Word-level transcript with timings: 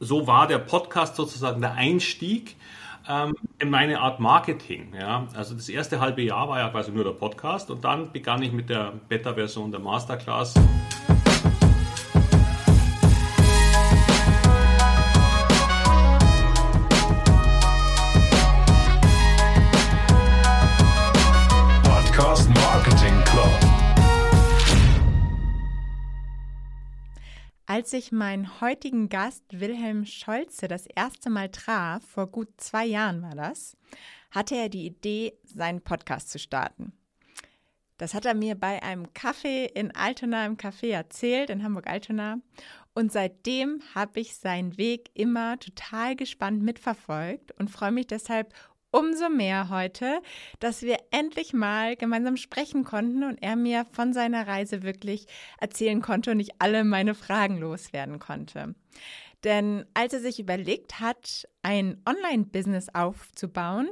so 0.00 0.26
war 0.26 0.46
der 0.46 0.58
Podcast 0.58 1.14
sozusagen 1.16 1.60
der 1.60 1.74
Einstieg 1.74 2.56
ähm, 3.08 3.34
in 3.58 3.70
meine 3.70 4.00
Art 4.00 4.18
Marketing. 4.18 4.94
Ja. 4.98 5.28
Also 5.34 5.54
das 5.54 5.68
erste 5.68 6.00
halbe 6.00 6.22
Jahr 6.22 6.48
war 6.48 6.58
ja 6.58 6.68
quasi 6.70 6.90
nur 6.90 7.04
der 7.04 7.12
Podcast 7.12 7.70
und 7.70 7.84
dann 7.84 8.10
begann 8.10 8.42
ich 8.42 8.52
mit 8.52 8.70
der 8.70 8.94
Beta-Version 9.08 9.70
der 9.70 9.80
Masterclass. 9.80 10.54
Als 27.80 27.94
ich 27.94 28.12
meinen 28.12 28.60
heutigen 28.60 29.08
Gast 29.08 29.58
Wilhelm 29.58 30.04
Scholze 30.04 30.68
das 30.68 30.84
erste 30.84 31.30
Mal 31.30 31.48
traf, 31.48 32.04
vor 32.04 32.26
gut 32.26 32.48
zwei 32.58 32.84
Jahren 32.84 33.22
war 33.22 33.34
das, 33.34 33.74
hatte 34.30 34.54
er 34.54 34.68
die 34.68 34.84
Idee, 34.84 35.32
seinen 35.44 35.80
Podcast 35.80 36.28
zu 36.28 36.38
starten. 36.38 36.92
Das 37.96 38.12
hat 38.12 38.26
er 38.26 38.34
mir 38.34 38.54
bei 38.54 38.82
einem 38.82 39.14
Kaffee 39.14 39.64
in 39.64 39.96
Altona 39.96 40.44
im 40.44 40.58
Café 40.58 40.90
erzählt, 40.90 41.48
in 41.48 41.64
Hamburg-Altona. 41.64 42.40
Und 42.92 43.12
seitdem 43.12 43.80
habe 43.94 44.20
ich 44.20 44.36
seinen 44.36 44.76
Weg 44.76 45.08
immer 45.14 45.58
total 45.58 46.16
gespannt 46.16 46.62
mitverfolgt 46.62 47.52
und 47.52 47.70
freue 47.70 47.92
mich 47.92 48.08
deshalb 48.08 48.52
umso 48.90 49.28
mehr 49.28 49.68
heute, 49.68 50.20
dass 50.58 50.82
wir 50.82 50.98
endlich 51.10 51.52
mal 51.52 51.96
gemeinsam 51.96 52.36
sprechen 52.36 52.84
konnten 52.84 53.24
und 53.24 53.42
er 53.42 53.56
mir 53.56 53.86
von 53.92 54.12
seiner 54.12 54.46
Reise 54.46 54.82
wirklich 54.82 55.26
erzählen 55.58 56.00
konnte 56.00 56.30
und 56.32 56.40
ich 56.40 56.60
alle 56.60 56.84
meine 56.84 57.14
Fragen 57.14 57.58
loswerden 57.58 58.18
konnte. 58.18 58.74
Denn 59.44 59.86
als 59.94 60.12
er 60.12 60.20
sich 60.20 60.38
überlegt 60.38 61.00
hat, 61.00 61.48
ein 61.62 62.02
Online-Business 62.06 62.88
aufzubauen, 62.94 63.88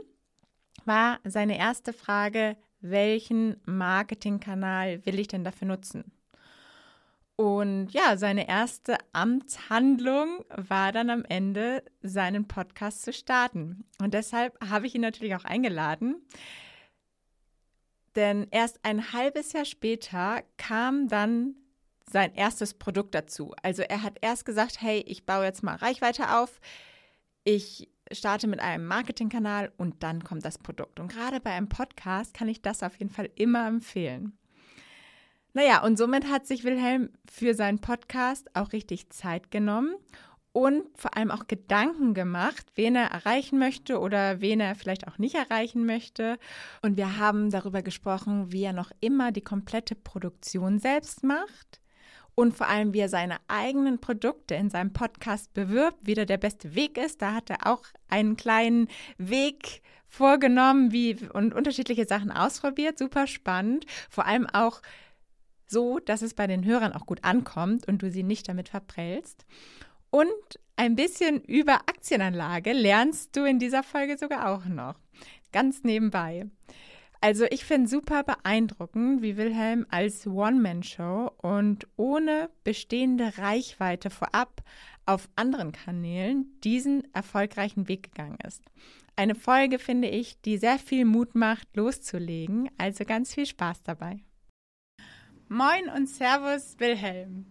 war 0.84 1.20
seine 1.24 1.58
erste 1.58 1.92
Frage, 1.92 2.56
welchen 2.80 3.56
Marketingkanal 3.64 5.05
will 5.06 5.18
ich 5.18 5.28
denn 5.28 5.44
dafür 5.44 5.68
nutzen? 5.68 6.12
Und 7.41 7.91
ja, 7.92 8.17
seine 8.17 8.48
erste 8.48 8.98
Amtshandlung 9.12 10.44
war 10.56 10.91
dann 10.91 11.08
am 11.08 11.25
Ende, 11.25 11.84
seinen 12.03 12.48
Podcast 12.48 13.03
zu 13.03 13.12
starten. 13.12 13.84
Und 14.03 14.12
deshalb 14.12 14.58
habe 14.69 14.89
ich 14.89 14.97
ihn 14.97 15.03
natürlich 15.03 15.36
auch 15.36 15.45
eingeladen. 15.45 16.17
Denn 18.17 18.48
erst 18.50 18.80
ein 18.83 19.12
halbes 19.12 19.53
Jahr 19.53 19.67
später 19.67 20.42
kam 20.56 21.06
dann 21.06 21.55
sein 22.11 22.34
erstes 22.34 22.75
Produkt 22.75 23.14
dazu. 23.14 23.55
Also 23.62 23.83
er 23.83 24.02
hat 24.02 24.17
erst 24.20 24.45
gesagt, 24.45 24.80
hey, 24.80 25.05
ich 25.06 25.25
baue 25.25 25.45
jetzt 25.45 25.62
mal 25.62 25.77
Reichweite 25.77 26.36
auf. 26.36 26.61
Ich 27.45 27.89
starte 28.11 28.48
mit 28.48 28.58
einem 28.58 28.89
Marketingkanal 28.89 29.70
und 29.77 30.02
dann 30.02 30.25
kommt 30.25 30.45
das 30.45 30.58
Produkt. 30.58 30.98
Und 30.98 31.06
gerade 31.06 31.39
bei 31.39 31.52
einem 31.52 31.69
Podcast 31.69 32.34
kann 32.34 32.48
ich 32.48 32.62
das 32.62 32.83
auf 32.83 32.97
jeden 32.98 33.12
Fall 33.12 33.30
immer 33.36 33.69
empfehlen. 33.69 34.36
Naja, 35.54 35.82
und 35.84 35.98
somit 35.98 36.28
hat 36.30 36.46
sich 36.46 36.64
Wilhelm 36.64 37.10
für 37.30 37.54
seinen 37.54 37.80
Podcast 37.80 38.54
auch 38.54 38.72
richtig 38.72 39.10
Zeit 39.10 39.50
genommen 39.50 39.94
und 40.52 40.84
vor 40.94 41.16
allem 41.16 41.30
auch 41.30 41.46
Gedanken 41.46 42.14
gemacht, 42.14 42.66
wen 42.74 42.96
er 42.96 43.06
erreichen 43.10 43.58
möchte 43.58 43.98
oder 44.00 44.40
wen 44.40 44.60
er 44.60 44.74
vielleicht 44.74 45.06
auch 45.08 45.18
nicht 45.18 45.34
erreichen 45.34 45.86
möchte. 45.86 46.38
Und 46.82 46.96
wir 46.96 47.18
haben 47.18 47.50
darüber 47.50 47.82
gesprochen, 47.82 48.52
wie 48.52 48.64
er 48.64 48.72
noch 48.72 48.90
immer 49.00 49.32
die 49.32 49.42
komplette 49.42 49.94
Produktion 49.94 50.78
selbst 50.78 51.22
macht 51.24 51.80
und 52.38 52.56
vor 52.56 52.68
allem, 52.68 52.94
wie 52.94 53.00
er 53.00 53.08
seine 53.08 53.38
eigenen 53.48 54.00
Produkte 54.00 54.55
in 54.55 54.70
seinem 54.70 54.92
Podcast 54.92 55.52
bewirbt, 55.55 55.98
wie 56.02 56.14
der 56.14 56.36
beste 56.36 56.77
Weg 56.77 56.96
ist. 56.96 57.20
Da 57.20 57.34
hat 57.34 57.50
er 57.50 57.66
auch 57.66 57.83
einen 58.08 58.36
kleinen 58.36 58.86
Weg 59.16 59.83
vorgenommen 60.06 60.92
wie, 60.92 61.16
und 61.33 61.52
unterschiedliche 61.52 62.06
Sachen 62.06 62.30
ausprobiert. 62.30 62.96
Super 62.96 63.27
spannend. 63.27 63.86
Vor 64.08 64.24
allem 64.24 64.46
auch 64.46 64.83
so 65.68 65.98
dass 65.98 66.23
es 66.23 66.34
bei 66.34 66.46
den 66.46 66.64
Hörern 66.64 66.92
auch 66.92 67.06
gut 67.06 67.24
ankommt 67.24 67.86
und 67.86 68.02
du 68.02 68.11
sie 68.11 68.23
nicht 68.23 68.48
damit 68.48 68.68
verprellst. 68.68 69.46
Und 70.11 70.61
ein 70.77 70.96
bisschen 70.96 71.42
über 71.42 71.74
Aktienanlage 71.74 72.73
lernst 72.73 73.36
du 73.36 73.45
in 73.45 73.58
dieser 73.58 73.83
Folge 73.83 74.17
sogar 74.17 74.48
auch 74.48 74.64
noch. 74.64 74.95
Ganz 75.52 75.84
nebenbei. 75.84 76.46
Also 77.20 77.46
ich 77.51 77.64
finde 77.64 77.89
super 77.89 78.23
beeindruckend, 78.23 79.23
wie 79.23 79.36
Wilhelm 79.36 79.86
als 79.90 80.27
One-Man-Show 80.27 81.33
und 81.39 81.89
ohne 81.96 82.48
bestehende 82.62 83.39
Reichweite 83.39 84.08
vorab 84.08 84.62
auf 85.05 85.29
anderen 85.35 85.73
Kanälen 85.73 86.58
diesen 86.62 87.12
erfolgreichen 87.14 87.89
Weg 87.89 88.05
gegangen 88.05 88.39
ist. 88.46 88.62
Eine 89.17 89.35
Folge, 89.35 89.80
finde 89.80 90.08
ich, 90.08 90.40
die 90.42 90.58
sehr 90.58 90.79
viel 90.79 91.05
Mut 91.05 91.35
macht, 91.35 91.74
loszulegen. 91.74 92.70
Also 92.79 93.05
ganz 93.05 93.35
viel 93.35 93.46
Spaß 93.46 93.83
dabei. 93.83 94.20
Moin 95.51 95.89
und 95.97 96.07
Servus, 96.11 96.75
Wilhelm. 96.77 97.47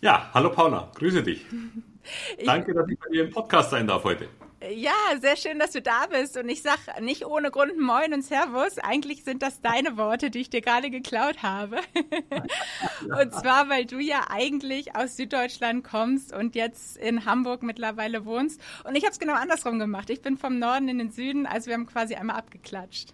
Ja, 0.00 0.30
hallo 0.32 0.50
Paula, 0.50 0.90
grüße 0.94 1.22
dich. 1.22 1.44
Danke, 2.46 2.72
dass 2.72 2.88
ich 2.88 2.98
bei 2.98 3.10
dir 3.10 3.24
im 3.24 3.30
Podcast 3.30 3.68
sein 3.68 3.86
darf 3.86 4.04
heute. 4.04 4.30
Ja, 4.74 4.94
sehr 5.20 5.36
schön, 5.36 5.58
dass 5.58 5.72
du 5.72 5.82
da 5.82 6.06
bist. 6.06 6.38
Und 6.38 6.48
ich 6.48 6.62
sage 6.62 6.80
nicht 7.02 7.26
ohne 7.26 7.50
Grund 7.50 7.78
Moin 7.78 8.14
und 8.14 8.22
Servus. 8.22 8.78
Eigentlich 8.78 9.24
sind 9.24 9.42
das 9.42 9.60
deine 9.60 9.98
Worte, 9.98 10.30
die 10.30 10.40
ich 10.40 10.48
dir 10.48 10.62
gerade 10.62 10.88
geklaut 10.88 11.42
habe. 11.42 11.76
und 13.02 13.34
zwar, 13.34 13.68
weil 13.68 13.84
du 13.84 13.98
ja 13.98 14.28
eigentlich 14.30 14.96
aus 14.96 15.16
Süddeutschland 15.16 15.84
kommst 15.84 16.32
und 16.32 16.54
jetzt 16.54 16.96
in 16.96 17.26
Hamburg 17.26 17.62
mittlerweile 17.62 18.24
wohnst. 18.24 18.58
Und 18.84 18.96
ich 18.96 19.04
habe 19.04 19.12
es 19.12 19.18
genau 19.18 19.34
andersrum 19.34 19.78
gemacht. 19.78 20.08
Ich 20.08 20.22
bin 20.22 20.38
vom 20.38 20.58
Norden 20.58 20.88
in 20.88 20.96
den 20.96 21.10
Süden, 21.10 21.44
also 21.46 21.66
wir 21.66 21.74
haben 21.74 21.86
quasi 21.86 22.14
einmal 22.14 22.36
abgeklatscht. 22.36 23.12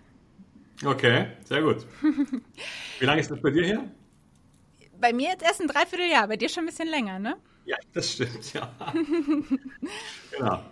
Okay, 0.84 1.26
sehr 1.44 1.62
gut. 1.62 1.86
Wie 2.98 3.04
lange 3.04 3.20
ist 3.20 3.30
das 3.30 3.40
bei 3.40 3.50
dir 3.50 3.64
her? 3.64 3.84
Bei 5.00 5.12
mir 5.12 5.30
jetzt 5.30 5.42
erst 5.42 5.60
ein 5.60 5.68
Dreivierteljahr, 5.68 6.28
bei 6.28 6.36
dir 6.36 6.48
schon 6.48 6.64
ein 6.64 6.66
bisschen 6.66 6.88
länger, 6.88 7.18
ne? 7.18 7.36
Ja, 7.64 7.76
das 7.92 8.12
stimmt, 8.12 8.52
ja. 8.52 8.72
genau. 10.30 10.62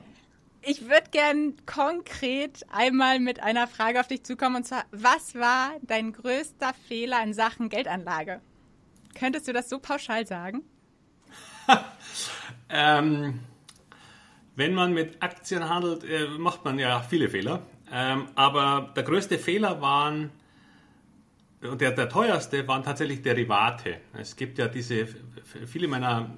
Ich 0.62 0.82
würde 0.82 1.10
gern 1.10 1.54
konkret 1.64 2.66
einmal 2.70 3.18
mit 3.18 3.40
einer 3.42 3.66
Frage 3.66 4.00
auf 4.00 4.08
dich 4.08 4.24
zukommen 4.24 4.56
und 4.56 4.66
zwar, 4.66 4.84
was 4.90 5.34
war 5.34 5.72
dein 5.82 6.12
größter 6.12 6.74
Fehler 6.86 7.22
in 7.22 7.32
Sachen 7.32 7.68
Geldanlage? 7.68 8.40
Könntest 9.18 9.48
du 9.48 9.52
das 9.52 9.68
so 9.68 9.78
pauschal 9.78 10.26
sagen? 10.26 10.62
ähm, 12.68 13.40
wenn 14.56 14.74
man 14.74 14.92
mit 14.92 15.22
Aktien 15.22 15.68
handelt, 15.68 16.04
äh, 16.04 16.26
macht 16.38 16.64
man 16.64 16.78
ja 16.78 17.00
viele 17.00 17.30
Fehler. 17.30 17.62
Ähm, 17.92 18.26
aber 18.34 18.92
der 18.94 19.02
größte 19.02 19.38
Fehler 19.38 19.80
waren, 19.80 20.30
und 21.62 21.80
der, 21.80 21.90
der 21.92 22.08
teuerste 22.08 22.66
waren 22.68 22.82
tatsächlich 22.82 23.20
Derivate. 23.22 23.98
Es 24.18 24.36
gibt 24.36 24.58
ja 24.58 24.68
diese, 24.68 25.06
viele 25.66 25.88
meiner 25.88 26.30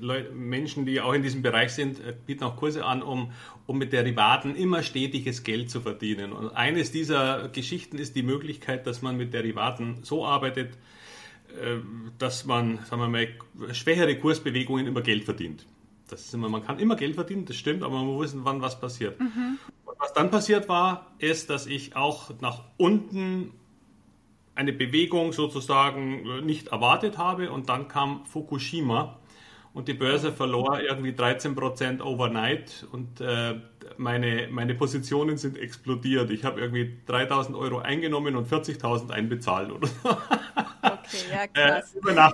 Leute, 0.00 0.32
Menschen, 0.32 0.86
die 0.86 1.00
auch 1.00 1.12
in 1.12 1.22
diesem 1.22 1.42
Bereich 1.42 1.72
sind, 1.72 2.00
äh, 2.00 2.14
bieten 2.26 2.44
auch 2.44 2.56
Kurse 2.56 2.84
an, 2.84 3.02
um, 3.02 3.32
um 3.66 3.78
mit 3.78 3.92
Derivaten 3.92 4.54
immer 4.54 4.82
stetiges 4.82 5.42
Geld 5.42 5.70
zu 5.70 5.80
verdienen. 5.80 6.32
Und 6.32 6.50
eines 6.50 6.92
dieser 6.92 7.48
Geschichten 7.48 7.98
ist 7.98 8.16
die 8.16 8.22
Möglichkeit, 8.22 8.86
dass 8.86 9.02
man 9.02 9.16
mit 9.16 9.34
Derivaten 9.34 9.98
so 10.02 10.24
arbeitet, 10.24 10.74
äh, 11.60 11.78
dass 12.18 12.44
man, 12.44 12.78
sagen 12.84 13.02
wir 13.02 13.08
mal, 13.08 13.28
schwächere 13.74 14.16
Kursbewegungen 14.16 14.86
über 14.86 15.02
Geld 15.02 15.24
verdient. 15.24 15.66
Das 16.08 16.20
ist 16.22 16.34
immer, 16.34 16.48
man 16.48 16.64
kann 16.64 16.78
immer 16.78 16.96
Geld 16.96 17.14
verdienen, 17.14 17.44
das 17.46 17.56
stimmt, 17.56 17.82
aber 17.82 17.94
man 17.94 18.06
muss 18.06 18.26
wissen, 18.26 18.44
wann 18.44 18.62
was 18.62 18.80
passiert. 18.80 19.18
Mhm. 19.18 19.58
Was 19.98 20.12
dann 20.12 20.30
passiert 20.30 20.68
war, 20.68 21.06
ist, 21.18 21.50
dass 21.50 21.66
ich 21.66 21.96
auch 21.96 22.30
nach 22.40 22.62
unten 22.76 23.52
eine 24.54 24.72
Bewegung 24.72 25.32
sozusagen 25.32 26.44
nicht 26.44 26.68
erwartet 26.68 27.18
habe 27.18 27.50
und 27.50 27.68
dann 27.68 27.88
kam 27.88 28.24
Fukushima 28.24 29.18
und 29.74 29.88
die 29.88 29.94
Börse 29.94 30.32
verlor 30.32 30.80
irgendwie 30.80 31.10
13% 31.10 32.00
overnight 32.00 32.86
und 32.92 33.20
äh, 33.20 33.60
meine, 33.98 34.48
meine 34.50 34.74
Positionen 34.74 35.36
sind 35.36 35.58
explodiert. 35.58 36.30
Ich 36.30 36.44
habe 36.44 36.60
irgendwie 36.60 36.96
3000 37.06 37.56
Euro 37.56 37.80
eingenommen 37.80 38.36
und 38.36 38.48
40.000 38.48 39.10
einbezahlt 39.10 39.70
oder 39.70 39.86
so. 39.86 40.08
Okay, 40.08 40.96
ja, 41.30 41.42
äh, 41.52 41.82
krass. 41.82 41.94
Äh, 41.94 42.30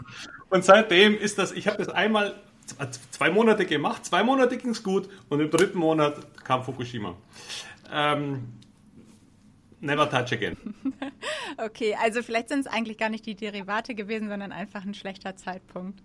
und 0.50 0.64
seitdem 0.64 1.18
ist 1.18 1.38
das, 1.38 1.50
ich 1.50 1.66
habe 1.66 1.78
das 1.78 1.88
einmal 1.88 2.40
zwei 3.10 3.30
Monate 3.30 3.66
gemacht, 3.66 4.04
zwei 4.04 4.22
Monate 4.22 4.56
ging 4.56 4.70
es 4.70 4.82
gut 4.82 5.08
und 5.28 5.40
im 5.40 5.50
dritten 5.50 5.78
Monat 5.78 6.16
kam 6.44 6.64
Fukushima. 6.64 7.16
Ähm, 7.92 8.54
never 9.80 10.08
touch 10.08 10.32
again. 10.32 10.56
okay, 11.58 11.96
also 12.00 12.22
vielleicht 12.22 12.48
sind 12.48 12.60
es 12.60 12.66
eigentlich 12.66 12.98
gar 12.98 13.10
nicht 13.10 13.26
die 13.26 13.34
Derivate 13.34 13.94
gewesen, 13.94 14.28
sondern 14.28 14.52
einfach 14.52 14.84
ein 14.84 14.94
schlechter 14.94 15.36
Zeitpunkt. 15.36 16.02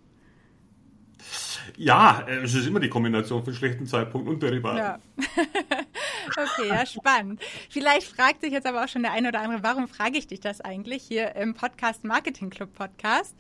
Ja, 1.75 2.25
äh, 2.27 2.43
es 2.43 2.53
ist 2.53 2.67
immer 2.67 2.79
die 2.79 2.89
Kombination 2.89 3.43
von 3.43 3.53
schlechten 3.53 3.85
Zeitpunkt 3.85 4.27
und 4.27 4.41
Derivaten. 4.41 4.77
Ja. 4.77 4.99
okay, 6.37 6.67
ja, 6.69 6.85
spannend. 6.85 7.41
Vielleicht 7.69 8.07
fragt 8.07 8.41
sich 8.41 8.51
jetzt 8.51 8.67
aber 8.67 8.83
auch 8.83 8.87
schon 8.87 9.03
der 9.03 9.13
eine 9.13 9.29
oder 9.29 9.41
andere, 9.41 9.63
warum 9.63 9.87
frage 9.87 10.17
ich 10.17 10.27
dich 10.27 10.39
das 10.39 10.61
eigentlich 10.61 11.03
hier 11.03 11.35
im 11.35 11.53
Podcast 11.53 12.03
Marketing 12.03 12.49
Club 12.49 12.73
Podcast? 12.73 13.35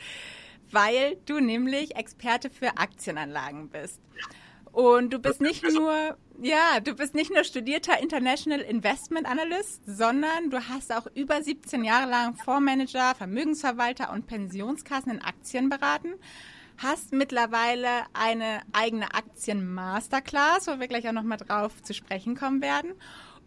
Weil 0.71 1.17
du 1.25 1.39
nämlich 1.39 1.95
Experte 1.95 2.49
für 2.49 2.77
Aktienanlagen 2.77 3.69
bist. 3.69 4.01
Und 4.77 5.11
du 5.11 5.17
bist 5.17 5.41
nicht 5.41 5.63
nur, 5.63 6.17
ja, 6.39 6.79
du 6.83 6.93
bist 6.93 7.15
nicht 7.15 7.33
nur 7.33 7.43
studierter 7.43 7.99
International 7.99 8.59
Investment 8.59 9.25
Analyst, 9.25 9.81
sondern 9.87 10.51
du 10.51 10.69
hast 10.69 10.93
auch 10.93 11.07
über 11.15 11.41
17 11.41 11.83
Jahre 11.83 12.07
lang 12.07 12.35
Fondsmanager, 12.35 13.15
Vermögensverwalter 13.15 14.11
und 14.11 14.27
Pensionskassen 14.27 15.13
in 15.13 15.21
Aktien 15.23 15.69
beraten. 15.69 16.13
Hast 16.77 17.11
mittlerweile 17.11 17.89
eine 18.13 18.61
eigene 18.71 19.15
Aktien-Masterclass, 19.15 20.67
wo 20.67 20.79
wir 20.79 20.87
gleich 20.87 21.07
auch 21.07 21.13
nochmal 21.13 21.39
drauf 21.39 21.81
zu 21.81 21.95
sprechen 21.95 22.35
kommen 22.35 22.61
werden. 22.61 22.93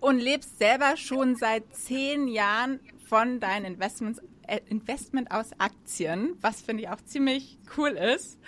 Und 0.01 0.19
lebst 0.19 0.59
selber 0.59 0.97
schon 0.97 1.37
seit 1.37 1.77
zehn 1.77 2.27
Jahren 2.27 2.81
von 3.07 3.39
deinen 3.39 3.67
Investments, 3.67 4.21
Investment 4.69 5.31
aus 5.31 5.51
Aktien, 5.59 6.37
was 6.41 6.61
finde 6.61 6.85
ich 6.85 6.89
auch 6.89 7.03
ziemlich 7.05 7.59
cool 7.77 7.91
ist. 7.91 8.39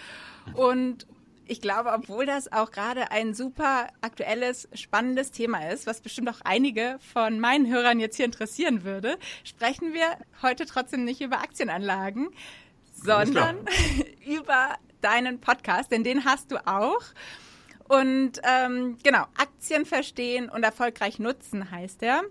Und 0.54 1.06
ich 1.46 1.60
glaube, 1.60 1.93
obwohl 1.93 2.25
das 2.25 2.50
auch 2.52 2.70
gerade 2.70 3.10
ein 3.10 3.34
super 3.34 3.88
aktuelles, 4.00 4.69
spannendes 4.75 5.32
Thema 5.32 5.69
ist, 5.70 5.87
was 5.87 6.00
bestimmt 6.00 6.31
auch 6.31 6.40
einige 6.44 6.99
von 7.12 7.40
meinen 7.40 7.66
Hörern 7.66 8.00
jetzt 8.00 8.16
hier 8.16 8.25
interessieren 8.25 8.84
würde, 8.84 9.19
sprechen 9.44 9.93
wir 9.93 10.06
heute 10.40 10.66
trotzdem 10.66 11.04
nicht 11.04 11.20
über 11.20 11.40
Aktienanlagen, 11.40 12.31
sondern 12.94 13.58
über 14.26 14.76
deinen 15.00 15.40
Podcast, 15.40 15.90
denn 15.90 16.04
den 16.04 16.25
hast 16.25 16.52
du 16.52 16.66
auch. 16.66 17.02
Und 17.88 18.40
ähm, 18.44 18.96
genau, 19.02 19.25
Aktien 19.37 19.84
verstehen 19.84 20.49
und 20.49 20.62
erfolgreich 20.62 21.19
nutzen 21.19 21.70
heißt 21.70 22.02
er. 22.02 22.22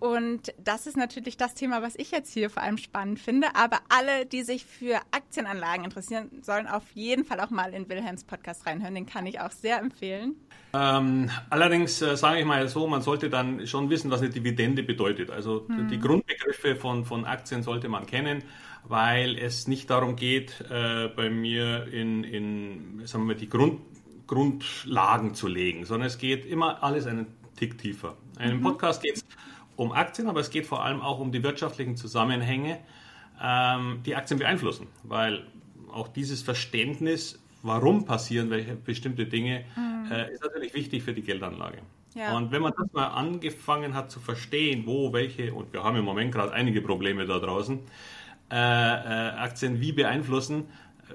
Und 0.00 0.54
das 0.58 0.86
ist 0.86 0.96
natürlich 0.96 1.36
das 1.36 1.54
Thema, 1.54 1.82
was 1.82 1.94
ich 1.94 2.10
jetzt 2.10 2.32
hier 2.32 2.48
vor 2.48 2.62
allem 2.62 2.78
spannend 2.78 3.20
finde. 3.20 3.54
Aber 3.54 3.80
alle, 3.90 4.24
die 4.24 4.42
sich 4.42 4.64
für 4.64 4.96
Aktienanlagen 5.10 5.84
interessieren, 5.84 6.30
sollen 6.40 6.66
auf 6.66 6.84
jeden 6.94 7.26
Fall 7.26 7.38
auch 7.40 7.50
mal 7.50 7.74
in 7.74 7.86
Wilhelms 7.88 8.24
Podcast 8.24 8.66
reinhören. 8.66 8.94
Den 8.94 9.04
kann 9.04 9.26
ich 9.26 9.40
auch 9.40 9.50
sehr 9.50 9.78
empfehlen. 9.78 10.36
Ähm, 10.72 11.30
allerdings 11.50 12.00
äh, 12.00 12.16
sage 12.16 12.40
ich 12.40 12.46
mal 12.46 12.66
so, 12.68 12.86
man 12.86 13.02
sollte 13.02 13.28
dann 13.28 13.66
schon 13.66 13.90
wissen, 13.90 14.10
was 14.10 14.22
eine 14.22 14.30
Dividende 14.30 14.82
bedeutet. 14.82 15.30
Also 15.30 15.66
hm. 15.68 15.88
die 15.88 15.98
Grundbegriffe 15.98 16.76
von, 16.76 17.04
von 17.04 17.26
Aktien 17.26 17.62
sollte 17.62 17.90
man 17.90 18.06
kennen, 18.06 18.42
weil 18.84 19.36
es 19.36 19.68
nicht 19.68 19.90
darum 19.90 20.16
geht, 20.16 20.64
äh, 20.70 21.08
bei 21.08 21.28
mir 21.28 21.88
in, 21.92 22.24
in 22.24 23.02
sagen 23.04 23.24
wir 23.24 23.34
mal, 23.34 23.36
die 23.38 23.50
Grund, 23.50 23.80
Grundlagen 24.26 25.34
zu 25.34 25.46
legen, 25.46 25.84
sondern 25.84 26.06
es 26.06 26.16
geht 26.16 26.46
immer 26.46 26.82
alles 26.82 27.06
einen 27.06 27.26
Tick 27.56 27.76
tiefer. 27.76 28.16
In 28.36 28.44
einem 28.44 28.58
mhm. 28.58 28.62
Podcast 28.62 29.02
geht 29.02 29.16
es 29.16 29.26
um 29.80 29.92
Aktien, 29.92 30.28
aber 30.28 30.40
es 30.40 30.50
geht 30.50 30.66
vor 30.66 30.84
allem 30.84 31.00
auch 31.00 31.20
um 31.20 31.32
die 31.32 31.42
wirtschaftlichen 31.42 31.96
Zusammenhänge, 31.96 32.78
ähm, 33.42 34.02
die 34.04 34.14
Aktien 34.14 34.38
beeinflussen, 34.38 34.88
weil 35.04 35.46
auch 35.90 36.08
dieses 36.08 36.42
Verständnis, 36.42 37.42
warum 37.62 38.04
passieren 38.04 38.50
welche 38.50 38.76
bestimmte 38.76 39.24
Dinge, 39.24 39.64
mhm. 39.76 40.12
äh, 40.12 40.30
ist 40.32 40.42
natürlich 40.44 40.74
wichtig 40.74 41.02
für 41.02 41.14
die 41.14 41.22
Geldanlage. 41.22 41.78
Ja. 42.14 42.36
Und 42.36 42.52
wenn 42.52 42.60
man 42.60 42.74
das 42.76 42.92
mal 42.92 43.06
angefangen 43.06 43.94
hat 43.94 44.10
zu 44.10 44.20
verstehen, 44.20 44.84
wo 44.84 45.14
welche, 45.14 45.54
und 45.54 45.72
wir 45.72 45.82
haben 45.82 45.96
im 45.96 46.04
Moment 46.04 46.32
gerade 46.32 46.52
einige 46.52 46.82
Probleme 46.82 47.24
da 47.24 47.38
draußen, 47.38 47.78
äh, 48.50 48.54
äh, 48.54 49.30
Aktien 49.38 49.80
wie 49.80 49.92
beeinflussen, 49.92 50.64
äh, 51.08 51.14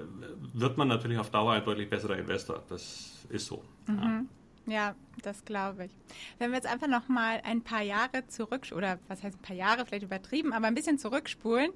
wird 0.54 0.76
man 0.76 0.88
natürlich 0.88 1.18
auf 1.18 1.30
Dauer 1.30 1.52
ein 1.52 1.64
deutlich 1.64 1.88
besserer 1.88 2.16
Investor. 2.16 2.64
Das 2.68 3.26
ist 3.28 3.46
so. 3.46 3.62
Mhm. 3.86 3.96
Ja. 3.96 4.24
Ja, 4.66 4.96
das 5.22 5.44
glaube 5.44 5.86
ich. 5.86 5.92
Wenn 6.38 6.50
wir 6.50 6.56
jetzt 6.56 6.66
einfach 6.66 6.88
noch 6.88 7.08
mal 7.08 7.40
ein 7.44 7.62
paar 7.62 7.82
Jahre 7.82 8.26
zurück 8.26 8.66
oder 8.74 8.98
was 9.06 9.22
heißt 9.22 9.38
ein 9.38 9.42
paar 9.42 9.56
Jahre 9.56 9.86
vielleicht 9.86 10.02
übertrieben, 10.02 10.52
aber 10.52 10.66
ein 10.66 10.74
bisschen 10.74 10.98
zurückspulen, 10.98 11.70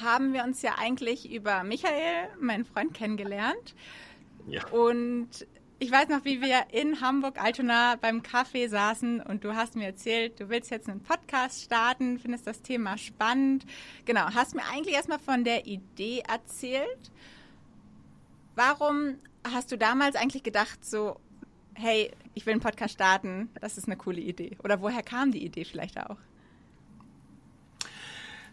haben 0.00 0.32
wir 0.32 0.44
uns 0.44 0.62
ja 0.62 0.76
eigentlich 0.78 1.32
über 1.32 1.64
Michael, 1.64 2.28
meinen 2.40 2.64
Freund, 2.64 2.94
kennengelernt. 2.94 3.74
Ja. 4.46 4.64
Und 4.68 5.46
ich 5.78 5.90
weiß 5.90 6.08
noch, 6.08 6.24
wie 6.24 6.40
wir 6.40 6.66
in 6.70 7.00
Hamburg 7.00 7.42
Altona 7.42 7.96
beim 7.96 8.22
Kaffee 8.22 8.68
saßen 8.68 9.20
und 9.20 9.44
du 9.44 9.54
hast 9.54 9.74
mir 9.74 9.86
erzählt, 9.86 10.40
du 10.40 10.48
willst 10.48 10.70
jetzt 10.70 10.88
einen 10.88 11.02
Podcast 11.02 11.64
starten, 11.64 12.18
findest 12.18 12.46
das 12.46 12.62
Thema 12.62 12.96
spannend. 12.96 13.66
Genau, 14.04 14.22
hast 14.34 14.54
mir 14.54 14.62
eigentlich 14.72 14.94
erstmal 14.94 15.18
von 15.18 15.44
der 15.44 15.66
Idee 15.66 16.22
erzählt. 16.26 17.10
Warum 18.54 19.18
hast 19.44 19.70
du 19.70 19.76
damals 19.76 20.16
eigentlich 20.16 20.42
gedacht, 20.42 20.84
so, 20.84 21.20
hey, 21.76 22.10
ich 22.34 22.46
will 22.46 22.52
einen 22.52 22.60
Podcast 22.60 22.94
starten, 22.94 23.48
das 23.60 23.78
ist 23.78 23.86
eine 23.86 23.96
coole 23.96 24.20
Idee? 24.20 24.56
Oder 24.64 24.80
woher 24.80 25.02
kam 25.02 25.32
die 25.32 25.44
Idee 25.44 25.64
vielleicht 25.64 25.98
auch? 25.98 26.16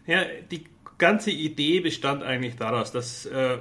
Ja, 0.06 0.24
die 0.50 0.64
ganze 0.98 1.30
Idee 1.30 1.80
bestand 1.80 2.22
eigentlich 2.22 2.56
daraus, 2.56 2.92
dass 2.92 3.26
äh, 3.26 3.58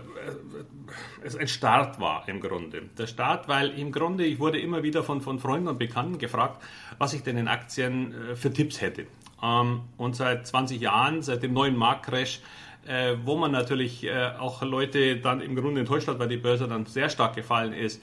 es 1.24 1.36
ein 1.36 1.48
Start 1.48 2.00
war 2.00 2.28
im 2.28 2.40
Grunde. 2.40 2.84
Der 2.98 3.08
Start, 3.08 3.48
weil 3.48 3.70
im 3.80 3.92
Grunde, 3.92 4.26
ich 4.26 4.40
wurde 4.40 4.60
immer 4.60 4.84
wieder 4.84 5.04
von, 5.04 5.22
von 5.22 5.40
Freunden 5.40 5.68
und 5.68 5.80
Bekannten 5.80 6.18
gefragt, 6.18 6.62
was 6.98 7.14
ich 7.14 7.24
denn 7.24 7.38
in 7.38 7.48
Aktien 7.48 8.14
äh, 8.14 8.36
für 8.36 8.52
Tipps 8.52 8.82
hätte. 8.82 9.08
Ähm, 9.42 9.82
und 9.98 10.16
seit 10.16 10.46
20 10.46 10.80
Jahren, 10.80 11.22
seit 11.22 11.44
dem 11.44 11.54
neuen 11.54 11.76
Marktcrash, 11.76 12.42
äh, 12.86 13.16
wo 13.24 13.38
man 13.38 13.52
natürlich 13.52 14.04
äh, 14.04 14.32
auch 14.38 14.62
Leute 14.62 15.18
dann 15.18 15.42
im 15.42 15.56
Grunde 15.56 15.80
enttäuscht 15.80 16.08
hat, 16.08 16.20
weil 16.20 16.28
die 16.28 16.38
Börse 16.38 16.68
dann 16.68 16.86
sehr 16.86 17.10
stark 17.10 17.36
gefallen 17.36 17.74
ist, 17.74 18.02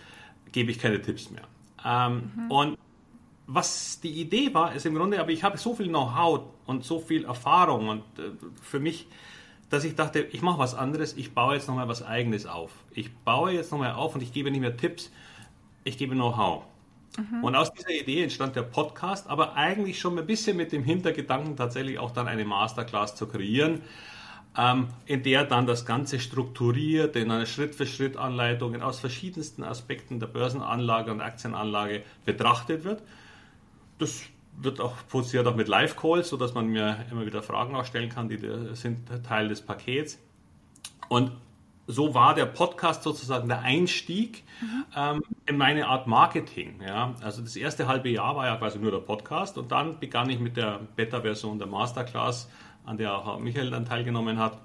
gebe 0.52 0.70
ich 0.70 0.79
keine 0.79 1.00
Tipps 1.00 1.31
mehr. 1.31 1.43
Ähm, 1.85 2.31
mhm. 2.37 2.50
Und 2.50 2.79
was 3.47 4.00
die 4.00 4.20
Idee 4.20 4.55
war, 4.55 4.75
ist 4.75 4.87
im 4.87 4.94
Grunde, 4.94 5.20
aber 5.20 5.31
ich 5.31 5.43
habe 5.43 5.58
so 5.58 5.75
viel 5.75 5.88
Know-how 5.88 6.43
und 6.67 6.85
so 6.85 7.00
viel 7.00 7.25
Erfahrung 7.25 7.88
und 7.88 8.02
äh, 8.19 8.31
für 8.62 8.79
mich, 8.79 9.08
dass 9.70 9.85
ich 9.85 9.97
dachte, 9.97 10.20
ich 10.20 10.43
mache 10.43 10.58
was 10.58 10.75
anderes, 10.75 11.17
ich 11.17 11.35
baue 11.35 11.55
jetzt 11.55 11.69
nochmal 11.69 11.88
was 11.88 12.02
Eigenes 12.02 12.47
auf. 12.47 12.70
Ich 12.93 13.12
baue 13.12 13.52
jetzt 13.52 13.73
nochmal 13.73 13.93
auf 13.93 14.14
und 14.14 14.23
ich 14.23 14.32
gebe 14.32 14.50
nicht 14.50 14.61
mehr 14.61 14.76
Tipps, 14.76 15.11
ich 15.85 15.99
gebe 15.99 16.14
Know-how. 16.14 16.64
Mhm. 17.19 17.43
Und 17.43 17.56
aus 17.56 17.73
dieser 17.73 17.91
Idee 17.91 18.23
entstand 18.23 18.55
der 18.55 18.62
Podcast, 18.62 19.29
aber 19.29 19.56
eigentlich 19.56 19.99
schon 19.99 20.17
ein 20.19 20.26
bisschen 20.26 20.56
mit 20.56 20.70
dem 20.70 20.85
Hintergedanken, 20.85 21.56
tatsächlich 21.56 21.99
auch 21.99 22.12
dann 22.12 22.29
eine 22.29 22.44
Masterclass 22.44 23.17
zu 23.17 23.26
kreieren 23.26 23.81
ähm, 24.56 24.88
in 25.06 25.23
der 25.23 25.44
dann 25.44 25.67
das 25.67 25.87
Ganze 25.87 26.19
strukturiert 26.19 27.17
in 27.17 27.31
einer 27.31 27.47
Schritt-für-Schritt-Anleitung 27.47 28.81
aus 28.82 29.00
verschiedensten 29.00 29.62
Aspekten 29.62 30.19
der 30.19 30.26
Börsenanlage 30.26 31.11
und 31.12 31.20
Aktienanlage 31.20 32.02
betrachtet 32.25 32.85
wird. 32.85 33.02
Das 33.99 34.23
wird 34.56 34.81
auch 34.81 34.94
produziert 35.08 35.47
auch 35.47 35.55
mit 35.55 35.69
Live-Calls, 35.69 36.29
sodass 36.29 36.55
man 36.55 36.67
mir 36.67 37.06
immer 37.11 37.25
wieder 37.26 37.43
Fragen 37.43 37.75
auch 37.76 37.85
stellen 37.85 38.08
kann, 38.08 38.29
die 38.29 38.38
sind 38.75 39.08
Teil 39.25 39.49
des 39.49 39.62
Pakets. 39.62 40.19
Und 41.08 41.32
so 41.87 42.14
war 42.14 42.35
der 42.35 42.47
Podcast 42.47 43.02
sozusagen 43.02 43.49
der 43.49 43.62
Einstieg 43.62 44.44
mhm. 44.61 44.85
ähm, 44.97 45.23
in 45.47 45.56
meine 45.56 45.87
Art 45.87 46.06
Marketing. 46.06 46.81
Ja? 46.87 47.14
Also 47.20 47.43
das 47.43 47.56
erste 47.56 47.88
halbe 47.88 48.09
Jahr 48.09 48.37
war 48.37 48.47
ja 48.47 48.57
quasi 48.57 48.78
nur 48.78 48.90
der 48.90 48.99
Podcast 48.99 49.59
und 49.59 49.73
dann 49.73 49.99
begann 49.99 50.30
ich 50.30 50.38
mit 50.38 50.57
der 50.57 50.80
Beta-Version 50.97 51.59
der 51.59 51.66
Masterclass 51.66 52.49
an 52.90 52.97
der 52.99 53.14
auch 53.14 53.38
Michael 53.38 53.70
dann 53.70 53.87
teilgenommen 53.87 54.38
hat. 54.38 54.59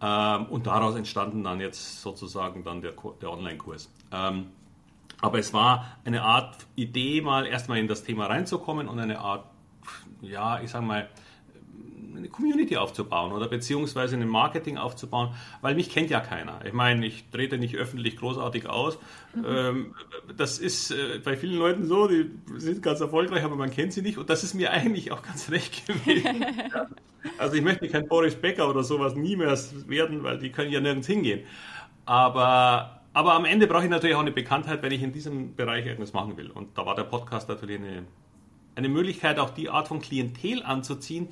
Ähm, 0.00 0.46
und 0.46 0.66
daraus 0.66 0.94
entstanden 0.94 1.42
dann 1.42 1.60
jetzt 1.60 2.00
sozusagen 2.00 2.62
dann 2.64 2.80
der, 2.80 2.92
der 3.20 3.30
Online-Kurs. 3.30 3.90
Ähm, 4.12 4.46
aber 5.20 5.38
es 5.38 5.52
war 5.52 5.98
eine 6.04 6.22
Art 6.22 6.66
Idee, 6.76 7.20
mal 7.22 7.46
erstmal 7.46 7.78
in 7.78 7.88
das 7.88 8.04
Thema 8.04 8.26
reinzukommen 8.26 8.88
und 8.88 8.98
eine 9.00 9.18
Art, 9.18 9.46
ja, 10.20 10.60
ich 10.60 10.70
sage 10.70 10.84
mal, 10.84 11.08
eine 12.16 12.28
Community 12.28 12.76
aufzubauen 12.76 13.32
oder 13.32 13.48
beziehungsweise 13.48 14.16
ein 14.16 14.28
Marketing 14.28 14.78
aufzubauen, 14.78 15.34
weil 15.60 15.74
mich 15.74 15.90
kennt 15.90 16.10
ja 16.10 16.20
keiner. 16.20 16.60
Ich 16.64 16.72
meine, 16.72 17.06
ich 17.06 17.24
trete 17.30 17.58
nicht 17.58 17.76
öffentlich 17.76 18.16
großartig 18.16 18.68
aus. 18.68 18.98
Mhm. 19.34 19.44
Ähm, 19.46 19.94
das 20.36 20.58
ist 20.58 20.90
äh, 20.90 21.20
bei 21.24 21.36
vielen 21.36 21.58
Leuten 21.58 21.86
so, 21.86 22.08
die 22.08 22.30
sind 22.56 22.82
ganz 22.82 23.00
erfolgreich, 23.00 23.44
aber 23.44 23.56
man 23.56 23.70
kennt 23.70 23.92
sie 23.92 24.02
nicht 24.02 24.18
und 24.18 24.30
das 24.30 24.44
ist 24.44 24.54
mir 24.54 24.70
eigentlich 24.72 25.12
auch 25.12 25.22
ganz 25.22 25.50
recht 25.50 25.86
gewesen. 25.86 26.44
ja. 26.72 26.86
Also 27.38 27.56
ich 27.56 27.62
möchte 27.62 27.88
kein 27.88 28.06
Boris 28.06 28.34
Becker 28.34 28.68
oder 28.68 28.82
sowas 28.82 29.14
nie 29.14 29.36
mehr 29.36 29.58
werden, 29.86 30.22
weil 30.22 30.38
die 30.38 30.50
können 30.50 30.70
ja 30.70 30.80
nirgends 30.80 31.06
hingehen. 31.06 31.40
Aber, 32.04 33.00
aber 33.12 33.34
am 33.34 33.44
Ende 33.44 33.66
brauche 33.66 33.84
ich 33.84 33.90
natürlich 33.90 34.16
auch 34.16 34.20
eine 34.20 34.30
Bekanntheit, 34.30 34.82
wenn 34.82 34.92
ich 34.92 35.02
in 35.02 35.12
diesem 35.12 35.54
Bereich 35.54 35.86
irgendwas 35.86 36.12
machen 36.12 36.36
will. 36.36 36.50
Und 36.50 36.78
da 36.78 36.86
war 36.86 36.94
der 36.94 37.04
Podcast 37.04 37.48
natürlich 37.48 37.78
eine, 37.78 38.04
eine 38.76 38.88
Möglichkeit, 38.88 39.38
auch 39.38 39.50
die 39.50 39.68
Art 39.68 39.88
von 39.88 40.00
Klientel 40.00 40.62
anzuziehen, 40.62 41.28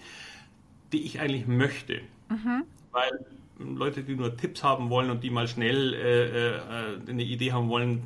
die 0.95 1.05
ich 1.05 1.21
eigentlich 1.21 1.47
möchte. 1.47 2.01
Mhm. 2.29 2.65
Weil 2.93 3.27
Leute, 3.59 4.05
die 4.05 4.15
nur 4.15 4.37
Tipps 4.37 4.63
haben 4.63 4.91
wollen 4.91 5.11
und 5.11 5.25
die 5.25 5.31
mal 5.31 5.49
schnell 5.49 5.93
äh, 5.93 6.57
äh, 6.57 7.11
eine 7.11 7.23
Idee 7.25 7.53
haben 7.53 7.69
wollen, 7.69 8.03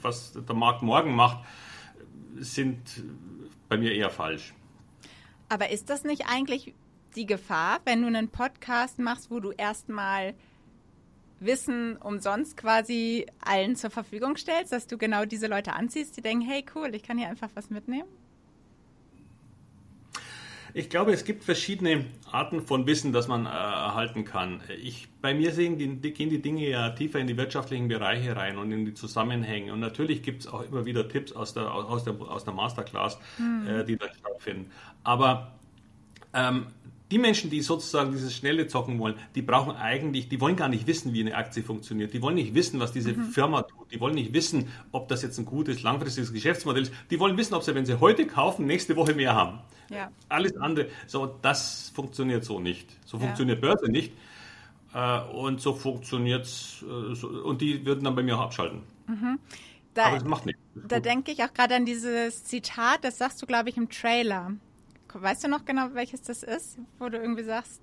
was 0.00 0.32
der 0.32 0.54
Markt 0.54 0.82
morgen 0.82 1.14
macht, 1.14 1.44
sind 2.36 2.78
bei 3.68 3.76
mir 3.76 3.92
eher 3.92 4.10
falsch. 4.10 4.54
Aber 5.48 5.70
ist 5.70 5.90
das 5.90 6.04
nicht 6.04 6.26
eigentlich 6.28 6.74
die 7.16 7.26
Gefahr, 7.26 7.80
wenn 7.84 8.02
du 8.02 8.06
einen 8.06 8.28
Podcast 8.28 8.98
machst, 8.98 9.30
wo 9.30 9.40
du 9.40 9.50
erstmal 9.50 10.34
Wissen 11.40 11.96
umsonst 11.96 12.56
quasi 12.56 13.26
allen 13.40 13.74
zur 13.74 13.90
Verfügung 13.90 14.36
stellst, 14.36 14.72
dass 14.72 14.86
du 14.86 14.96
genau 14.96 15.24
diese 15.24 15.48
Leute 15.48 15.72
anziehst, 15.72 16.16
die 16.16 16.22
denken, 16.22 16.46
hey 16.46 16.64
cool, 16.74 16.94
ich 16.94 17.02
kann 17.02 17.18
hier 17.18 17.28
einfach 17.28 17.50
was 17.54 17.68
mitnehmen? 17.68 18.08
Ich 20.74 20.88
glaube, 20.88 21.12
es 21.12 21.24
gibt 21.24 21.44
verschiedene 21.44 22.06
Arten 22.30 22.62
von 22.62 22.86
Wissen, 22.86 23.12
das 23.12 23.28
man 23.28 23.46
äh, 23.46 23.50
erhalten 23.50 24.24
kann. 24.24 24.62
Ich, 24.82 25.08
bei 25.20 25.34
mir 25.34 25.52
sehen 25.52 25.78
die, 25.78 26.12
gehen 26.12 26.30
die 26.30 26.40
Dinge 26.40 26.68
ja 26.68 26.90
tiefer 26.90 27.18
in 27.18 27.26
die 27.26 27.36
wirtschaftlichen 27.36 27.88
Bereiche 27.88 28.36
rein 28.36 28.56
und 28.56 28.72
in 28.72 28.84
die 28.84 28.94
Zusammenhänge. 28.94 29.72
Und 29.72 29.80
natürlich 29.80 30.22
gibt 30.22 30.42
es 30.42 30.46
auch 30.46 30.62
immer 30.62 30.86
wieder 30.86 31.08
Tipps 31.08 31.32
aus 31.32 31.52
der, 31.52 31.72
aus 31.72 32.04
der, 32.04 32.14
aus 32.20 32.44
der 32.44 32.54
Masterclass, 32.54 33.18
mhm. 33.38 33.66
äh, 33.66 33.84
die 33.84 33.96
dann 33.96 34.10
stattfinden. 34.18 34.70
Aber 35.04 35.52
ähm, 36.32 36.68
die 37.12 37.18
Menschen, 37.18 37.50
die 37.50 37.60
sozusagen 37.60 38.10
dieses 38.12 38.34
schnelle 38.34 38.68
Zocken 38.68 38.98
wollen, 38.98 39.16
die 39.34 39.42
brauchen 39.42 39.76
eigentlich, 39.76 40.30
die 40.30 40.40
wollen 40.40 40.56
gar 40.56 40.70
nicht 40.70 40.86
wissen, 40.86 41.12
wie 41.12 41.20
eine 41.20 41.36
Aktie 41.36 41.62
funktioniert. 41.62 42.14
Die 42.14 42.22
wollen 42.22 42.36
nicht 42.36 42.54
wissen, 42.54 42.80
was 42.80 42.90
diese 42.90 43.12
mhm. 43.12 43.24
Firma 43.26 43.62
tut. 43.62 43.92
Die 43.92 44.00
wollen 44.00 44.14
nicht 44.14 44.32
wissen, 44.32 44.68
ob 44.92 45.08
das 45.08 45.20
jetzt 45.20 45.38
ein 45.38 45.44
gutes, 45.44 45.82
langfristiges 45.82 46.32
Geschäftsmodell 46.32 46.84
ist. 46.84 46.92
Die 47.10 47.20
wollen 47.20 47.36
wissen, 47.36 47.52
ob 47.52 47.64
sie, 47.64 47.74
wenn 47.74 47.84
sie 47.84 48.00
heute 48.00 48.26
kaufen, 48.26 48.64
nächste 48.64 48.96
Woche 48.96 49.12
mehr 49.12 49.34
haben. 49.34 49.60
Ja. 49.90 50.10
Alles 50.30 50.56
andere, 50.56 50.88
so, 51.06 51.26
das 51.42 51.92
funktioniert 51.94 52.44
so 52.44 52.60
nicht. 52.60 52.88
So 53.04 53.18
ja. 53.18 53.24
funktioniert 53.24 53.60
Börse 53.60 53.90
nicht. 53.90 54.14
Äh, 54.94 55.20
und 55.34 55.60
so 55.60 55.74
funktioniert 55.74 56.46
es. 56.46 56.82
Äh, 56.82 57.26
und 57.26 57.60
die 57.60 57.84
würden 57.84 58.04
dann 58.04 58.14
bei 58.14 58.22
mir 58.22 58.38
auch 58.38 58.44
abschalten. 58.44 58.84
Mhm. 59.06 59.38
Da, 59.92 60.06
Aber 60.06 60.16
das 60.16 60.24
macht 60.24 60.46
nichts. 60.46 60.62
Da 60.74 60.98
denke 60.98 61.30
ich 61.30 61.44
auch 61.44 61.52
gerade 61.52 61.74
an 61.74 61.84
dieses 61.84 62.44
Zitat, 62.44 63.04
das 63.04 63.18
sagst 63.18 63.42
du, 63.42 63.46
glaube 63.46 63.68
ich, 63.68 63.76
im 63.76 63.90
Trailer. 63.90 64.52
Weißt 65.14 65.44
du 65.44 65.48
noch 65.48 65.64
genau, 65.64 65.88
welches 65.94 66.22
das 66.22 66.42
ist, 66.42 66.78
wo 66.98 67.08
du 67.08 67.18
irgendwie 67.18 67.44
sagst, 67.44 67.80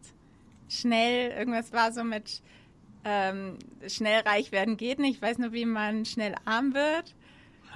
schnell, 0.68 1.32
irgendwas 1.32 1.74
war 1.74 1.92
so 1.92 2.04
mit 2.04 2.42
ähm, 3.06 3.58
schnell 3.88 4.22
reich 4.22 4.52
werden 4.52 4.78
geht 4.78 5.00
nicht. 5.00 5.16
Ich 5.16 5.22
weiß 5.22 5.38
nur, 5.38 5.54
wie 5.54 5.66
man 5.66 6.06
schnell 6.06 6.36
arm 6.46 6.74
wird. 6.74 7.16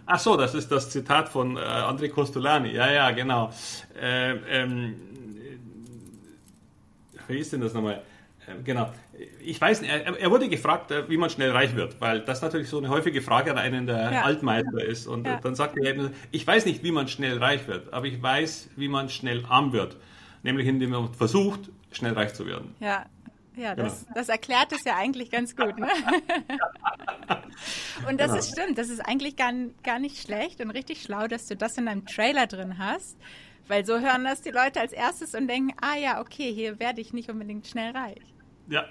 Ach 0.05 0.19
so, 0.19 0.35
das 0.35 0.53
ist 0.53 0.71
das 0.71 0.89
Zitat 0.89 1.29
von 1.29 1.55
äh, 1.55 1.59
André 1.59 2.09
Costolani. 2.09 2.71
Ja, 2.71 2.91
ja, 2.91 3.11
genau. 3.11 3.51
Äh, 3.99 4.31
ähm, 4.61 4.95
wie 7.27 7.37
ist 7.37 7.53
denn 7.53 7.61
das 7.61 7.73
nochmal? 7.73 8.03
Äh, 8.47 8.63
genau. 8.63 8.91
Ich 9.39 9.59
weiß 9.59 9.81
nicht, 9.81 9.91
er, 9.91 10.19
er, 10.19 10.31
wurde 10.31 10.49
gefragt, 10.49 10.91
äh, 10.91 11.09
wie 11.09 11.17
man 11.17 11.29
schnell 11.29 11.51
reich 11.51 11.75
wird, 11.75 11.99
weil 12.01 12.21
das 12.21 12.41
natürlich 12.41 12.69
so 12.69 12.77
eine 12.77 12.89
häufige 12.89 13.21
Frage 13.21 13.51
an 13.51 13.57
einen 13.57 13.87
der 13.87 14.11
ja. 14.11 14.21
Altmeister 14.23 14.83
ist. 14.83 15.07
Und 15.07 15.27
ja. 15.27 15.39
dann 15.41 15.55
sagt 15.55 15.77
er 15.77 15.89
eben, 15.89 16.11
ich 16.31 16.45
weiß 16.45 16.65
nicht, 16.65 16.83
wie 16.83 16.91
man 16.91 17.07
schnell 17.07 17.37
reich 17.37 17.67
wird, 17.67 17.93
aber 17.93 18.05
ich 18.05 18.21
weiß, 18.21 18.69
wie 18.75 18.87
man 18.87 19.09
schnell 19.09 19.43
arm 19.47 19.73
wird. 19.73 19.97
Nämlich 20.43 20.67
indem 20.67 20.91
man 20.91 21.13
versucht, 21.13 21.69
schnell 21.91 22.13
reich 22.13 22.33
zu 22.33 22.45
werden. 22.45 22.75
Ja, 22.79 23.05
ja, 23.55 23.75
das, 23.75 24.01
genau. 24.01 24.13
das, 24.15 24.29
erklärt 24.29 24.71
es 24.71 24.83
ja 24.83 24.95
eigentlich 24.95 25.29
ganz 25.29 25.55
gut. 25.55 25.77
Ne? 25.77 25.87
und 28.09 28.19
das 28.19 28.27
genau. 28.27 28.39
ist 28.39 28.51
stimmt, 28.51 28.77
das 28.77 28.89
ist 28.89 28.99
eigentlich 28.99 29.35
gar, 29.35 29.53
gar 29.83 29.99
nicht 29.99 30.17
schlecht 30.17 30.59
und 30.59 30.71
richtig 30.71 31.03
schlau, 31.03 31.27
dass 31.27 31.45
du 31.45 31.55
das 31.55 31.77
in 31.77 31.85
deinem 31.85 32.05
Trailer 32.05 32.47
drin 32.47 32.79
hast. 32.79 33.17
Weil 33.67 33.85
so 33.85 33.99
hören 33.99 34.25
das 34.25 34.41
die 34.41 34.49
Leute 34.49 34.81
als 34.81 34.91
erstes 34.91 35.35
und 35.35 35.47
denken, 35.47 35.73
ah 35.81 35.95
ja, 35.95 36.19
okay, 36.19 36.51
hier 36.53 36.79
werde 36.79 36.99
ich 36.99 37.13
nicht 37.13 37.29
unbedingt 37.29 37.67
schnell 37.67 37.95
reich. 37.95 38.32
Ja. 38.67 38.85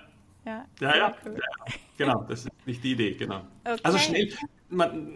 Ja, 0.45 0.65
ja, 0.81 0.97
ja, 0.97 1.15
cool. 1.25 1.37
ja, 1.37 1.75
genau, 1.97 2.25
das 2.29 2.41
ist 2.41 2.67
nicht 2.67 2.83
die 2.83 2.93
Idee, 2.93 3.13
genau. 3.13 3.43
Okay. 3.63 3.79
Also 3.85 3.99
schnell, 3.99 4.33
man, 4.71 5.13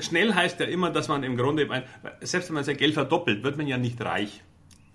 schnell 0.00 0.32
heißt 0.34 0.58
ja 0.60 0.66
immer, 0.66 0.88
dass 0.88 1.08
man 1.08 1.22
im 1.22 1.36
Grunde, 1.36 1.68
selbst 2.22 2.48
wenn 2.48 2.54
man 2.54 2.64
sein 2.64 2.78
Geld 2.78 2.94
verdoppelt, 2.94 3.42
wird 3.42 3.58
man 3.58 3.66
ja 3.66 3.76
nicht 3.76 4.02
reich. 4.02 4.42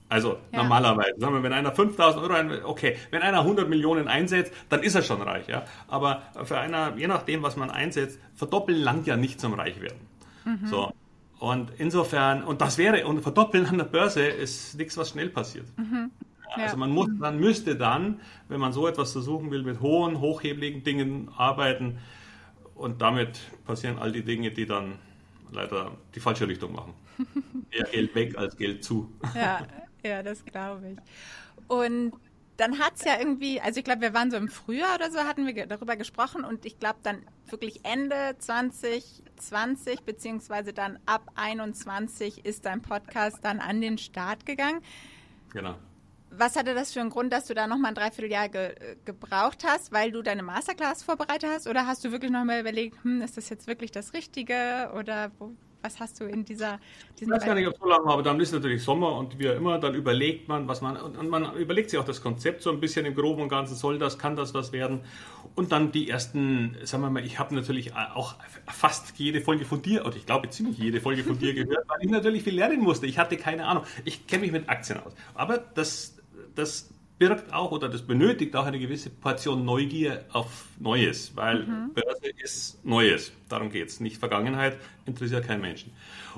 Also 0.09 0.37
ja. 0.51 0.63
normalerweise, 0.63 1.19
sagen 1.19 1.35
wir, 1.35 1.43
wenn 1.43 1.53
einer 1.53 1.73
5000 1.73 2.23
Euro, 2.23 2.69
okay, 2.69 2.95
wenn 3.11 3.21
einer 3.21 3.41
100 3.41 3.67
Millionen 3.67 4.07
einsetzt, 4.07 4.53
dann 4.69 4.81
ist 4.81 4.95
er 4.95 5.01
schon 5.01 5.21
reich, 5.21 5.47
ja. 5.49 5.65
Aber 5.87 6.23
für 6.45 6.57
einer, 6.57 6.95
je 6.95 7.07
nachdem, 7.07 7.43
was 7.43 7.57
man 7.57 7.69
einsetzt, 7.69 8.19
verdoppeln 8.33 8.79
langt 8.79 9.05
ja 9.05 9.17
nicht 9.17 9.41
zum 9.41 9.53
Reichwerden. 9.53 9.99
Mhm. 10.45 10.65
So. 10.65 10.93
Und 11.39 11.71
insofern, 11.77 12.43
und 12.43 12.61
das 12.61 12.77
wäre, 12.77 13.05
und 13.05 13.21
verdoppeln 13.21 13.65
an 13.65 13.77
der 13.77 13.85
Börse 13.85 14.25
ist 14.25 14.75
nichts, 14.77 14.97
was 14.97 15.09
schnell 15.09 15.29
passiert. 15.29 15.65
Mhm. 15.77 16.11
Ja. 16.55 16.63
Also 16.63 16.77
man 16.77 16.91
muss, 16.91 17.09
man 17.09 17.39
müsste 17.39 17.75
dann, 17.75 18.21
wenn 18.47 18.59
man 18.59 18.73
so 18.73 18.87
etwas 18.87 19.11
versuchen 19.11 19.51
will, 19.51 19.63
mit 19.63 19.81
hohen, 19.81 20.19
hochhebligen 20.19 20.83
Dingen 20.83 21.29
arbeiten. 21.35 21.99
Und 22.75 23.01
damit 23.01 23.39
passieren 23.65 23.97
all 23.97 24.11
die 24.11 24.23
Dinge, 24.23 24.51
die 24.51 24.65
dann 24.65 24.99
leider 25.51 25.91
die 26.15 26.19
falsche 26.19 26.47
Richtung 26.47 26.73
machen. 26.73 26.93
Eher 27.71 27.85
Geld 27.85 28.15
weg 28.15 28.37
als 28.37 28.55
Geld 28.55 28.83
zu. 28.83 29.11
Ja, 29.35 29.65
ja, 30.03 30.23
das 30.23 30.45
glaube 30.45 30.91
ich. 30.91 30.97
Und 31.67 32.13
dann 32.57 32.79
hat 32.79 32.93
es 32.95 33.03
ja 33.03 33.19
irgendwie, 33.19 33.61
also 33.61 33.79
ich 33.79 33.83
glaube, 33.83 34.01
wir 34.01 34.13
waren 34.13 34.31
so 34.31 34.37
im 34.37 34.49
Frühjahr 34.49 34.95
oder 34.95 35.11
so, 35.11 35.19
hatten 35.19 35.45
wir 35.45 35.67
darüber 35.67 35.95
gesprochen 35.95 36.43
und 36.43 36.65
ich 36.65 36.79
glaube 36.79 36.99
dann 37.03 37.21
wirklich 37.49 37.85
Ende 37.85 38.35
2020 38.39 40.01
beziehungsweise 40.01 40.73
dann 40.73 40.99
ab 41.05 41.31
21 41.35 42.45
ist 42.45 42.65
dein 42.65 42.81
Podcast 42.81 43.39
dann 43.43 43.59
an 43.59 43.79
den 43.79 43.97
Start 43.97 44.45
gegangen. 44.45 44.81
Genau. 45.53 45.75
Was 46.37 46.55
hatte 46.55 46.73
das 46.73 46.93
für 46.93 47.01
einen 47.01 47.09
Grund, 47.09 47.33
dass 47.33 47.45
du 47.45 47.53
da 47.53 47.67
nochmal 47.67 47.91
ein 47.91 47.95
Dreivierteljahr 47.95 48.49
ge 48.49 48.75
gebraucht 49.05 49.63
hast, 49.65 49.91
weil 49.91 50.11
du 50.11 50.21
deine 50.21 50.43
Masterclass 50.43 51.03
vorbereitet 51.03 51.49
hast? 51.51 51.67
Oder 51.67 51.87
hast 51.87 52.05
du 52.05 52.11
wirklich 52.11 52.31
nochmal 52.31 52.59
überlegt, 52.59 53.03
hm, 53.03 53.21
ist 53.21 53.37
das 53.37 53.49
jetzt 53.49 53.67
wirklich 53.67 53.91
das 53.91 54.13
Richtige? 54.13 54.91
Oder 54.95 55.31
wo, 55.39 55.53
was 55.81 55.99
hast 55.99 56.19
du 56.19 56.25
in 56.25 56.45
dieser. 56.45 56.79
Ich 57.19 57.29
weiß 57.29 57.45
gar 57.45 57.55
nicht, 57.55 57.67
ob 57.67 57.73
es 57.73 57.79
so 57.79 57.87
lange 57.87 58.05
war, 58.05 58.13
aber 58.13 58.23
dann 58.23 58.39
ist 58.39 58.51
natürlich 58.51 58.83
Sommer 58.83 59.15
und 59.15 59.39
wie 59.39 59.45
immer, 59.45 59.79
dann 59.79 59.95
überlegt 59.95 60.47
man, 60.47 60.67
was 60.67 60.81
man. 60.81 60.97
Und 60.97 61.29
man 61.29 61.55
überlegt 61.55 61.89
sich 61.89 61.99
auch 61.99 62.05
das 62.05 62.21
Konzept 62.21 62.61
so 62.61 62.71
ein 62.71 62.79
bisschen 62.79 63.05
im 63.05 63.15
Groben 63.15 63.41
und 63.41 63.49
Ganzen, 63.49 63.75
soll 63.75 63.97
das, 63.97 64.17
kann 64.17 64.35
das 64.35 64.53
was 64.53 64.71
werden? 64.71 65.01
Und 65.55 65.71
dann 65.71 65.91
die 65.91 66.09
ersten, 66.09 66.75
sagen 66.83 67.03
wir 67.03 67.09
mal, 67.09 67.25
ich 67.25 67.39
habe 67.39 67.55
natürlich 67.55 67.95
auch 67.95 68.35
fast 68.67 69.17
jede 69.17 69.41
Folge 69.41 69.65
von 69.65 69.81
dir, 69.81 70.05
oder 70.05 70.15
ich 70.15 70.25
glaube 70.25 70.49
ziemlich 70.49 70.77
jede 70.77 71.01
Folge 71.01 71.23
von 71.23 71.37
dir 71.39 71.53
gehört, 71.55 71.87
weil 71.87 71.99
ich 72.01 72.09
natürlich 72.09 72.43
viel 72.43 72.55
lernen 72.55 72.81
musste. 72.81 73.05
Ich 73.07 73.17
hatte 73.17 73.37
keine 73.37 73.65
Ahnung. 73.65 73.83
Ich 74.05 74.27
kenne 74.27 74.41
mich 74.41 74.51
mit 74.51 74.69
Aktien 74.69 74.99
aus. 74.99 75.13
Aber 75.33 75.57
das, 75.57 76.16
das 76.57 76.89
birgt 77.19 77.51
auch 77.51 77.71
oder 77.71 77.89
das 77.89 78.03
benötigt 78.03 78.55
auch 78.55 78.65
eine 78.65 78.79
gewisse 78.79 79.09
Portion 79.09 79.65
Neugier 79.65 80.25
auf 80.31 80.65
Neues, 80.79 81.35
weil 81.35 81.63
mhm. 81.63 81.93
Börse 81.93 82.27
ist 82.43 82.85
Neues. 82.85 83.31
Darum 83.49 83.71
geht 83.71 83.87
es. 83.87 83.99
Nicht 83.99 84.17
Vergangenheit, 84.17 84.77
interessiert 85.05 85.47
keinen 85.47 85.61
Menschen. 85.61 85.91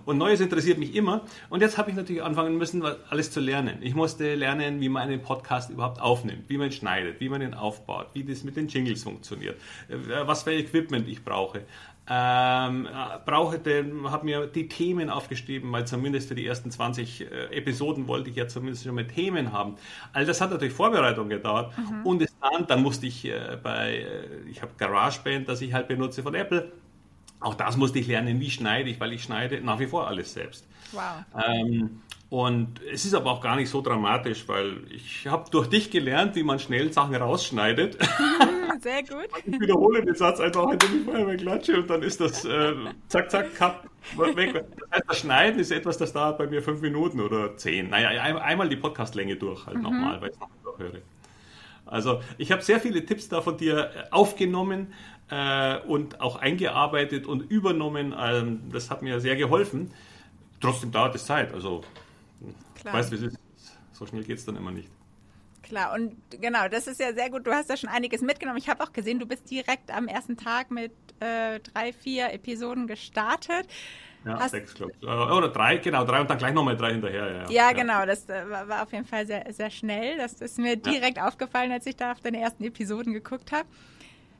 Und 0.05 0.17
Neues 0.17 0.39
interessiert 0.39 0.77
mich 0.77 0.95
immer. 0.95 1.25
Und 1.49 1.61
jetzt 1.61 1.77
habe 1.77 1.89
ich 1.89 1.95
natürlich 1.95 2.23
anfangen 2.23 2.57
müssen, 2.57 2.83
alles 2.83 3.31
zu 3.31 3.39
lernen. 3.41 3.79
Ich 3.81 3.95
musste 3.95 4.35
lernen, 4.35 4.79
wie 4.79 4.89
man 4.89 5.03
einen 5.03 5.21
Podcast 5.21 5.69
überhaupt 5.69 5.99
aufnimmt, 5.99 6.43
wie 6.47 6.57
man 6.57 6.71
schneidet, 6.71 7.19
wie 7.19 7.29
man 7.29 7.41
ihn 7.41 7.53
aufbaut, 7.53 8.07
wie 8.13 8.23
das 8.23 8.43
mit 8.43 8.55
den 8.55 8.67
Jingles 8.67 9.03
funktioniert, 9.03 9.59
äh, 9.89 9.95
was 10.25 10.43
für 10.43 10.53
Equipment 10.53 11.07
ich 11.07 11.23
brauche 11.23 11.61
ähm, 12.09 12.87
brauchte, 13.25 13.85
habe 14.05 14.25
mir 14.25 14.47
die 14.47 14.67
Themen 14.67 15.09
aufgeschrieben, 15.09 15.71
weil 15.71 15.85
zumindest 15.85 16.27
für 16.27 16.35
die 16.35 16.45
ersten 16.45 16.71
20 16.71 17.21
äh, 17.21 17.25
Episoden 17.55 18.07
wollte 18.07 18.31
ich 18.31 18.35
ja 18.35 18.47
zumindest 18.47 18.83
schon 18.83 18.95
mal 18.95 19.05
Themen 19.05 19.51
haben. 19.51 19.75
All 20.11 20.25
das 20.25 20.41
hat 20.41 20.49
natürlich 20.49 20.73
Vorbereitung 20.73 21.29
gedauert 21.29 21.71
mhm. 21.77 22.05
und 22.05 22.21
es 22.21 22.35
dann, 22.39 22.65
dann 22.67 22.81
musste 22.81 23.05
ich 23.05 23.25
äh, 23.25 23.57
bei, 23.61 23.97
äh, 23.97 24.49
ich 24.49 24.61
habe 24.61 24.71
GarageBand, 24.77 25.47
das 25.47 25.61
ich 25.61 25.73
halt 25.73 25.87
benutze 25.87 26.23
von 26.23 26.33
Apple. 26.33 26.71
Auch 27.41 27.55
das 27.55 27.77
musste 27.77 27.99
ich 27.99 28.07
lernen, 28.07 28.39
wie 28.39 28.49
schneide 28.49 28.89
ich, 28.89 28.99
weil 28.99 29.13
ich 29.13 29.23
schneide 29.23 29.61
nach 29.61 29.79
wie 29.79 29.87
vor 29.87 30.07
alles 30.07 30.33
selbst. 30.33 30.67
Wow. 30.91 31.25
Ähm, 31.46 32.01
und 32.29 32.79
es 32.84 33.05
ist 33.05 33.15
aber 33.15 33.31
auch 33.31 33.41
gar 33.41 33.55
nicht 33.55 33.69
so 33.69 33.81
dramatisch, 33.81 34.48
weil 34.48 34.84
ich 34.91 35.25
habe 35.25 35.50
durch 35.50 35.67
dich 35.67 35.89
gelernt, 35.89 36.36
wie 36.36 36.43
man 36.43 36.60
schnell 36.60 36.93
Sachen 36.93 37.15
rausschneidet. 37.15 37.98
Sehr 38.81 39.01
gut. 39.03 39.27
Ich 39.46 39.60
wiederhole 39.60 40.05
den 40.05 40.15
Satz 40.15 40.39
einfach, 40.39 40.72
indem 40.72 41.00
ich 41.00 41.05
vorher 41.05 41.25
mal 41.25 41.38
klatsche 41.38 41.77
und 41.79 41.89
dann 41.89 42.03
ist 42.03 42.22
das 42.22 42.46
äh, 42.46 42.74
zack, 43.08 43.31
zack, 43.31 43.55
cut, 43.55 43.75
weg. 44.36 44.53
Das 44.53 44.91
heißt, 44.91 45.03
das 45.08 45.19
Schneiden 45.19 45.60
ist 45.60 45.72
etwas, 45.72 45.98
das 45.98 46.13
dauert 46.13 46.38
bei 46.38 46.48
mir 46.48 46.62
fünf 46.62 46.81
Minuten 46.81 47.19
oder 47.19 47.58
zehn. 47.58 47.89
Naja, 47.89 48.10
einmal 48.22 48.69
die 48.69 48.75
Podcastlänge 48.75 49.36
durch 49.36 49.65
halt 49.65 49.77
mhm. 49.77 49.84
nochmal, 49.84 50.22
weil 50.22 50.29
ich 50.29 50.36
es 50.36 50.63
noch 50.63 50.79
höre. 50.79 51.01
Also 51.86 52.22
ich 52.38 52.51
habe 52.51 52.62
sehr 52.62 52.79
viele 52.79 53.03
Tipps 53.05 53.27
da 53.27 53.41
von 53.41 53.58
dir 53.58 53.91
äh, 53.96 54.12
aufgenommen 54.12 54.93
äh, 55.29 55.79
und 55.79 56.22
auch 56.22 56.36
eingearbeitet 56.36 57.25
und 57.25 57.50
übernommen. 57.50 58.13
Ähm, 58.17 58.62
das 58.72 58.91
hat 58.91 59.01
mir 59.01 59.19
sehr 59.19 59.36
geholfen. 59.36 59.91
Trotzdem 60.59 60.91
dauert 60.91 61.15
es 61.15 61.25
Zeit. 61.25 61.53
Also 61.53 61.83
Klar. 62.75 62.93
weißt 62.93 63.11
du, 63.11 63.21
wie 63.21 63.25
es 63.25 63.33
ist. 63.33 63.39
So 63.91 64.05
schnell 64.05 64.23
geht 64.23 64.37
es 64.37 64.45
dann 64.45 64.55
immer 64.55 64.71
nicht. 64.71 64.89
Klar, 65.61 65.93
und 65.93 66.15
genau, 66.31 66.67
das 66.67 66.87
ist 66.87 66.99
ja 66.99 67.13
sehr 67.13 67.29
gut. 67.29 67.45
Du 67.45 67.51
hast 67.51 67.69
da 67.69 67.77
schon 67.77 67.89
einiges 67.89 68.21
mitgenommen. 68.21 68.57
Ich 68.57 68.69
habe 68.69 68.83
auch 68.83 68.91
gesehen, 68.91 69.19
du 69.19 69.25
bist 69.25 69.51
direkt 69.51 69.91
am 69.91 70.07
ersten 70.07 70.35
Tag 70.35 70.71
mit 70.71 70.91
äh, 71.19 71.59
drei, 71.59 71.93
vier 71.93 72.33
Episoden 72.33 72.87
gestartet. 72.87 73.67
Ja, 74.25 74.39
hast, 74.39 74.51
sechs, 74.51 74.73
glaube 74.73 74.93
ich. 74.99 75.07
Oder 75.07 75.49
drei, 75.49 75.77
genau, 75.77 76.03
drei 76.05 76.19
und 76.21 76.29
dann 76.29 76.37
gleich 76.37 76.53
nochmal 76.53 76.75
drei 76.75 76.91
hinterher. 76.91 77.27
Ja, 77.27 77.43
ja. 77.43 77.49
ja 77.49 77.71
genau, 77.71 78.05
das 78.05 78.27
äh, 78.29 78.49
war, 78.49 78.67
war, 78.67 78.83
auf 78.83 78.91
jeden 78.91 79.05
Fall 79.05 79.25
sehr, 79.27 79.45
sehr 79.53 79.69
schnell. 79.69 80.17
Das 80.17 80.33
ist 80.41 80.57
mir 80.57 80.75
direkt 80.75 81.17
ja. 81.17 81.27
aufgefallen, 81.27 81.71
als 81.71 81.85
ich 81.85 81.95
da 81.95 82.13
auf 82.13 82.19
deine 82.19 82.41
ersten 82.41 82.63
Episoden 82.63 83.13
geguckt 83.13 83.51
habe. 83.51 83.67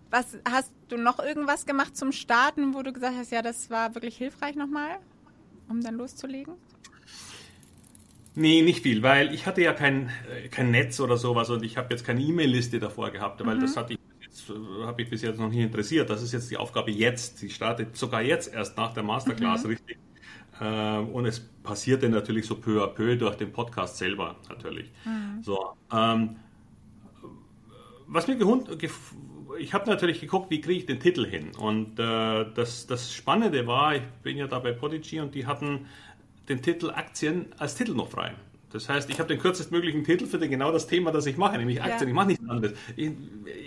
Was 0.10 0.38
hast 0.50 0.74
du 0.88 0.98
noch 0.98 1.20
irgendwas 1.20 1.66
gemacht 1.66 1.96
zum 1.96 2.12
Starten, 2.12 2.74
wo 2.74 2.82
du 2.82 2.92
gesagt 2.92 3.16
hast, 3.18 3.32
ja, 3.32 3.42
das 3.42 3.70
war 3.70 3.94
wirklich 3.94 4.18
hilfreich 4.18 4.56
nochmal, 4.56 4.98
um 5.70 5.82
dann 5.82 5.96
loszulegen? 5.96 6.54
Nee, 8.36 8.62
nicht 8.62 8.84
viel, 8.84 9.02
weil 9.04 9.34
ich 9.34 9.46
hatte 9.46 9.62
ja 9.62 9.74
kein, 9.74 10.10
äh, 10.32 10.48
kein 10.50 10.72
Netz 10.72 11.00
oder 11.00 11.18
sowas 11.18 11.50
und 11.50 11.64
ich 11.64 11.78
habe 11.78 11.88
jetzt 11.92 12.06
keine 12.06 12.22
E-Mail-Liste 12.22 12.80
davor 12.80 13.12
gehabt, 13.12 13.46
weil 13.46 13.58
mhm. 13.58 13.62
das 13.62 13.76
hatte 13.76 13.94
ich 13.94 14.00
habe 14.84 15.02
ich 15.02 15.10
bis 15.10 15.22
jetzt 15.22 15.40
noch 15.40 15.50
nicht 15.50 15.60
interessiert. 15.60 16.10
Das 16.10 16.24
ist 16.24 16.32
jetzt 16.32 16.50
die 16.50 16.58
Aufgabe 16.58 16.92
jetzt. 16.92 17.38
Sie 17.38 17.50
startet 17.50 17.96
sogar 17.96 18.22
jetzt 18.22 18.54
erst 18.54 18.78
nach 18.78 18.94
der 18.94 19.04
Masterclass 19.04 19.64
mhm. 19.64 19.70
richtig. 19.70 19.98
Ähm, 20.62 21.10
und 21.10 21.26
es 21.26 21.40
passierte 21.40 22.10
natürlich 22.10 22.46
so 22.46 22.56
peu 22.56 22.84
à 22.84 22.88
peu 22.88 23.16
durch 23.16 23.36
den 23.36 23.52
Podcast 23.52 23.98
selber 23.98 24.36
natürlich. 24.50 24.92
Mhm. 25.06 25.44
So, 25.44 25.74
ähm, 25.92 26.38
was 28.08 28.28
mir 28.28 28.38
gehund, 28.38 28.70
ich 29.60 29.74
habe 29.74 29.90
natürlich 29.90 30.22
geguckt, 30.22 30.50
wie 30.50 30.62
kriege 30.62 30.80
ich 30.80 30.86
den 30.86 31.00
Titel 31.00 31.26
hin. 31.26 31.52
Und 31.58 32.00
äh, 32.00 32.46
das, 32.54 32.88
das 32.88 33.14
Spannende 33.14 33.68
war, 33.68 33.96
ich 33.96 34.04
bin 34.24 34.38
ja 34.38 34.48
da 34.48 34.60
bei 34.60 34.72
Podigy 34.72 35.20
und 35.20 35.36
die 35.36 35.46
hatten 35.46 35.86
den 36.48 36.62
Titel 36.62 36.90
Aktien 36.90 37.48
als 37.58 37.76
Titel 37.76 37.94
noch 37.94 38.10
frei. 38.10 38.34
Das 38.72 38.88
heißt, 38.88 39.10
ich 39.10 39.20
habe 39.20 39.28
den 39.28 39.40
kürzestmöglichen 39.40 40.04
Titel 40.04 40.28
für 40.28 40.38
genau 40.40 40.72
das 40.72 40.88
Thema, 40.88 41.12
das 41.12 41.26
ich 41.26 41.38
mache, 41.38 41.58
nämlich 41.58 41.82
Aktien. 41.82 42.02
Ja. 42.02 42.08
Ich 42.08 42.14
mache 42.14 42.28
nichts 42.28 42.50
anderes. 42.50 42.78
Ich, 42.96 43.12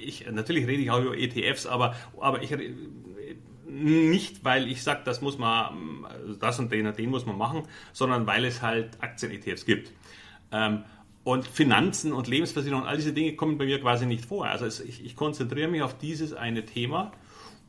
ich, 0.04 0.30
natürlich 0.30 0.66
rede 0.66 0.82
ich 0.82 0.90
auch 0.90 1.00
über 1.00 1.16
ETFs, 1.16 1.66
aber, 1.66 1.96
aber 2.20 2.42
ich 2.42 2.54
nicht, 3.66 4.44
weil 4.44 4.68
ich 4.68 4.82
sage, 4.82 5.00
das 5.04 5.22
muss 5.22 5.38
man, 5.38 6.06
das 6.38 6.58
und 6.58 6.70
den 6.70 6.86
und 6.86 6.98
den 6.98 7.10
muss 7.10 7.26
man 7.26 7.36
machen, 7.36 7.62
sondern 7.92 8.26
weil 8.26 8.44
es 8.44 8.62
halt 8.62 8.90
Aktien-ETFs 9.00 9.64
gibt. 9.64 9.92
Ähm, 10.52 10.84
und 11.24 11.46
Finanzen 11.46 12.12
und 12.12 12.26
Lebensversicherung, 12.26 12.84
all 12.84 12.96
diese 12.96 13.12
Dinge 13.12 13.34
kommen 13.34 13.58
bei 13.58 13.64
mir 13.64 13.80
quasi 13.80 14.06
nicht 14.06 14.24
vor. 14.24 14.46
Also 14.46 14.66
ich, 14.82 15.04
ich 15.04 15.16
konzentriere 15.16 15.68
mich 15.68 15.82
auf 15.82 15.96
dieses 15.96 16.32
eine 16.32 16.64
Thema. 16.64 17.12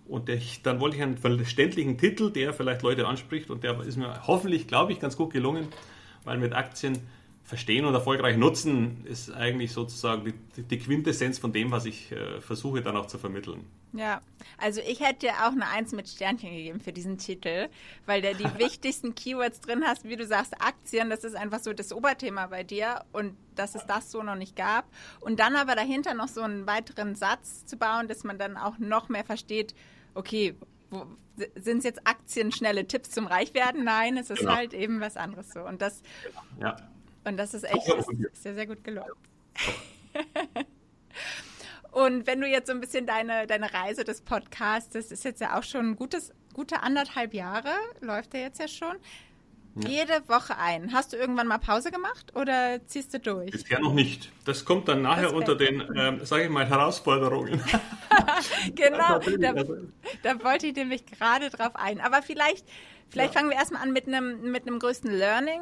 Und 0.08 0.28
der, 0.28 0.40
dann 0.64 0.80
wollte 0.80 0.98
ich 0.98 1.04
einen 1.04 1.18
verständlichen 1.18 1.98
Titel, 1.98 2.32
der 2.32 2.54
vielleicht 2.54 2.82
Leute 2.82 3.08
anspricht. 3.08 3.50
Und 3.50 3.64
der 3.64 3.80
ist 3.82 3.96
mir 3.96 4.28
hoffentlich, 4.28 4.68
glaube 4.68 4.92
ich, 4.92 5.00
ganz 5.00 5.16
gut 5.16 5.32
gelungen, 5.32 5.68
weil 6.24 6.40
mit 6.40 6.54
Aktien 6.54 7.00
verstehen 7.44 7.86
und 7.86 7.94
erfolgreich 7.94 8.38
nutzen 8.38 9.06
ist 9.06 9.32
eigentlich 9.32 9.74
sozusagen 9.74 10.34
die, 10.56 10.64
die 10.64 10.80
Quintessenz 10.80 11.40
von 11.40 11.52
dem, 11.52 11.72
was 11.72 11.86
ich 11.86 12.12
äh, 12.12 12.40
versuche 12.40 12.82
dann 12.82 12.96
auch 12.96 13.08
zu 13.08 13.18
vermitteln. 13.18 13.66
Ja, 13.92 14.22
also 14.58 14.82
ich 14.82 15.02
hätte 15.02 15.28
dir 15.28 15.34
auch 15.44 15.52
eine 15.52 15.68
Eins 15.68 15.92
mit 15.92 16.08
Sternchen 16.08 16.50
gegeben 16.50 16.80
für 16.80 16.94
diesen 16.94 17.18
Titel, 17.18 17.68
weil 18.06 18.22
der 18.22 18.34
die 18.34 18.46
wichtigsten 18.58 19.14
Keywords 19.14 19.60
drin 19.60 19.84
hast, 19.86 20.06
wie 20.06 20.16
du 20.16 20.26
sagst, 20.26 20.56
Aktien, 20.60 21.10
das 21.10 21.24
ist 21.24 21.36
einfach 21.36 21.60
so 21.60 21.74
das 21.74 21.92
Oberthema 21.92 22.48
bei 22.48 22.64
dir 22.64 23.04
und 23.12 23.36
dass 23.56 23.76
es 23.76 23.86
das 23.86 24.10
so 24.10 24.24
noch 24.24 24.36
nicht 24.36 24.56
gab. 24.56 24.86
Und 25.20 25.40
dann 25.40 25.56
aber 25.56 25.76
dahinter 25.76 26.14
noch 26.14 26.30
so 26.30 26.42
einen 26.42 26.66
weiteren 26.66 27.16
Satz 27.16 27.66
zu 27.66 27.78
bauen, 27.78 28.08
dass 28.08 28.24
man 28.24 28.40
dann 28.40 28.58
auch 28.58 28.80
noch 28.80 29.10
mehr 29.10 29.26
versteht, 29.26 29.76
okay, 30.16 30.56
sind 31.56 31.80
es 31.80 31.84
jetzt 31.84 32.08
Aktien 32.08 32.52
schnelle 32.52 32.88
Tipps 32.88 33.12
zum 33.12 33.28
Reichwerden? 33.28 33.84
Nein, 33.84 34.18
es 34.18 34.30
ist 34.30 34.40
genau. 34.40 34.56
halt 34.56 34.74
eben 34.74 35.02
was 35.02 35.18
anderes 35.18 35.52
so. 35.52 35.62
Und 35.62 35.82
das, 35.82 36.02
ja. 36.60 36.78
Und 37.26 37.38
das 37.38 37.54
ist 37.54 37.64
echt 37.64 37.88
das 37.88 38.08
ist 38.08 38.44
sehr, 38.44 38.54
sehr 38.54 38.68
gut 38.68 38.84
gelungen. 38.84 39.12
und 41.92 42.28
wenn 42.28 42.42
du 42.42 42.48
jetzt 42.48 42.68
so 42.68 42.74
ein 42.74 42.80
bisschen 42.80 43.06
deine, 43.06 43.48
deine 43.48 43.74
Reise 43.74 44.04
des 44.04 44.22
Podcasts, 44.22 44.92
das 44.94 45.12
ist 45.12 45.24
jetzt 45.24 45.42
ja 45.42 45.58
auch 45.58 45.64
schon 45.64 45.92
ein 45.92 45.96
gutes, 45.96 46.34
gute 46.54 46.84
anderthalb 46.84 47.34
Jahre, 47.34 47.74
läuft 48.02 48.34
der 48.34 48.42
jetzt 48.42 48.60
ja 48.60 48.68
schon. 48.68 48.98
Ja. 49.76 49.90
Jede 49.90 50.30
Woche 50.30 50.58
ein. 50.58 50.94
Hast 50.94 51.14
du 51.14 51.18
irgendwann 51.18 51.48
mal 51.48 51.58
Pause 51.58 51.90
gemacht 51.90 52.36
oder 52.36 52.86
ziehst 52.86 53.14
du 53.14 53.20
durch? 53.20 53.50
Bisher 53.50 53.80
noch 53.80 53.94
nicht. 53.94 54.32
Das 54.46 54.66
kommt 54.66 54.88
dann 54.88 55.02
nachher 55.02 55.34
unter 55.34 55.56
den, 55.56 55.82
ähm, 55.96 56.24
sage 56.24 56.44
ich 56.44 56.50
mal, 56.50 56.68
Herausforderungen. 56.68 57.60
genau, 58.76 59.20
da, 59.20 59.52
also 59.54 59.78
da, 60.22 60.44
wollte 60.44 60.68
ich 60.68 60.76
nämlich 60.76 61.06
gerade 61.08 61.50
drauf 61.50 61.76
ein. 61.76 62.02
Aber 62.02 62.22
vielleicht, 62.22 62.68
vielleicht 63.10 63.34
ja. 63.34 63.40
fangen 63.40 63.50
wir 63.50 63.58
erstmal 63.58 63.82
an 63.82 63.92
mit 63.94 64.08
einem, 64.08 64.52
mit 64.52 64.68
einem 64.68 64.78
größten 64.78 65.12
Learning. 65.12 65.62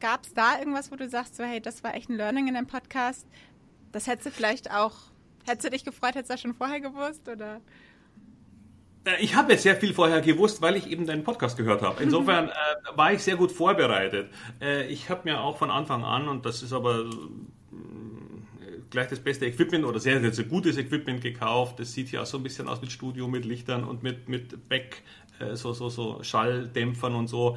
Gab 0.00 0.24
es 0.24 0.32
da 0.32 0.58
irgendwas, 0.58 0.90
wo 0.90 0.96
du 0.96 1.06
sagst, 1.10 1.36
so, 1.36 1.44
hey, 1.44 1.60
das 1.60 1.84
war 1.84 1.94
echt 1.94 2.08
ein 2.08 2.16
Learning 2.16 2.48
in 2.48 2.54
dem 2.54 2.66
Podcast? 2.66 3.26
Das 3.92 4.06
hättest 4.06 4.26
du 4.26 4.30
vielleicht 4.30 4.70
auch, 4.70 4.94
hättest 5.46 5.66
du 5.66 5.70
dich 5.70 5.84
gefreut, 5.84 6.14
hättest 6.14 6.30
du 6.30 6.34
das 6.34 6.40
schon 6.40 6.54
vorher 6.54 6.80
gewusst? 6.80 7.28
Oder? 7.28 7.60
Äh, 9.04 9.22
ich 9.22 9.34
habe 9.34 9.56
sehr 9.56 9.76
viel 9.76 9.94
vorher 9.94 10.20
gewusst, 10.20 10.62
weil 10.62 10.76
ich 10.76 10.86
eben 10.86 11.06
deinen 11.06 11.24
Podcast 11.24 11.56
gehört 11.56 11.82
habe. 11.82 12.02
Insofern 12.02 12.48
äh, 12.48 12.52
war 12.96 13.12
ich 13.12 13.22
sehr 13.22 13.36
gut 13.36 13.52
vorbereitet. 13.52 14.30
Äh, 14.60 14.86
ich 14.86 15.08
habe 15.10 15.22
mir 15.24 15.40
auch 15.40 15.58
von 15.58 15.70
Anfang 15.70 16.04
an, 16.04 16.28
und 16.28 16.44
das 16.46 16.62
ist 16.62 16.72
aber 16.72 17.00
äh, 17.00 17.10
gleich 18.90 19.08
das 19.08 19.20
beste 19.20 19.46
Equipment 19.46 19.84
oder 19.84 20.00
sehr, 20.00 20.20
sehr, 20.20 20.32
sehr 20.32 20.44
gutes 20.44 20.76
Equipment 20.76 21.22
gekauft. 21.22 21.80
Das 21.80 21.92
sieht 21.92 22.10
ja 22.12 22.22
auch 22.22 22.26
so 22.26 22.38
ein 22.38 22.42
bisschen 22.42 22.68
aus 22.68 22.80
mit 22.80 22.92
Studio, 22.92 23.28
mit 23.28 23.44
Lichtern 23.44 23.84
und 23.84 24.02
mit, 24.02 24.28
mit 24.28 24.68
Back, 24.68 25.02
so, 25.54 25.72
so, 25.72 25.88
so 25.88 26.22
Schalldämpfern 26.22 27.14
und 27.14 27.28
so 27.28 27.56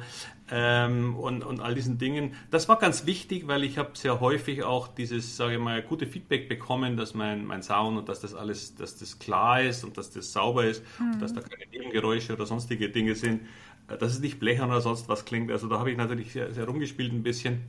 ähm, 0.50 1.16
und, 1.16 1.44
und 1.44 1.60
all 1.60 1.74
diesen 1.74 1.98
Dingen. 1.98 2.34
Das 2.50 2.68
war 2.68 2.78
ganz 2.78 3.06
wichtig, 3.06 3.46
weil 3.46 3.64
ich 3.64 3.78
habe 3.78 3.90
sehr 3.94 4.20
häufig 4.20 4.62
auch 4.62 4.88
dieses, 4.88 5.36
sage 5.36 5.54
ich 5.54 5.60
mal, 5.60 5.82
gute 5.82 6.06
Feedback 6.06 6.48
bekommen, 6.48 6.96
dass 6.96 7.14
mein, 7.14 7.46
mein 7.46 7.62
Sound 7.62 7.98
und 7.98 8.08
dass 8.08 8.20
das 8.20 8.34
alles, 8.34 8.74
dass 8.74 8.98
das 8.98 9.18
klar 9.18 9.62
ist 9.62 9.84
und 9.84 9.96
dass 9.96 10.10
das 10.10 10.32
sauber 10.32 10.64
ist, 10.64 10.82
mhm. 10.98 11.18
dass 11.18 11.32
da 11.32 11.40
keine 11.40 11.64
Nebengeräusche 11.70 12.34
oder 12.34 12.46
sonstige 12.46 12.90
Dinge 12.90 13.14
sind, 13.14 13.42
äh, 13.88 13.96
dass 13.96 14.12
es 14.12 14.20
nicht 14.20 14.38
blechern 14.38 14.70
oder 14.70 14.80
sonst 14.80 15.08
was 15.08 15.24
klingt. 15.24 15.50
Also 15.50 15.68
da 15.68 15.78
habe 15.78 15.90
ich 15.90 15.96
natürlich 15.96 16.32
sehr, 16.32 16.52
sehr 16.52 16.66
rumgespielt 16.66 17.12
ein 17.12 17.22
bisschen. 17.22 17.62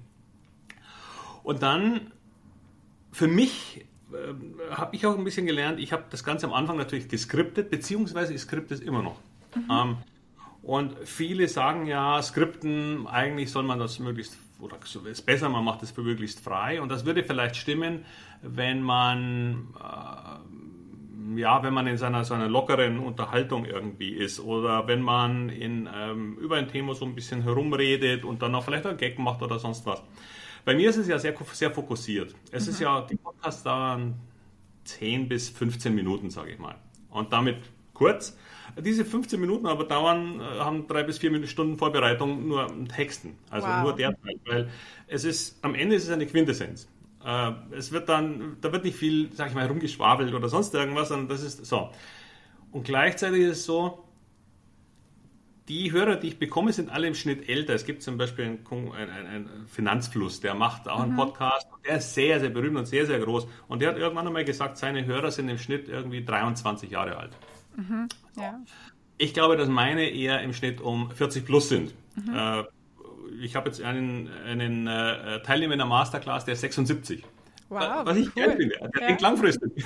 Und 1.44 1.62
dann 1.62 2.12
für 3.12 3.28
mich 3.28 3.86
äh, 4.12 4.72
habe 4.72 4.96
ich 4.96 5.06
auch 5.06 5.18
ein 5.18 5.24
bisschen 5.24 5.46
gelernt, 5.46 5.80
ich 5.80 5.94
habe 5.94 6.04
das 6.10 6.26
Ganze 6.26 6.46
am 6.48 6.54
Anfang 6.54 6.76
natürlich 6.76 7.08
geskriptet, 7.08 7.70
beziehungsweise 7.70 8.34
ich 8.34 8.42
skripte 8.42 8.74
es 8.74 8.82
immer 8.82 9.02
noch. 9.02 9.22
Mhm. 9.56 9.72
Ähm, 9.72 9.98
und 10.66 10.96
viele 11.04 11.48
sagen 11.48 11.86
ja, 11.86 12.20
Skripten, 12.24 13.06
eigentlich 13.06 13.52
soll 13.52 13.64
man 13.64 13.78
das 13.78 14.00
möglichst, 14.00 14.36
oder 14.60 14.78
ist 15.06 15.26
besser, 15.26 15.48
man 15.48 15.64
macht 15.64 15.84
es 15.84 15.92
für 15.92 16.02
möglichst 16.02 16.40
frei. 16.40 16.82
Und 16.82 16.90
das 16.90 17.06
würde 17.06 17.24
vielleicht 17.24 17.56
stimmen, 17.56 18.04
wenn 18.42 18.82
man, 18.82 19.68
äh, 19.80 21.40
ja, 21.40 21.62
wenn 21.62 21.74
man 21.74 21.86
in 21.86 21.98
seiner, 21.98 22.26
seiner 22.26 22.48
lockeren 22.48 22.98
Unterhaltung 22.98 23.66
irgendwie 23.66 24.10
ist 24.10 24.40
oder 24.40 24.88
wenn 24.88 25.04
man 25.04 25.50
in, 25.50 25.88
ähm, 25.94 26.38
über 26.40 26.56
ein 26.56 26.68
Thema 26.68 26.96
so 26.96 27.06
ein 27.06 27.14
bisschen 27.14 27.44
herumredet 27.44 28.26
und 28.26 28.42
dann 28.42 28.56
auch 28.56 28.64
vielleicht 28.64 28.88
einen 28.88 28.98
Gag 28.98 29.20
macht 29.20 29.44
oder 29.44 29.60
sonst 29.60 29.86
was. 29.86 30.02
Bei 30.64 30.74
mir 30.74 30.90
ist 30.90 30.98
es 30.98 31.08
ja 31.08 31.20
sehr, 31.20 31.36
sehr 31.52 31.70
fokussiert. 31.70 32.34
Es 32.50 32.66
mhm. 32.66 32.72
ist 32.72 32.80
ja, 32.80 33.02
die 33.02 33.18
Podcasts 33.18 33.62
dauern 33.62 34.16
10 34.86 35.28
bis 35.28 35.50
15 35.50 35.94
Minuten, 35.94 36.32
sage 36.32 36.52
ich 36.52 36.58
mal. 36.58 36.76
Und 37.12 37.32
damit 37.32 37.58
kurz. 37.96 38.38
Diese 38.80 39.06
15 39.06 39.40
Minuten 39.40 39.66
aber 39.66 39.86
dauern, 39.86 40.40
äh, 40.40 40.60
haben 40.60 40.88
drei 40.88 41.04
bis 41.04 41.18
vier 41.18 41.48
Stunden 41.48 41.78
Vorbereitung 41.78 42.48
nur 42.48 42.68
Texten. 42.88 43.38
Also 43.50 43.68
wow. 43.68 43.84
nur 43.84 43.96
der 43.96 44.12
Teil. 44.22 44.40
Weil 44.46 44.70
es 45.08 45.24
ist, 45.24 45.64
am 45.64 45.74
Ende 45.74 45.96
ist 45.96 46.04
es 46.04 46.12
eine 46.12 46.28
Quintessenz. 46.28 46.88
Äh, 47.26 47.52
es 47.72 47.92
wird 47.92 48.10
dann, 48.10 48.58
da 48.62 48.72
wird 48.72 48.84
nicht 48.84 48.98
viel, 48.98 49.32
sag 49.34 49.50
ich 49.50 49.56
mal, 49.56 49.66
rumgeschwabelt 49.66 50.34
oder 50.34 50.50
sonst 50.50 50.74
irgendwas, 50.76 51.08
sondern 51.10 51.30
das 51.30 51.42
ist 51.42 51.66
so. 51.66 51.90
Und 52.72 52.84
gleichzeitig 52.84 53.42
ist 53.42 53.60
es 53.60 53.66
so, 53.66 54.06
die 55.68 55.92
Hörer, 55.92 56.18
die 56.18 56.28
ich 56.28 56.40
bekomme, 56.40 56.72
sind 56.74 56.92
alle 56.92 57.08
im 57.08 57.16
Schnitt 57.16 57.50
älter. 57.50 57.74
Es 57.74 57.86
gibt 57.86 58.04
zum 58.04 58.18
Beispiel 58.18 58.46
einen, 58.46 58.92
einen, 58.94 59.28
einen 59.28 59.68
Finanzfluss, 59.68 60.40
der 60.40 60.54
macht 60.54 60.88
auch 60.88 61.00
einen 61.00 61.14
mhm. 61.14 61.18
Podcast. 61.18 61.68
Der 61.88 61.98
ist 61.98 62.14
sehr, 62.14 62.40
sehr 62.40 62.50
berühmt 62.50 62.78
und 62.78 62.86
sehr, 62.86 63.06
sehr 63.08 63.20
groß. 63.20 63.48
Und 63.68 63.82
der 63.82 63.90
hat 63.90 63.98
irgendwann 63.98 64.28
einmal 64.28 64.46
gesagt, 64.46 64.78
seine 64.78 65.06
Hörer 65.06 65.32
sind 65.32 65.50
im 65.50 65.58
Schnitt 65.58 65.88
irgendwie 65.88 66.24
23 66.24 66.92
Jahre 66.92 67.18
alt. 67.18 67.32
Mhm. 67.76 68.08
Ja. 68.38 68.60
Ich 69.18 69.34
glaube, 69.34 69.58
dass 69.58 69.70
meine 69.70 70.10
eher 70.10 70.42
im 70.42 70.54
Schnitt 70.54 70.82
um 70.82 71.12
40 71.12 71.46
plus 71.46 71.70
sind. 71.70 71.94
Mhm. 72.16 72.36
Äh, 72.36 72.64
ich 73.42 73.56
habe 73.56 73.70
jetzt 73.70 73.82
einen, 73.82 74.30
einen 74.46 74.88
äh, 74.88 75.42
Teilnehmer 75.42 75.74
in 75.74 75.80
der 75.80 75.88
Masterclass, 75.88 76.46
der 76.46 76.54
ist 76.54 76.62
76. 76.62 77.24
Wow, 77.70 78.06
was 78.06 78.18
ich 78.18 78.28
cool. 78.28 78.34
gerne 78.36 78.56
finde. 78.56 78.76
Der 78.76 79.02
ja. 79.02 79.08
denkt 79.08 79.22
langfristig. 79.22 79.72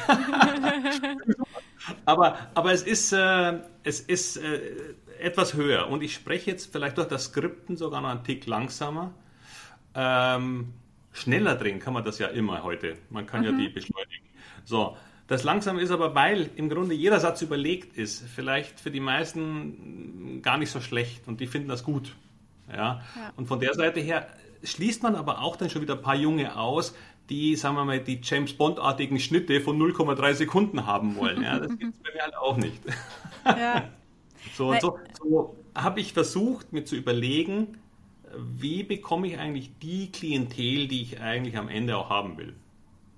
aber, 2.05 2.37
aber 2.53 2.73
es 2.73 2.83
ist, 2.83 3.13
äh, 3.13 3.59
es 3.83 4.01
ist 4.01 4.37
äh, 4.37 4.59
etwas 5.19 5.53
höher 5.53 5.87
und 5.87 6.03
ich 6.03 6.13
spreche 6.13 6.51
jetzt 6.51 6.71
vielleicht 6.71 6.97
durch 6.97 7.07
das 7.07 7.25
Skripten 7.25 7.77
sogar 7.77 8.01
noch 8.01 8.09
einen 8.09 8.23
Tick 8.23 8.45
langsamer. 8.47 9.13
Ähm, 9.95 10.73
schneller 11.13 11.55
drehen 11.55 11.79
kann 11.79 11.93
man 11.93 12.03
das 12.03 12.19
ja 12.19 12.27
immer 12.27 12.63
heute. 12.63 12.97
Man 13.09 13.25
kann 13.25 13.41
mhm. 13.41 13.45
ja 13.45 13.51
die 13.53 13.69
beschleunigen. 13.69 14.25
So, 14.65 14.97
das 15.29 15.43
langsam 15.43 15.77
ist 15.77 15.91
aber, 15.91 16.15
weil 16.15 16.49
im 16.55 16.69
Grunde 16.69 16.95
jeder 16.95 17.19
Satz 17.19 17.43
überlegt 17.43 17.95
ist, 17.95 18.27
vielleicht 18.27 18.79
für 18.79 18.89
die 18.89 18.99
meisten 18.99 20.41
gar 20.41 20.57
nicht 20.57 20.71
so 20.71 20.81
schlecht 20.81 21.27
und 21.27 21.39
die 21.39 21.45
finden 21.45 21.69
das 21.69 21.83
gut. 21.83 22.15
Ja? 22.67 22.75
ja. 23.15 23.31
Und 23.37 23.45
von 23.45 23.59
der 23.59 23.75
Seite 23.75 23.99
her 23.99 24.27
schließt 24.63 25.03
man 25.03 25.13
aber 25.13 25.41
auch 25.41 25.55
dann 25.55 25.69
schon 25.69 25.83
wieder 25.83 25.93
ein 25.93 26.01
paar 26.01 26.15
Junge 26.15 26.57
aus, 26.57 26.95
die, 27.29 27.55
sagen 27.55 27.75
wir 27.75 27.85
mal, 27.85 27.99
die 27.99 28.19
James 28.23 28.53
Bond-artigen 28.53 29.19
Schnitte 29.19 29.61
von 29.61 29.79
0,3 29.79 30.33
Sekunden 30.33 30.87
haben 30.87 31.15
wollen. 31.15 31.43
Ja, 31.43 31.59
das 31.59 31.77
gibt 31.77 31.93
es 31.93 32.01
bei 32.01 32.11
mir 32.11 32.23
halt 32.23 32.35
auch 32.35 32.57
nicht. 32.57 32.81
Ja. 33.45 33.87
so 34.55 34.71
und 34.71 34.81
so, 34.81 34.97
so 35.21 35.55
habe 35.75 35.99
ich 35.99 36.13
versucht, 36.13 36.73
mir 36.73 36.85
zu 36.85 36.95
überlegen, 36.95 37.77
wie 38.35 38.81
bekomme 38.81 39.27
ich 39.27 39.37
eigentlich 39.37 39.77
die 39.79 40.11
Klientel, 40.11 40.87
die 40.87 41.03
ich 41.03 41.21
eigentlich 41.21 41.55
am 41.55 41.69
Ende 41.69 41.97
auch 41.97 42.09
haben 42.09 42.35
will. 42.39 42.55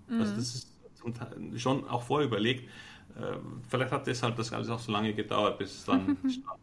Also 0.09 0.33
mhm. 0.33 0.39
Also 0.39 0.70
ist 1.53 1.61
schon 1.61 1.87
auch 1.87 2.03
vorher 2.03 2.27
überlegt. 2.27 2.69
Äh, 3.15 3.37
vielleicht 3.69 3.91
hat 3.91 4.07
deshalb 4.07 4.35
das 4.35 4.53
alles 4.53 4.69
auch 4.69 4.79
so 4.79 4.91
lange 4.91 5.13
gedauert, 5.13 5.57
bis 5.57 5.75
es 5.75 5.85
dann 5.85 6.17
stand. 6.29 6.59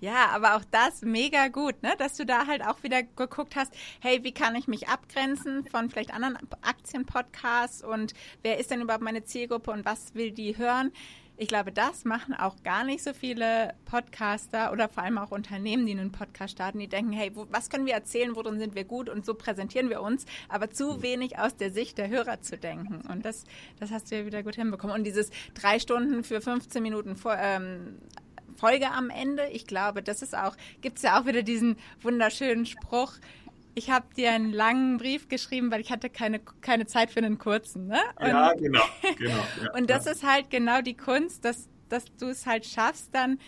Ja, 0.00 0.28
aber 0.28 0.56
auch 0.56 0.64
das 0.70 1.02
mega 1.02 1.48
gut, 1.48 1.82
ne? 1.82 1.94
dass 1.98 2.16
du 2.16 2.26
da 2.26 2.46
halt 2.46 2.64
auch 2.64 2.82
wieder 2.82 3.02
geguckt 3.02 3.56
hast, 3.56 3.72
hey, 4.00 4.22
wie 4.22 4.32
kann 4.32 4.54
ich 4.54 4.68
mich 4.68 4.88
abgrenzen 4.88 5.66
von 5.66 5.90
vielleicht 5.90 6.12
anderen 6.12 6.38
Aktienpodcasts 6.62 7.82
und 7.82 8.14
wer 8.42 8.58
ist 8.58 8.70
denn 8.70 8.80
überhaupt 8.82 9.02
meine 9.02 9.24
Zielgruppe 9.24 9.70
und 9.70 9.84
was 9.84 10.14
will 10.14 10.30
die 10.30 10.56
hören? 10.56 10.92
Ich 11.36 11.48
glaube, 11.48 11.72
das 11.72 12.04
machen 12.04 12.34
auch 12.34 12.62
gar 12.62 12.84
nicht 12.84 13.02
so 13.02 13.12
viele 13.12 13.74
Podcaster 13.86 14.72
oder 14.72 14.88
vor 14.88 15.02
allem 15.02 15.18
auch 15.18 15.32
Unternehmen, 15.32 15.84
die 15.84 15.92
einen 15.92 16.12
Podcast 16.12 16.52
starten, 16.52 16.78
die 16.78 16.86
denken, 16.86 17.12
hey, 17.12 17.32
wo, 17.34 17.46
was 17.50 17.70
können 17.70 17.86
wir 17.86 17.94
erzählen, 17.94 18.36
worin 18.36 18.58
sind 18.58 18.74
wir 18.74 18.84
gut 18.84 19.08
und 19.08 19.26
so 19.26 19.34
präsentieren 19.34 19.90
wir 19.90 20.00
uns, 20.00 20.26
aber 20.48 20.70
zu 20.70 21.02
wenig 21.02 21.38
aus 21.38 21.56
der 21.56 21.72
Sicht 21.72 21.98
der 21.98 22.08
Hörer 22.08 22.40
zu 22.40 22.56
denken. 22.56 23.00
Und 23.10 23.24
das, 23.24 23.44
das 23.80 23.90
hast 23.90 24.10
du 24.10 24.16
ja 24.16 24.26
wieder 24.26 24.44
gut 24.44 24.54
hinbekommen. 24.54 24.94
Und 24.94 25.04
dieses 25.04 25.30
drei 25.54 25.80
Stunden 25.80 26.22
für 26.22 26.40
15 26.40 26.82
Minuten 26.82 27.16
vor, 27.16 27.36
ähm, 27.36 27.98
Folge 28.56 28.90
am 28.92 29.10
Ende, 29.10 29.48
ich 29.48 29.66
glaube, 29.66 30.02
das 30.02 30.22
ist 30.22 30.36
auch, 30.36 30.56
gibt 30.80 30.98
es 30.98 31.02
ja 31.02 31.20
auch 31.20 31.26
wieder 31.26 31.42
diesen 31.42 31.76
wunderschönen 32.00 32.66
Spruch, 32.66 33.14
ich 33.74 33.90
habe 33.90 34.06
dir 34.14 34.30
einen 34.32 34.52
langen 34.52 34.98
Brief 34.98 35.28
geschrieben, 35.28 35.70
weil 35.70 35.80
ich 35.80 35.90
hatte 35.90 36.08
keine, 36.08 36.40
keine 36.60 36.86
Zeit 36.86 37.10
für 37.10 37.20
einen 37.20 37.38
kurzen. 37.38 37.86
Ne? 37.88 38.00
Und, 38.16 38.28
ja, 38.28 38.52
genau. 38.54 38.82
genau 39.18 39.30
ja, 39.62 39.72
und 39.76 39.90
das 39.90 40.04
ja. 40.04 40.12
ist 40.12 40.22
halt 40.22 40.50
genau 40.50 40.80
die 40.80 40.96
Kunst, 40.96 41.44
dass, 41.44 41.68
dass 41.88 42.04
du 42.16 42.28
es 42.28 42.46
halt 42.46 42.66
schaffst, 42.66 43.14
dann 43.14 43.38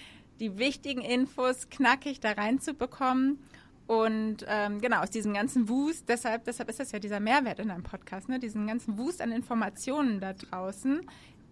die 0.41 0.59
wichtigen 0.59 1.01
Infos 1.01 1.69
knackig 1.71 2.21
da 2.21 2.33
reinzubekommen. 2.33 3.39
Und 3.87 4.45
ähm, 4.49 4.81
genau, 4.81 5.03
aus 5.03 5.11
diesem 5.11 5.33
ganzen 5.33 5.69
Wust, 5.69 6.09
deshalb, 6.09 6.45
deshalb 6.45 6.69
ist 6.69 6.81
das 6.81 6.91
ja 6.91 6.99
dieser 6.99 7.21
Mehrwert 7.21 7.61
in 7.61 7.69
deinem 7.69 7.85
Podcast, 7.85 8.29
ne? 8.29 8.41
diesen 8.41 8.67
ganzen 8.67 8.99
Wust 8.99 9.23
an 9.23 9.31
Informationen 9.31 10.21
da 10.21 10.33
draußen 10.33 11.03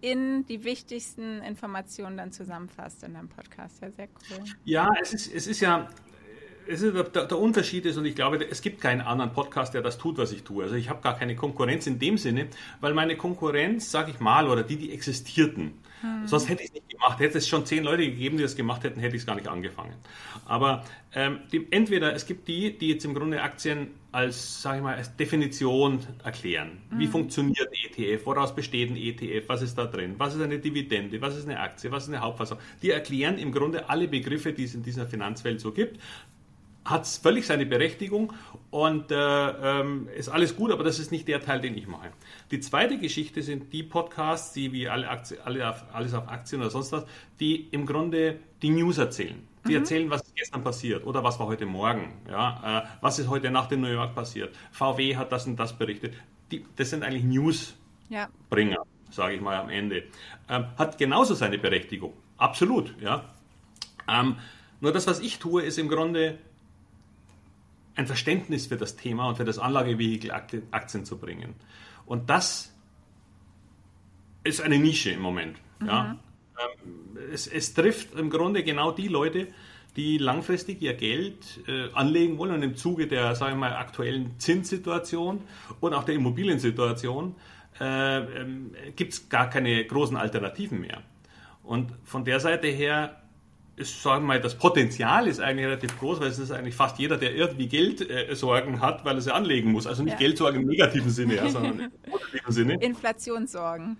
in 0.01 0.45
die 0.45 0.63
wichtigsten 0.63 1.41
Informationen 1.41 2.17
dann 2.17 2.31
zusammenfasst 2.31 3.03
in 3.03 3.13
deinem 3.13 3.29
Podcast. 3.29 3.81
Ja, 3.81 3.91
sehr 3.91 4.07
cool. 4.07 4.45
Ja, 4.65 4.89
es 5.01 5.13
ist, 5.13 5.33
es 5.33 5.47
ist 5.47 5.61
ja, 5.61 5.87
es 6.67 6.81
ist, 6.81 6.95
der, 6.95 7.25
der, 7.25 7.37
Unterschied 7.37 7.85
ist, 7.85 7.97
und 7.97 8.05
ich 8.05 8.15
glaube, 8.15 8.43
es 8.49 8.61
gibt 8.61 8.81
keinen 8.81 9.01
anderen 9.01 9.33
Podcast, 9.33 9.73
der 9.73 9.81
das 9.81 9.97
tut, 9.97 10.17
was 10.17 10.31
ich 10.31 10.43
tue. 10.43 10.63
Also 10.63 10.75
ich 10.75 10.89
habe 10.89 11.01
gar 11.01 11.17
keine 11.17 11.35
Konkurrenz 11.35 11.87
in 11.87 11.99
dem 11.99 12.17
Sinne, 12.17 12.47
weil 12.81 12.93
meine 12.93 13.15
Konkurrenz, 13.15 13.91
sage 13.91 14.11
ich 14.11 14.19
mal, 14.19 14.47
oder 14.47 14.63
die, 14.63 14.77
die 14.77 14.91
existierten, 14.91 15.73
hm. 16.01 16.27
sonst 16.27 16.49
hätte 16.49 16.63
ich 16.63 16.69
es 16.69 16.73
nicht 16.73 16.89
gemacht. 16.89 17.19
Hätte 17.19 17.37
es 17.37 17.47
schon 17.47 17.65
zehn 17.65 17.83
Leute 17.83 18.05
gegeben, 18.05 18.37
die 18.37 18.43
das 18.43 18.55
gemacht 18.55 18.83
hätten, 18.83 18.99
hätte 18.99 19.15
ich 19.15 19.21
es 19.21 19.25
gar 19.25 19.35
nicht 19.35 19.47
angefangen. 19.47 19.93
Aber 20.45 20.83
ähm, 21.13 21.39
die, 21.51 21.67
entweder 21.71 22.13
es 22.13 22.25
gibt 22.25 22.47
die, 22.47 22.77
die 22.77 22.89
jetzt 22.89 23.05
im 23.05 23.13
Grunde 23.13 23.41
Aktien 23.41 23.91
als, 24.11 24.61
sage 24.61 24.77
ich 24.77 24.83
mal, 24.83 24.95
als 24.95 25.15
Definition 25.15 25.99
erklären. 26.23 26.81
Hm. 26.89 26.99
Wie 26.99 27.07
funktioniert 27.07 27.69
ETF? 27.71 28.25
Woraus 28.25 28.55
besteht 28.55 28.89
ein 28.89 28.97
ETF? 28.97 29.47
Was 29.47 29.61
ist 29.61 29.77
da 29.77 29.85
drin? 29.85 30.15
Was 30.17 30.35
ist 30.35 30.41
eine 30.41 30.59
Dividende? 30.59 31.21
Was 31.21 31.35
ist 31.35 31.47
eine 31.47 31.59
Aktie? 31.59 31.91
Was 31.91 32.03
ist 32.03 32.09
eine 32.09 32.21
Hauptfassung? 32.21 32.57
Die 32.81 32.91
erklären 32.91 33.37
im 33.37 33.51
Grunde 33.51 33.89
alle 33.89 34.07
Begriffe, 34.07 34.53
die 34.53 34.63
es 34.63 34.75
in 34.75 34.83
dieser 34.83 35.05
Finanzwelt 35.07 35.59
so 35.59 35.71
gibt 35.71 35.99
hat 36.85 37.03
es 37.03 37.17
völlig 37.17 37.47
seine 37.47 37.65
Berechtigung 37.65 38.31
und 38.69 39.11
äh, 39.11 39.15
ähm, 39.15 40.07
ist 40.15 40.29
alles 40.29 40.55
gut, 40.55 40.71
aber 40.71 40.83
das 40.83 40.99
ist 40.99 41.11
nicht 41.11 41.27
der 41.27 41.41
Teil, 41.41 41.59
den 41.59 41.75
ich 41.75 41.87
mache. 41.87 42.11
Die 42.51 42.59
zweite 42.59 42.99
Geschichte 42.99 43.41
sind 43.41 43.73
die 43.73 43.81
Podcasts, 43.81 44.53
die 44.53 44.71
wie 44.71 44.87
alle, 44.87 45.09
Aktien, 45.09 45.41
alle 45.43 45.67
auf, 45.67 45.83
alles 45.91 46.13
auf 46.13 46.29
Aktien 46.29 46.61
oder 46.61 46.69
sonst 46.69 46.91
was, 46.91 47.05
die 47.39 47.67
im 47.71 47.87
Grunde 47.87 48.39
die 48.61 48.69
News 48.69 48.99
erzählen. 48.99 49.35
Die 49.65 49.71
mhm. 49.71 49.77
erzählen, 49.77 50.09
was 50.11 50.21
gestern 50.35 50.63
passiert 50.63 51.05
oder 51.05 51.23
was 51.23 51.39
war 51.39 51.47
heute 51.47 51.65
Morgen, 51.65 52.13
ja, 52.29 52.83
äh, 52.83 52.87
was 53.01 53.17
ist 53.17 53.29
heute 53.29 53.49
Nacht 53.49 53.71
in 53.71 53.81
New 53.81 53.91
York 53.91 54.13
passiert. 54.13 54.55
VW 54.71 55.15
hat 55.15 55.31
das 55.31 55.47
und 55.47 55.57
das 55.57 55.73
berichtet. 55.73 56.13
Die, 56.51 56.63
das 56.75 56.91
sind 56.91 57.03
eigentlich 57.03 57.23
Newsbringer, 57.23 58.75
ja. 58.75 58.83
sage 59.09 59.33
ich 59.33 59.41
mal 59.41 59.55
am 59.55 59.69
Ende. 59.69 60.03
Ähm, 60.47 60.65
hat 60.77 60.99
genauso 60.99 61.33
seine 61.33 61.57
Berechtigung, 61.57 62.13
absolut, 62.37 62.93
ja. 63.01 63.25
Ähm, 64.07 64.35
nur 64.81 64.91
das, 64.91 65.07
was 65.07 65.19
ich 65.19 65.39
tue, 65.39 65.63
ist 65.63 65.79
im 65.79 65.89
Grunde 65.89 66.37
ein 67.95 68.07
Verständnis 68.07 68.67
für 68.67 68.77
das 68.77 68.95
Thema 68.95 69.27
und 69.27 69.37
für 69.37 69.45
das 69.45 69.59
Anlagevehikel 69.59 70.31
Aktien 70.31 71.05
zu 71.05 71.17
bringen. 71.17 71.55
Und 72.05 72.29
das 72.29 72.73
ist 74.43 74.61
eine 74.61 74.77
Nische 74.77 75.11
im 75.11 75.21
Moment. 75.21 75.57
Mhm. 75.79 75.87
Ja. 75.87 76.17
Ähm, 76.59 77.17
es, 77.31 77.47
es, 77.47 77.73
trifft 77.73 78.13
im 78.15 78.29
Grunde 78.29 78.63
genau 78.63 78.91
die 78.91 79.07
Leute, 79.07 79.47
die 79.95 80.17
langfristig 80.17 80.81
ihr 80.81 80.93
Geld 80.93 81.61
äh, 81.67 81.89
anlegen 81.93 82.37
wollen 82.37 82.53
und 82.53 82.63
im 82.63 82.75
Zuge 82.75 83.07
der, 83.07 83.35
sagen 83.35 83.53
wir 83.53 83.69
mal, 83.69 83.75
aktuellen 83.75 84.37
Zinssituation 84.39 85.41
und 85.79 85.93
auch 85.93 86.03
der 86.03 86.15
Immobiliensituation 86.15 87.35
äh, 87.79 88.19
äh, 88.19 88.47
gibt 88.95 89.13
es 89.13 89.29
gar 89.29 89.49
keine 89.49 89.83
großen 89.85 90.17
Alternativen 90.17 90.81
mehr. 90.81 91.01
Und 91.63 91.91
von 92.03 92.23
der 92.25 92.39
Seite 92.39 92.67
her 92.67 93.21
ist, 93.77 94.01
sagen 94.01 94.23
wir 94.23 94.27
mal, 94.27 94.39
das 94.39 94.55
Potenzial 94.55 95.27
ist 95.27 95.39
eigentlich 95.39 95.65
relativ 95.65 95.99
groß, 95.99 96.21
weil 96.21 96.27
es 96.27 96.39
ist 96.39 96.51
eigentlich 96.51 96.75
fast 96.75 96.97
jeder, 96.97 97.17
der 97.17 97.35
irgendwie 97.35 97.67
Geldsorgen 97.67 98.75
äh, 98.75 98.79
hat, 98.79 99.03
weil 99.03 99.15
er 99.15 99.21
sie 99.21 99.33
anlegen 99.33 99.71
muss. 99.71 99.85
Also 99.85 100.03
nicht 100.03 100.13
ja. 100.13 100.19
Geldsorgen 100.19 100.61
im 100.61 100.67
negativen 100.67 101.09
Sinne, 101.09 101.35
ja, 101.35 101.49
sondern 101.49 101.79
im 101.79 101.91
positiven 102.11 102.53
Sinne. 102.53 102.73
Inflationssorgen. 102.75 103.97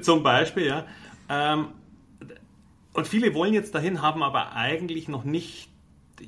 Zum 0.00 0.22
Beispiel, 0.22 0.66
ja. 0.66 0.86
Ähm, 1.28 1.68
und 2.92 3.06
viele 3.06 3.32
wollen 3.34 3.54
jetzt 3.54 3.74
dahin, 3.74 4.02
haben 4.02 4.22
aber 4.22 4.54
eigentlich 4.54 5.06
noch 5.06 5.24
nicht, 5.24 5.68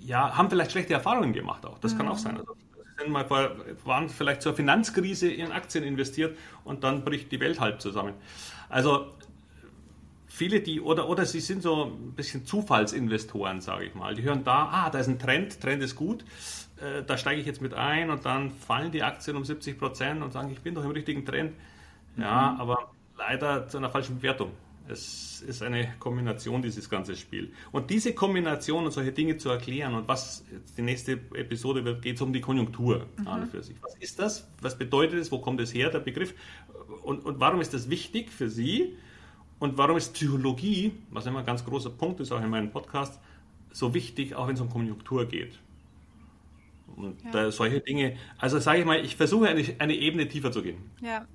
ja, 0.01 0.37
haben 0.37 0.49
vielleicht 0.49 0.71
schlechte 0.71 0.93
Erfahrungen 0.93 1.33
gemacht 1.33 1.67
auch. 1.67 1.79
Das 1.79 1.95
mhm. 1.95 1.99
kann 1.99 2.09
auch 2.09 2.19
sein. 2.19 2.37
Also, 2.37 2.55
sind 2.99 3.11
mal 3.11 3.25
vor, 3.25 3.51
waren 3.85 4.09
vielleicht 4.09 4.43
zur 4.43 4.55
Finanzkrise 4.55 5.31
in 5.31 5.53
Aktien 5.53 5.85
investiert 5.85 6.37
und 6.65 6.85
dann 6.85 7.05
bricht 7.05 7.31
die 7.33 7.41
Welt 7.41 7.61
halb 7.61 7.81
zusammen. 7.81 8.15
Also 8.69 9.07
viele, 10.39 10.61
die, 10.61 10.81
oder, 10.81 11.09
oder 11.09 11.27
sie 11.27 11.41
sind 11.41 11.63
so 11.63 11.87
ein 11.87 12.13
bisschen 12.13 12.47
Zufallsinvestoren, 12.47 13.61
sage 13.61 13.87
ich 13.87 13.95
mal. 13.95 14.15
Die 14.15 14.23
hören 14.23 14.45
da, 14.45 14.69
ah, 14.71 14.91
da 14.91 15.01
ist 15.01 15.09
ein 15.09 15.19
Trend, 15.19 15.61
Trend 15.61 15.83
ist 15.83 15.97
gut, 15.97 16.25
äh, 16.81 17.03
da 17.05 17.19
steige 17.19 17.41
ich 17.41 17.47
jetzt 17.47 17.61
mit 17.61 17.75
ein 17.75 18.11
und 18.11 18.25
dann 18.25 18.53
fallen 18.53 18.93
die 18.93 19.03
Aktien 19.03 19.37
um 19.37 19.45
70 19.45 19.79
Prozent 19.79 20.23
und 20.23 20.33
sagen, 20.33 20.51
ich 20.53 20.61
bin 20.61 20.75
doch 20.75 20.85
im 20.85 20.93
richtigen 20.93 21.27
Trend. 21.27 21.55
Ja, 22.17 22.53
mhm. 22.53 22.61
aber 22.61 22.91
leider 23.17 23.69
zu 23.69 23.79
einer 23.79 23.91
falschen 23.91 24.17
Bewertung. 24.17 24.53
Es 24.91 25.43
ist 25.43 25.63
eine 25.63 25.93
Kombination, 25.99 26.63
dieses 26.63 26.89
ganze 26.89 27.15
Spiel. 27.15 27.53
Und 27.73 27.91
diese 27.91 28.15
Kombination 28.15 28.87
und 28.87 28.91
solche 28.91 29.13
Dinge 29.13 29.37
zu 29.37 29.51
erklären 29.51 29.95
und 29.95 30.09
was 30.09 30.45
die 30.79 30.83
nächste 30.83 31.13
Episode 31.35 31.85
wird, 31.85 32.01
geht 32.01 32.17
es 32.17 32.23
um 32.23 32.33
die 32.33 32.41
Konjunktur 32.41 33.07
mhm. 33.19 33.29
an 33.29 33.51
für 33.51 33.63
sich. 33.63 33.77
Was 33.83 33.97
ist 33.97 34.19
das? 34.19 34.49
Was 34.63 34.79
bedeutet 34.79 35.19
es? 35.19 35.31
Wo 35.31 35.41
kommt 35.41 35.61
es 35.61 35.75
her, 35.75 35.91
der 35.91 35.99
Begriff? 35.99 36.33
Und, 37.03 37.25
und 37.27 37.39
warum 37.39 37.61
ist 37.61 37.75
das 37.75 37.91
wichtig 37.91 38.31
für 38.31 38.49
Sie? 38.49 38.97
Und 39.59 39.77
warum 39.77 39.97
ist 39.97 40.15
Psychologie, 40.15 40.93
was 41.11 41.27
immer 41.27 41.41
ein 41.41 41.47
ganz 41.47 41.65
großer 41.65 41.91
Punkt 41.91 42.21
ist, 42.21 42.33
auch 42.33 42.41
in 42.41 42.49
meinem 42.49 42.71
Podcast, 42.71 43.19
so 43.73 43.93
wichtig, 43.93 44.35
auch 44.35 44.47
wenn 44.47 44.55
es 44.55 44.61
um 44.61 44.71
Konjunktur 44.71 45.27
geht? 45.27 45.59
Und 46.97 47.17
ja. 47.33 47.51
solche 47.51 47.81
Dinge, 47.81 48.17
also 48.39 48.59
sage 48.59 48.81
ich 48.81 48.85
mal, 48.85 49.05
ich 49.05 49.17
versuche 49.17 49.49
eine, 49.49 49.65
eine 49.79 49.95
Ebene 49.95 50.29
tiefer 50.29 50.53
zu 50.53 50.63
gehen. 50.63 50.91
Ja. 51.01 51.27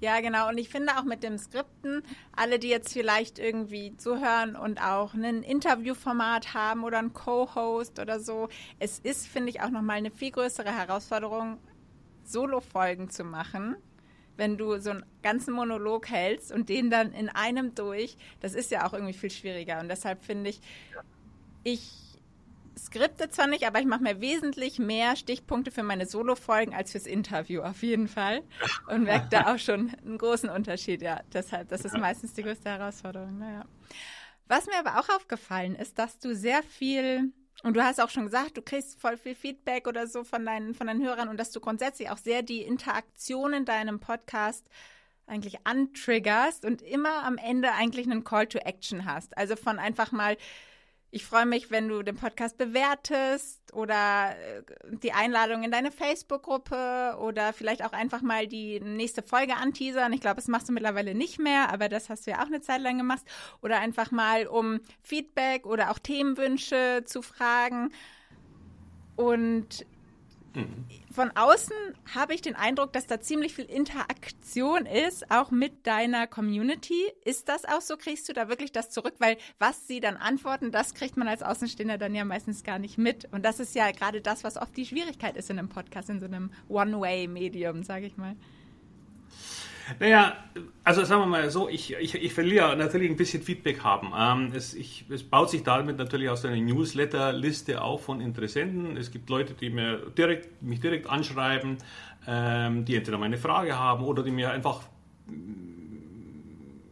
Ja, 0.00 0.20
genau. 0.20 0.48
Und 0.48 0.58
ich 0.58 0.68
finde 0.68 0.98
auch 0.98 1.04
mit 1.04 1.22
dem 1.22 1.38
Skripten, 1.38 2.02
alle, 2.34 2.58
die 2.58 2.68
jetzt 2.68 2.92
vielleicht 2.92 3.38
irgendwie 3.38 3.96
zuhören 3.98 4.56
und 4.56 4.82
auch 4.82 5.14
ein 5.14 5.44
Interviewformat 5.44 6.54
haben 6.54 6.82
oder 6.82 6.98
einen 6.98 7.12
Co-Host 7.12 8.00
oder 8.00 8.18
so, 8.18 8.48
es 8.80 8.98
ist, 8.98 9.28
finde 9.28 9.50
ich, 9.50 9.60
auch 9.60 9.70
nochmal 9.70 9.98
eine 9.98 10.10
viel 10.10 10.32
größere 10.32 10.76
Herausforderung, 10.76 11.58
Solo-Folgen 12.24 13.10
zu 13.10 13.22
machen 13.22 13.76
wenn 14.36 14.56
du 14.56 14.78
so 14.80 14.90
einen 14.90 15.04
ganzen 15.22 15.54
Monolog 15.54 16.08
hältst 16.08 16.52
und 16.52 16.68
den 16.68 16.90
dann 16.90 17.12
in 17.12 17.28
einem 17.28 17.74
durch, 17.74 18.16
das 18.40 18.54
ist 18.54 18.70
ja 18.70 18.86
auch 18.86 18.92
irgendwie 18.92 19.12
viel 19.12 19.30
schwieriger. 19.30 19.80
Und 19.80 19.88
deshalb 19.88 20.24
finde 20.24 20.50
ich, 20.50 20.60
ich 21.64 21.90
skripte 22.78 23.28
zwar 23.28 23.46
nicht, 23.46 23.66
aber 23.66 23.80
ich 23.80 23.86
mache 23.86 24.02
mir 24.02 24.20
wesentlich 24.20 24.78
mehr 24.78 25.16
Stichpunkte 25.16 25.70
für 25.70 25.82
meine 25.82 26.06
Solo-Folgen 26.06 26.74
als 26.74 26.92
fürs 26.92 27.06
Interview 27.06 27.62
auf 27.62 27.82
jeden 27.82 28.08
Fall. 28.08 28.42
Und 28.88 29.04
merke 29.04 29.28
da 29.30 29.54
auch 29.54 29.58
schon 29.58 29.94
einen 30.04 30.18
großen 30.18 30.48
Unterschied. 30.48 31.02
Ja, 31.02 31.20
deshalb, 31.32 31.68
das 31.68 31.84
ist 31.84 31.96
meistens 31.96 32.32
die 32.32 32.42
größte 32.42 32.70
Herausforderung. 32.70 33.38
Naja. 33.38 33.64
Was 34.48 34.66
mir 34.66 34.78
aber 34.78 35.00
auch 35.00 35.08
aufgefallen 35.14 35.74
ist, 35.74 35.98
dass 35.98 36.18
du 36.18 36.34
sehr 36.34 36.62
viel 36.62 37.32
und 37.62 37.74
du 37.74 37.84
hast 37.84 38.00
auch 38.00 38.10
schon 38.10 38.24
gesagt, 38.24 38.56
du 38.56 38.62
kriegst 38.62 39.00
voll 39.00 39.16
viel 39.16 39.34
Feedback 39.34 39.86
oder 39.86 40.06
so 40.06 40.24
von 40.24 40.44
deinen, 40.44 40.74
von 40.74 40.86
deinen 40.86 41.02
Hörern 41.02 41.28
und 41.28 41.38
dass 41.38 41.50
du 41.50 41.60
grundsätzlich 41.60 42.10
auch 42.10 42.18
sehr 42.18 42.42
die 42.42 42.62
Interaktion 42.62 43.52
in 43.52 43.64
deinem 43.64 44.00
Podcast 44.00 44.68
eigentlich 45.26 45.66
antriggerst 45.66 46.64
und 46.64 46.82
immer 46.82 47.24
am 47.24 47.38
Ende 47.38 47.72
eigentlich 47.72 48.06
einen 48.06 48.24
Call 48.24 48.46
to 48.46 48.58
Action 48.58 49.04
hast. 49.04 49.36
Also 49.38 49.56
von 49.56 49.78
einfach 49.78 50.12
mal 50.12 50.36
ich 51.14 51.26
freue 51.26 51.44
mich, 51.44 51.70
wenn 51.70 51.88
du 51.88 52.02
den 52.02 52.16
Podcast 52.16 52.56
bewertest 52.56 53.60
oder 53.74 54.30
äh, 54.30 54.62
die 55.02 55.12
Einladung 55.12 55.62
in 55.62 55.70
deine 55.70 55.92
Facebook-Gruppe 55.92 57.18
oder 57.20 57.52
vielleicht 57.52 57.84
auch 57.84 57.92
einfach 57.92 58.22
mal 58.22 58.46
die 58.46 58.80
nächste 58.80 59.22
Folge 59.22 59.56
anteasern. 59.56 60.14
Ich 60.14 60.22
glaube, 60.22 60.36
das 60.36 60.48
machst 60.48 60.70
du 60.70 60.72
mittlerweile 60.72 61.14
nicht 61.14 61.38
mehr, 61.38 61.70
aber 61.70 61.90
das 61.90 62.08
hast 62.08 62.26
du 62.26 62.30
ja 62.30 62.38
auch 62.38 62.46
eine 62.46 62.62
Zeit 62.62 62.80
lang 62.80 62.96
gemacht. 62.96 63.24
Oder 63.60 63.78
einfach 63.80 64.10
mal 64.10 64.46
um 64.46 64.80
Feedback 65.02 65.66
oder 65.66 65.90
auch 65.90 65.98
Themenwünsche 65.98 67.02
zu 67.04 67.20
fragen. 67.20 67.92
Und 69.14 69.84
Mhm. 70.54 70.86
Von 71.12 71.30
außen 71.30 71.76
habe 72.14 72.34
ich 72.34 72.40
den 72.40 72.54
Eindruck, 72.54 72.92
dass 72.92 73.06
da 73.06 73.20
ziemlich 73.20 73.54
viel 73.54 73.66
Interaktion 73.66 74.86
ist, 74.86 75.30
auch 75.30 75.50
mit 75.50 75.86
deiner 75.86 76.26
Community. 76.26 77.02
Ist 77.24 77.48
das 77.48 77.64
auch 77.64 77.80
so? 77.80 77.96
Kriegst 77.96 78.28
du 78.28 78.32
da 78.32 78.48
wirklich 78.48 78.72
das 78.72 78.90
zurück? 78.90 79.14
Weil 79.18 79.36
was 79.58 79.86
sie 79.86 80.00
dann 80.00 80.16
antworten, 80.16 80.72
das 80.72 80.94
kriegt 80.94 81.16
man 81.16 81.28
als 81.28 81.42
Außenstehender 81.42 81.98
dann 81.98 82.14
ja 82.14 82.24
meistens 82.24 82.64
gar 82.64 82.78
nicht 82.78 82.98
mit. 82.98 83.28
Und 83.32 83.44
das 83.44 83.60
ist 83.60 83.74
ja 83.74 83.90
gerade 83.90 84.20
das, 84.20 84.44
was 84.44 84.56
oft 84.56 84.76
die 84.76 84.86
Schwierigkeit 84.86 85.36
ist 85.36 85.50
in 85.50 85.58
einem 85.58 85.68
Podcast, 85.68 86.08
in 86.08 86.20
so 86.20 86.26
einem 86.26 86.50
One-Way-Medium, 86.68 87.82
sage 87.82 88.06
ich 88.06 88.16
mal. 88.16 88.36
Naja, 89.98 90.36
also 90.84 91.04
sagen 91.04 91.22
wir 91.22 91.26
mal 91.26 91.50
so, 91.50 91.68
ich, 91.68 91.94
ich, 91.94 92.14
ich 92.14 92.36
will 92.36 92.52
ja 92.52 92.74
natürlich 92.74 93.10
ein 93.10 93.16
bisschen 93.16 93.42
Feedback 93.42 93.82
haben. 93.82 94.12
Ähm, 94.16 94.52
es, 94.54 94.74
ich, 94.74 95.04
es 95.10 95.22
baut 95.22 95.50
sich 95.50 95.62
damit 95.62 95.98
natürlich 95.98 96.28
aus 96.28 96.44
einer 96.44 96.56
Newsletter-Liste 96.56 97.80
auf 97.82 98.04
von 98.04 98.20
Interessenten. 98.20 98.96
Es 98.96 99.10
gibt 99.10 99.28
Leute, 99.30 99.54
die 99.54 99.70
mir 99.70 99.98
direkt, 100.16 100.62
mich 100.62 100.80
direkt 100.80 101.08
anschreiben, 101.08 101.78
ähm, 102.26 102.84
die 102.84 102.96
entweder 102.96 103.18
meine 103.18 103.38
Frage 103.38 103.78
haben 103.78 104.04
oder 104.04 104.22
die 104.22 104.30
mir 104.30 104.50
einfach, 104.50 104.82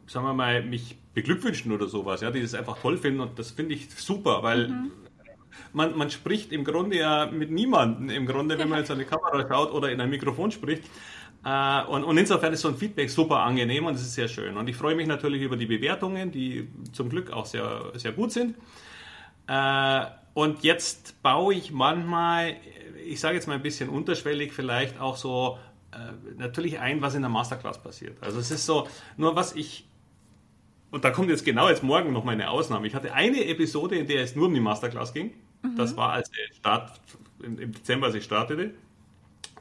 sagen 0.07 0.27
wir 0.27 0.35
mal, 0.35 0.63
mich 0.63 0.97
beglückwünschen 1.15 1.73
oder 1.73 1.87
sowas, 1.87 2.21
ja, 2.21 2.31
die 2.31 2.41
das 2.41 2.55
einfach 2.55 2.79
toll 2.81 2.97
finden 2.97 3.21
und 3.21 3.39
das 3.39 3.51
finde 3.51 3.75
ich 3.75 3.91
super, 3.91 4.43
weil 4.43 4.69
mhm. 4.69 4.91
man, 5.73 5.97
man 5.97 6.11
spricht 6.11 6.53
im 6.53 6.65
Grunde 6.65 6.99
ja 6.99 7.27
mit 7.27 7.51
niemandem, 7.51 8.11
im 8.11 8.27
Grunde, 8.27 8.59
wenn 8.59 8.69
man 8.69 8.79
jetzt 8.79 8.91
an 8.91 8.99
die 8.99 9.05
Kamera 9.05 9.47
schaut 9.49 9.73
oder 9.73 9.91
in 9.91 10.01
ein 10.01 10.11
Mikrofon 10.11 10.51
spricht. 10.51 10.85
Äh, 11.45 11.83
und, 11.85 12.05
und, 12.05 12.19
insofern 12.19 12.53
ist 12.53 12.61
so 12.61 12.69
ein 12.69 12.77
Feedback 12.77 13.09
super 13.09 13.39
angenehm 13.41 13.87
und 13.87 13.95
es 13.95 14.03
ist 14.03 14.15
sehr 14.15 14.29
schön. 14.29 14.57
Und 14.57 14.69
ich 14.69 14.77
freue 14.77 14.95
mich 14.95 15.07
natürlich 15.07 15.43
über 15.43 15.57
die 15.57 15.67
Bewertungen, 15.67 16.31
die 16.31 16.69
zum 16.93 17.09
Glück 17.09 17.33
auch 17.33 17.47
sehr, 17.47 17.93
sehr 17.95 18.13
gut 18.13 18.33
sind. 18.33 18.57
Äh, 19.47 20.05
und 20.35 20.63
jetzt 20.63 21.23
baue 21.23 21.55
ich 21.55 21.73
manchmal, 21.73 22.57
ich 23.05 23.21
sage 23.21 23.37
jetzt 23.37 23.49
mal 23.49 23.55
ein 23.55 23.63
bisschen 23.63 23.89
unterschwellig, 23.89 24.53
vielleicht 24.53 25.01
auch 25.01 25.17
so 25.17 25.59
äh, 25.93 26.13
natürlich 26.37 26.79
ein, 26.79 27.01
was 27.01 27.15
in 27.15 27.23
der 27.23 27.31
Masterclass 27.31 27.83
passiert. 27.83 28.23
Also 28.23 28.39
es 28.39 28.51
ist 28.51 28.67
so, 28.67 28.87
nur 29.17 29.35
was 29.35 29.57
ich, 29.57 29.89
und 30.91 31.05
da 31.05 31.11
kommt 31.11 31.31
jetzt 31.31 31.45
genau 31.45 31.69
jetzt 31.69 31.83
morgen 31.83 32.13
noch 32.13 32.25
meine 32.25 32.51
Ausnahme. 32.51 32.87
Ich 32.87 32.95
hatte 32.95 33.15
eine 33.15 33.45
Episode, 33.47 33.97
in 33.97 34.07
der 34.07 34.23
es 34.23 34.37
nur 34.37 34.47
um 34.47 34.55
die 34.55 34.61
Masterclass 34.61 35.15
ging. 35.15 35.33
Mhm. 35.63 35.77
Das 35.77 35.97
war 35.97 36.13
als 36.13 36.31
Start, 36.53 37.01
im 37.43 37.73
Dezember, 37.73 38.07
als 38.07 38.15
ich 38.15 38.25
startete. 38.25 38.75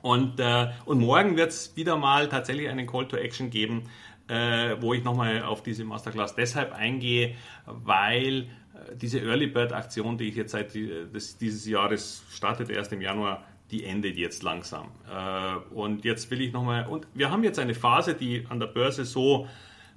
Und, 0.01 0.39
äh, 0.39 0.69
und 0.85 0.99
morgen 0.99 1.38
wird 1.38 1.49
es 1.49 1.75
wieder 1.75 1.97
mal 1.97 2.29
tatsächlich 2.29 2.69
einen 2.69 2.88
Call 2.88 3.07
to 3.07 3.17
Action 3.17 3.49
geben, 3.49 3.89
äh, 4.27 4.75
wo 4.79 4.93
ich 4.93 5.03
nochmal 5.03 5.43
auf 5.43 5.63
diese 5.63 5.83
Masterclass 5.83 6.35
deshalb 6.35 6.73
eingehe, 6.73 7.35
weil 7.65 8.43
äh, 8.43 8.95
diese 8.95 9.19
Early 9.19 9.47
Bird 9.47 9.73
Aktion, 9.73 10.17
die 10.17 10.29
ich 10.29 10.35
jetzt 10.35 10.51
seit 10.51 10.73
des, 10.75 11.38
dieses 11.38 11.65
Jahres 11.67 12.23
startete, 12.31 12.73
erst 12.73 12.93
im 12.93 13.01
Januar, 13.01 13.43
die 13.71 13.85
endet 13.85 14.17
jetzt 14.17 14.43
langsam. 14.43 14.88
Äh, 15.09 15.73
und 15.73 16.05
jetzt 16.05 16.29
will 16.31 16.41
ich 16.41 16.53
nochmal, 16.53 16.88
und 16.88 17.07
wir 17.13 17.31
haben 17.31 17.43
jetzt 17.43 17.59
eine 17.59 17.75
Phase, 17.75 18.13
die 18.13 18.45
an 18.49 18.59
der 18.59 18.67
Börse 18.67 19.05
so, 19.05 19.47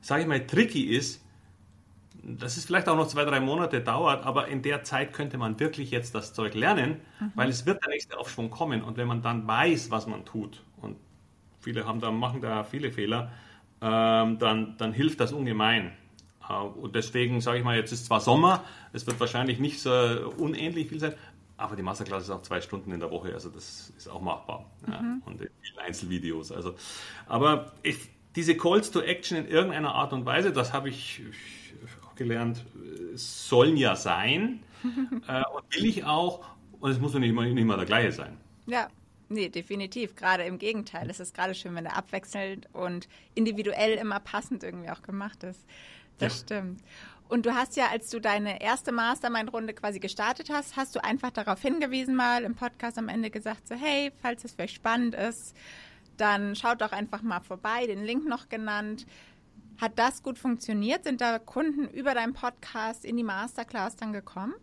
sage 0.00 0.22
ich 0.22 0.28
mal, 0.28 0.46
tricky 0.46 0.84
ist, 0.84 1.24
dass 2.22 2.56
es 2.56 2.64
vielleicht 2.64 2.88
auch 2.88 2.96
noch 2.96 3.08
zwei, 3.08 3.24
drei 3.24 3.40
Monate 3.40 3.80
dauert, 3.80 4.24
aber 4.24 4.48
in 4.48 4.62
der 4.62 4.84
Zeit 4.84 5.12
könnte 5.12 5.38
man 5.38 5.58
wirklich 5.58 5.90
jetzt 5.90 6.14
das 6.14 6.32
Zeug 6.32 6.54
lernen, 6.54 7.00
mhm. 7.18 7.32
weil 7.34 7.48
es 7.48 7.66
wird 7.66 7.82
der 7.84 7.90
nächste 7.90 8.18
Aufschwung 8.18 8.50
kommen. 8.50 8.82
Und 8.82 8.96
wenn 8.96 9.08
man 9.08 9.22
dann 9.22 9.46
weiß, 9.46 9.90
was 9.90 10.06
man 10.06 10.24
tut, 10.24 10.62
und 10.80 10.96
viele 11.60 11.86
haben 11.86 12.00
da, 12.00 12.10
machen 12.10 12.40
da 12.40 12.62
viele 12.64 12.92
Fehler, 12.92 13.32
ähm, 13.80 14.38
dann, 14.38 14.76
dann 14.78 14.92
hilft 14.92 15.20
das 15.20 15.32
ungemein. 15.32 15.92
Äh, 16.48 16.54
und 16.54 16.94
deswegen 16.94 17.40
sage 17.40 17.58
ich 17.58 17.64
mal, 17.64 17.76
jetzt 17.76 17.92
ist 17.92 18.06
zwar 18.06 18.20
Sommer, 18.20 18.64
es 18.92 19.06
wird 19.06 19.18
wahrscheinlich 19.18 19.58
nicht 19.58 19.80
so 19.80 19.90
unähnlich 20.36 20.88
viel 20.88 21.00
sein, 21.00 21.14
aber 21.56 21.74
die 21.74 21.82
Masterclass 21.82 22.24
ist 22.24 22.30
auch 22.30 22.42
zwei 22.42 22.60
Stunden 22.60 22.92
in 22.92 23.00
der 23.00 23.10
Woche, 23.10 23.32
also 23.34 23.48
das 23.48 23.92
ist 23.96 24.08
auch 24.08 24.20
machbar. 24.20 24.70
Mhm. 24.86 24.92
Ja, 24.92 25.18
und 25.24 25.40
in 25.40 25.48
vielen 25.60 25.78
Einzelvideos. 25.78 26.52
Also, 26.52 26.74
aber 27.26 27.72
ich, 27.82 27.98
diese 28.36 28.56
Calls 28.56 28.92
to 28.92 29.00
Action 29.00 29.36
in 29.36 29.48
irgendeiner 29.48 29.94
Art 29.94 30.12
und 30.12 30.24
Weise, 30.24 30.52
das 30.52 30.72
habe 30.72 30.88
ich 30.88 31.20
gelernt, 32.16 32.64
sollen 33.14 33.76
ja 33.76 33.96
sein 33.96 34.60
äh, 35.28 35.42
und 35.54 35.74
will 35.74 35.86
ich 35.86 36.04
auch. 36.04 36.44
Und 36.80 36.90
es 36.90 36.98
muss 36.98 37.12
doch 37.12 37.20
nicht 37.20 37.30
immer, 37.30 37.44
nicht 37.44 37.56
immer 37.56 37.76
der 37.76 37.86
gleiche 37.86 38.12
sein. 38.12 38.36
Ja, 38.66 38.88
nee, 39.28 39.48
definitiv. 39.48 40.16
Gerade 40.16 40.44
im 40.44 40.58
Gegenteil. 40.58 41.08
Es 41.10 41.20
ist 41.20 41.34
gerade 41.34 41.54
schön, 41.54 41.74
wenn 41.74 41.86
er 41.86 41.96
abwechselnd 41.96 42.68
und 42.72 43.08
individuell 43.34 43.94
immer 43.98 44.18
passend 44.20 44.64
irgendwie 44.64 44.90
auch 44.90 45.02
gemacht 45.02 45.44
ist. 45.44 45.64
Das 46.18 46.40
ja. 46.40 46.40
stimmt. 46.40 46.80
Und 47.28 47.46
du 47.46 47.54
hast 47.54 47.76
ja, 47.76 47.86
als 47.90 48.10
du 48.10 48.20
deine 48.20 48.60
erste 48.60 48.92
Mastermind-Runde 48.92 49.72
quasi 49.72 50.00
gestartet 50.00 50.50
hast, 50.50 50.76
hast 50.76 50.94
du 50.94 51.02
einfach 51.02 51.30
darauf 51.30 51.62
hingewiesen, 51.62 52.14
mal 52.14 52.44
im 52.44 52.54
Podcast 52.54 52.98
am 52.98 53.08
Ende 53.08 53.30
gesagt, 53.30 53.66
so 53.66 53.74
hey, 53.74 54.12
falls 54.20 54.44
es 54.44 54.52
für 54.52 54.64
euch 54.64 54.74
spannend 54.74 55.14
ist, 55.14 55.56
dann 56.18 56.54
schaut 56.56 56.82
doch 56.82 56.92
einfach 56.92 57.22
mal 57.22 57.40
vorbei, 57.40 57.86
den 57.86 58.04
Link 58.04 58.28
noch 58.28 58.50
genannt. 58.50 59.06
Hat 59.80 59.98
das 59.98 60.22
gut 60.22 60.38
funktioniert? 60.38 61.04
Sind 61.04 61.20
da 61.20 61.38
Kunden 61.38 61.88
über 61.88 62.14
deinen 62.14 62.34
Podcast 62.34 63.04
in 63.04 63.16
die 63.16 63.22
Masterclass 63.22 63.96
dann 63.96 64.12
gekommen? 64.12 64.54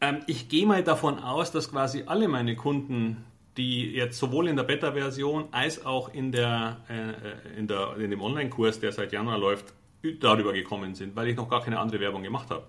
Ähm, 0.00 0.20
ich 0.26 0.48
gehe 0.48 0.66
mal 0.66 0.82
davon 0.82 1.18
aus, 1.18 1.52
dass 1.52 1.70
quasi 1.70 2.04
alle 2.06 2.28
meine 2.28 2.56
Kunden, 2.56 3.24
die 3.56 3.92
jetzt 3.92 4.18
sowohl 4.18 4.48
in 4.48 4.56
der 4.56 4.64
Beta-Version 4.64 5.48
als 5.52 5.86
auch 5.86 6.12
in, 6.12 6.32
der, 6.32 6.78
äh, 6.88 7.58
in, 7.58 7.66
der, 7.66 7.96
in 7.96 8.10
dem 8.10 8.20
Online-Kurs, 8.20 8.80
der 8.80 8.92
seit 8.92 9.12
Januar 9.12 9.38
läuft, 9.38 9.72
darüber 10.20 10.52
gekommen 10.52 10.94
sind, 10.94 11.16
weil 11.16 11.28
ich 11.28 11.36
noch 11.36 11.48
gar 11.48 11.62
keine 11.62 11.78
andere 11.78 12.00
Werbung 12.00 12.22
gemacht 12.22 12.50
habe. 12.50 12.64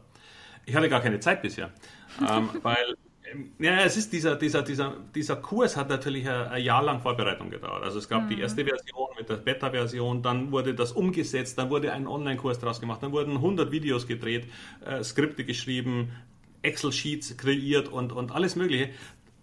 Ich 0.66 0.76
hatte 0.76 0.90
gar 0.90 1.02
keine 1.02 1.20
Zeit 1.20 1.42
bisher, 1.42 1.72
ähm, 2.22 2.50
weil 2.62 2.96
ja, 3.60 3.82
es 3.82 3.98
ist 3.98 4.13
dieser, 4.13 4.36
dieser, 4.36 4.62
dieser, 4.62 4.96
dieser 5.13 5.36
Kurs 5.38 5.76
hat 5.76 5.90
natürlich 5.90 6.28
ein, 6.30 6.48
ein 6.48 6.63
Jahr 6.63 6.84
lang 6.84 7.02
Vorbereitung 7.02 7.50
gedauert. 7.50 7.84
Also 7.84 8.00
es 8.00 8.08
gab 8.08 8.24
mhm. 8.24 8.30
die 8.30 8.42
erste 8.42 8.63
Version 8.63 9.10
mit 9.18 9.30
der 9.30 9.38
Beta-Version, 9.38 10.22
dann 10.22 10.52
wurde 10.52 10.74
das 10.74 10.92
umgesetzt, 10.92 11.58
dann 11.58 11.70
wurde 11.70 11.92
ein 11.94 12.08
Online-Kurs 12.08 12.60
daraus 12.60 12.80
gemacht, 12.80 13.04
dann 13.04 13.12
wurden 13.12 13.34
100 13.34 13.72
Videos 13.72 14.08
gedreht, 14.08 14.48
äh, 14.86 15.04
Skripte 15.04 15.44
geschrieben, 15.44 16.12
Excel-Sheets 16.62 17.38
kreiert 17.38 17.88
und, 17.88 18.12
und 18.12 18.32
alles 18.32 18.56
Mögliche. 18.56 18.90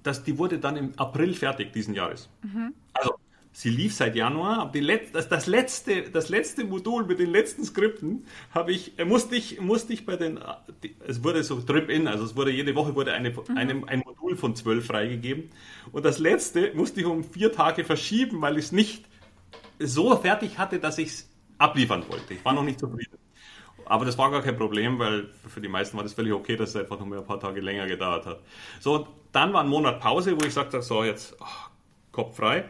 Das, 0.02 0.22
die 0.22 0.38
wurde 0.38 0.58
dann 0.58 0.76
im 0.76 0.98
April 0.98 1.34
fertig 1.34 1.72
diesen 1.72 1.94
Jahres. 1.94 2.28
Mhm. 2.42 2.74
Also 2.92 3.14
Sie 3.56 3.70
lief 3.70 3.94
seit 3.94 4.16
Januar, 4.16 4.58
aber 4.58 4.80
Let 4.80 5.14
das, 5.14 5.28
das, 5.28 5.46
letzte, 5.46 6.10
das 6.10 6.28
letzte 6.28 6.64
Modul 6.64 7.06
mit 7.06 7.20
den 7.20 7.30
letzten 7.30 7.64
Skripten 7.64 8.26
habe 8.52 8.72
ich, 8.72 8.98
äh, 8.98 9.04
musste 9.04 9.36
ich, 9.36 9.60
musste 9.60 9.92
ich 9.92 10.04
bei 10.04 10.16
den, 10.16 10.40
die, 10.82 10.96
es 11.06 11.22
wurde 11.22 11.44
so 11.44 11.60
Trip-In, 11.60 12.08
also 12.08 12.24
es 12.24 12.34
wurde 12.34 12.50
jede 12.50 12.74
Woche 12.74 12.96
wurde 12.96 13.12
eine, 13.12 13.30
mhm. 13.30 13.56
einem, 13.56 13.84
ein 13.84 14.00
Modul 14.00 14.36
von 14.36 14.56
zwölf 14.56 14.86
freigegeben 14.86 15.50
und 15.92 16.04
das 16.04 16.18
letzte 16.18 16.74
musste 16.74 16.98
ich 16.98 17.06
um 17.06 17.22
vier 17.22 17.52
Tage 17.52 17.84
verschieben, 17.84 18.42
weil 18.42 18.58
ich 18.58 18.64
es 18.64 18.72
nicht 18.72 19.04
so 19.78 20.16
fertig 20.16 20.58
hatte, 20.58 20.80
dass 20.80 20.98
ich 20.98 21.08
es 21.10 21.30
abliefern 21.58 22.02
wollte. 22.08 22.34
Ich 22.34 22.44
war 22.44 22.54
noch 22.54 22.64
nicht 22.64 22.80
zufrieden. 22.80 23.18
Aber 23.84 24.04
das 24.04 24.18
war 24.18 24.32
gar 24.32 24.42
kein 24.42 24.56
Problem, 24.56 24.98
weil 24.98 25.28
für 25.46 25.60
die 25.60 25.68
meisten 25.68 25.96
war 25.96 26.02
das 26.02 26.14
völlig 26.14 26.32
okay, 26.32 26.56
dass 26.56 26.70
es 26.70 26.76
einfach 26.76 26.98
nur 26.98 27.18
ein 27.18 27.24
paar 27.24 27.38
Tage 27.38 27.60
länger 27.60 27.86
gedauert 27.86 28.26
hat. 28.26 28.40
So, 28.80 29.06
dann 29.30 29.52
war 29.52 29.62
ein 29.62 29.68
Monat 29.68 30.00
Pause, 30.00 30.34
wo 30.40 30.44
ich 30.44 30.54
sagte, 30.54 30.82
so 30.82 31.04
jetzt 31.04 31.36
oh, 31.38 31.44
Kopf 32.10 32.36
frei. 32.36 32.64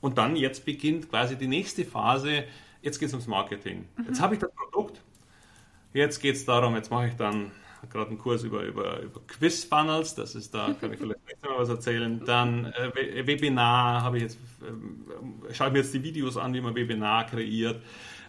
Und 0.00 0.18
dann 0.18 0.36
jetzt 0.36 0.64
beginnt 0.64 1.10
quasi 1.10 1.36
die 1.36 1.48
nächste 1.48 1.84
Phase. 1.84 2.44
Jetzt 2.82 2.98
geht 2.98 3.08
es 3.08 3.14
ums 3.14 3.26
Marketing. 3.26 3.86
Mhm. 3.96 4.04
Jetzt 4.06 4.20
habe 4.20 4.34
ich 4.34 4.40
das 4.40 4.50
Produkt. 4.52 5.00
Jetzt 5.92 6.20
geht 6.20 6.36
es 6.36 6.44
darum, 6.44 6.76
jetzt 6.76 6.90
mache 6.90 7.08
ich 7.08 7.16
dann 7.16 7.50
gerade 7.88 8.10
einen 8.10 8.18
Kurs 8.18 8.42
über, 8.42 8.62
über, 8.62 9.00
über 9.00 9.20
Quiz-Funnels, 9.26 10.14
das 10.14 10.34
ist 10.34 10.54
da, 10.54 10.74
kann 10.80 10.92
ich 10.92 10.98
vielleicht 10.98 11.26
nächstes 11.26 11.50
Mal 11.50 11.58
was 11.58 11.68
erzählen. 11.68 12.22
Dann 12.24 12.66
äh, 12.66 13.26
Webinar 13.26 14.02
habe 14.02 14.18
ich 14.18 14.24
jetzt, 14.24 14.38
äh, 14.62 15.54
schaue 15.54 15.70
mir 15.70 15.78
jetzt 15.78 15.94
die 15.94 16.02
Videos 16.02 16.36
an, 16.36 16.52
wie 16.52 16.60
man 16.60 16.74
Webinar 16.74 17.26
kreiert. 17.26 17.82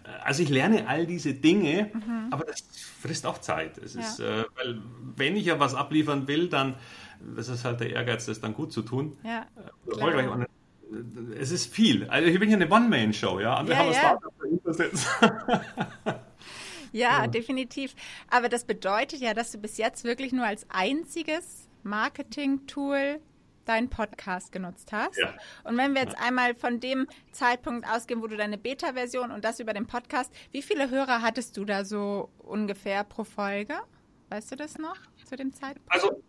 Äh, 0.03 0.09
also 0.23 0.43
ich 0.43 0.49
lerne 0.49 0.87
all 0.87 1.05
diese 1.05 1.33
Dinge, 1.33 1.91
mhm. 1.93 2.27
aber 2.31 2.45
das 2.45 2.63
frisst 3.01 3.25
auch 3.25 3.39
Zeit. 3.39 3.77
Es 3.77 3.95
ja. 3.95 4.01
ist, 4.01 4.19
äh, 4.19 4.45
weil 4.55 4.81
wenn 5.15 5.35
ich 5.35 5.45
ja 5.45 5.59
was 5.59 5.75
abliefern 5.75 6.27
will, 6.27 6.47
dann, 6.47 6.75
das 7.35 7.49
ist 7.49 7.65
halt 7.65 7.81
der 7.81 7.91
Ehrgeiz, 7.91 8.25
das 8.25 8.39
dann 8.39 8.53
gut 8.53 8.71
zu 8.71 8.81
tun. 8.81 9.17
Ja, 9.23 9.45
äh, 9.55 9.91
erfolgreich 9.91 10.27
es 11.39 11.51
ist 11.51 11.73
viel. 11.73 12.07
Also 12.09 12.29
ich 12.29 12.39
bin 12.39 12.49
ja 12.49 12.55
eine 12.55 12.69
One-Man-Show, 12.69 13.39
ja. 13.39 13.55
Andere 13.55 13.75
ja, 13.75 13.83
haben 13.83 13.93
ja. 13.93 14.59
das 14.63 14.79
ja, 16.91 17.21
ja, 17.21 17.27
definitiv. 17.27 17.95
Aber 18.29 18.49
das 18.49 18.65
bedeutet 18.65 19.21
ja, 19.21 19.33
dass 19.33 19.51
du 19.51 19.57
bis 19.57 19.77
jetzt 19.77 20.03
wirklich 20.03 20.31
nur 20.31 20.45
als 20.45 20.65
einziges 20.69 21.69
Marketing-Tool 21.83 23.19
deinen 23.65 23.89
Podcast 23.89 24.51
genutzt 24.51 24.91
hast. 24.91 25.17
Ja. 25.17 25.33
Und 25.63 25.77
wenn 25.77 25.93
wir 25.93 26.01
jetzt 26.01 26.17
einmal 26.17 26.55
von 26.55 26.79
dem 26.79 27.07
Zeitpunkt 27.31 27.87
ausgehen, 27.87 28.21
wo 28.21 28.27
du 28.27 28.35
deine 28.35 28.57
Beta-Version 28.57 29.31
und 29.31 29.45
das 29.45 29.59
über 29.59 29.73
den 29.73 29.87
Podcast, 29.87 30.33
wie 30.51 30.61
viele 30.61 30.89
Hörer 30.89 31.21
hattest 31.21 31.57
du 31.57 31.65
da 31.65 31.85
so 31.85 32.29
ungefähr 32.39 33.03
pro 33.03 33.23
Folge? 33.23 33.75
Weißt 34.29 34.51
du 34.51 34.55
das 34.55 34.77
noch 34.77 34.97
zu 35.25 35.35
dem 35.35 35.53
Zeitpunkt? 35.53 35.91
Also 35.91 36.21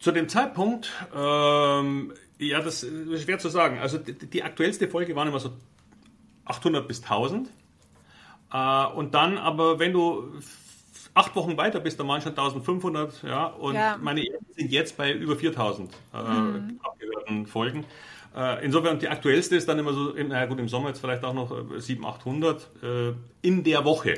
zu 0.00 0.12
dem 0.12 0.28
Zeitpunkt, 0.28 0.90
ähm, 1.14 2.12
ja, 2.38 2.60
das 2.60 2.82
ist 2.82 3.22
schwer 3.22 3.38
zu 3.38 3.50
sagen. 3.50 3.78
Also 3.78 3.98
die, 3.98 4.14
die, 4.14 4.42
aktuellste 4.42 4.88
Folge 4.88 5.14
waren 5.14 5.28
immer 5.28 5.40
so 5.40 5.52
800 6.46 6.88
bis 6.88 7.02
1000. 7.02 7.48
Äh, 8.52 8.86
und 8.86 9.14
dann 9.14 9.36
aber, 9.38 9.78
wenn 9.78 9.92
du 9.92 10.32
acht 11.12 11.36
Wochen 11.36 11.56
weiter 11.58 11.80
bist, 11.80 12.00
dann 12.00 12.08
waren 12.08 12.22
schon 12.22 12.30
1500. 12.30 13.22
Ja, 13.22 13.46
und 13.46 13.74
ja. 13.74 13.98
meine 14.00 14.24
sind 14.56 14.72
jetzt 14.72 14.96
bei 14.96 15.12
über 15.12 15.36
4000 15.36 15.92
äh, 15.92 16.22
mhm. 16.22 16.80
abgehörten 16.82 17.46
Folgen. 17.46 17.84
Äh, 18.34 18.64
insofern, 18.64 18.98
die 18.98 19.08
aktuellste 19.08 19.56
ist 19.56 19.68
dann 19.68 19.78
immer 19.78 19.92
so, 19.92 20.14
na 20.16 20.46
gut, 20.46 20.58
im 20.58 20.68
Sommer 20.68 20.88
jetzt 20.88 21.00
vielleicht 21.00 21.24
auch 21.24 21.34
noch 21.34 21.54
700, 21.76 22.20
800 22.20 22.70
äh, 22.82 23.12
in 23.42 23.64
der 23.64 23.84
Woche. 23.84 24.14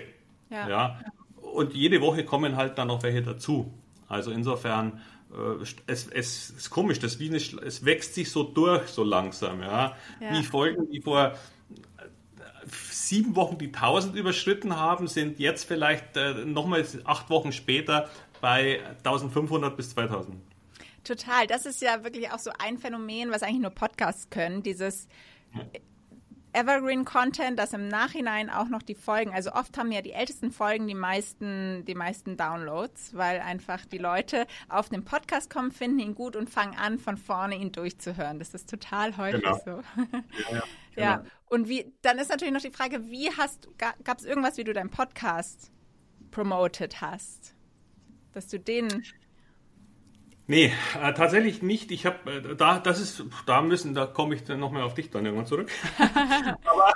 Ja. 0.48 0.68
ja. 0.68 1.00
Und 1.40 1.74
jede 1.74 2.00
Woche 2.00 2.24
kommen 2.24 2.56
halt 2.56 2.78
dann 2.78 2.88
noch 2.88 3.02
welche 3.02 3.22
dazu. 3.22 3.72
Also 4.08 4.30
insofern 4.30 4.92
äh, 4.92 5.11
es, 5.86 6.08
es 6.08 6.50
ist 6.50 6.70
komisch, 6.70 6.98
das 6.98 7.18
wie 7.18 7.28
eine, 7.28 7.36
es 7.36 7.84
wächst 7.84 8.14
sich 8.14 8.30
so 8.30 8.42
durch 8.42 8.88
so 8.88 9.04
langsam, 9.04 9.60
ja. 9.60 9.96
ja. 10.20 10.32
Wie 10.32 10.42
Folgen, 10.42 10.90
die 10.90 11.00
vor 11.00 11.34
sieben 12.90 13.34
Wochen 13.36 13.58
die 13.58 13.66
1000 13.66 14.16
überschritten 14.16 14.76
haben, 14.76 15.08
sind 15.08 15.38
jetzt 15.38 15.64
vielleicht 15.64 16.16
äh, 16.16 16.44
nochmal 16.44 16.84
acht 17.04 17.30
Wochen 17.30 17.52
später 17.52 18.08
bei 18.40 18.80
1500 18.98 19.76
bis 19.76 19.90
2000. 19.90 20.36
Total. 21.04 21.46
Das 21.46 21.66
ist 21.66 21.82
ja 21.82 22.04
wirklich 22.04 22.30
auch 22.30 22.38
so 22.38 22.50
ein 22.58 22.78
Phänomen, 22.78 23.30
was 23.30 23.42
eigentlich 23.42 23.62
nur 23.62 23.70
Podcasts 23.70 24.30
können. 24.30 24.62
Dieses 24.62 25.08
Evergreen 26.54 27.04
Content, 27.04 27.58
das 27.58 27.72
im 27.72 27.88
Nachhinein 27.88 28.50
auch 28.50 28.68
noch 28.68 28.82
die 28.82 28.94
Folgen, 28.94 29.32
also 29.32 29.52
oft 29.52 29.78
haben 29.78 29.90
ja 29.90 30.02
die 30.02 30.12
ältesten 30.12 30.50
Folgen 30.50 30.86
die 30.86 30.94
meisten, 30.94 31.84
die 31.86 31.94
meisten 31.94 32.36
Downloads, 32.36 33.14
weil 33.14 33.40
einfach 33.40 33.86
die 33.86 33.98
Leute 33.98 34.46
auf 34.68 34.90
den 34.90 35.04
Podcast 35.04 35.48
kommen, 35.48 35.72
finden 35.72 35.98
ihn 36.00 36.14
gut 36.14 36.36
und 36.36 36.50
fangen 36.50 36.76
an, 36.76 36.98
von 36.98 37.16
vorne 37.16 37.56
ihn 37.56 37.72
durchzuhören. 37.72 38.38
Das 38.38 38.52
ist 38.52 38.68
total 38.68 39.16
häufig 39.16 39.42
genau. 39.42 39.60
so. 39.64 39.70
Ja, 39.70 40.20
ja, 40.50 40.62
ja. 40.96 41.16
Genau. 41.16 41.30
Und 41.46 41.68
wie, 41.68 41.92
dann 42.02 42.18
ist 42.18 42.30
natürlich 42.30 42.52
noch 42.52 42.60
die 42.60 42.70
Frage, 42.70 43.10
wie 43.10 43.30
hast, 43.30 43.68
gab 43.78 44.18
es 44.18 44.24
irgendwas, 44.24 44.56
wie 44.58 44.64
du 44.64 44.72
deinen 44.72 44.90
Podcast 44.90 45.70
promoted 46.30 47.00
hast? 47.00 47.54
Dass 48.32 48.48
du 48.48 48.58
den 48.58 49.02
Nee, 50.46 50.72
äh, 51.00 51.12
tatsächlich 51.14 51.62
nicht. 51.62 51.90
Ich 51.92 52.04
habe 52.04 52.30
äh, 52.30 52.56
da, 52.56 52.78
das 52.78 53.00
ist, 53.00 53.24
da 53.46 53.62
müssen, 53.62 53.94
da 53.94 54.06
komme 54.06 54.34
ich 54.34 54.44
dann 54.44 54.58
nochmal 54.58 54.82
auf 54.82 54.94
dich 54.94 55.10
dann 55.10 55.24
irgendwann 55.24 55.46
zurück. 55.46 55.70
aber, 56.64 56.92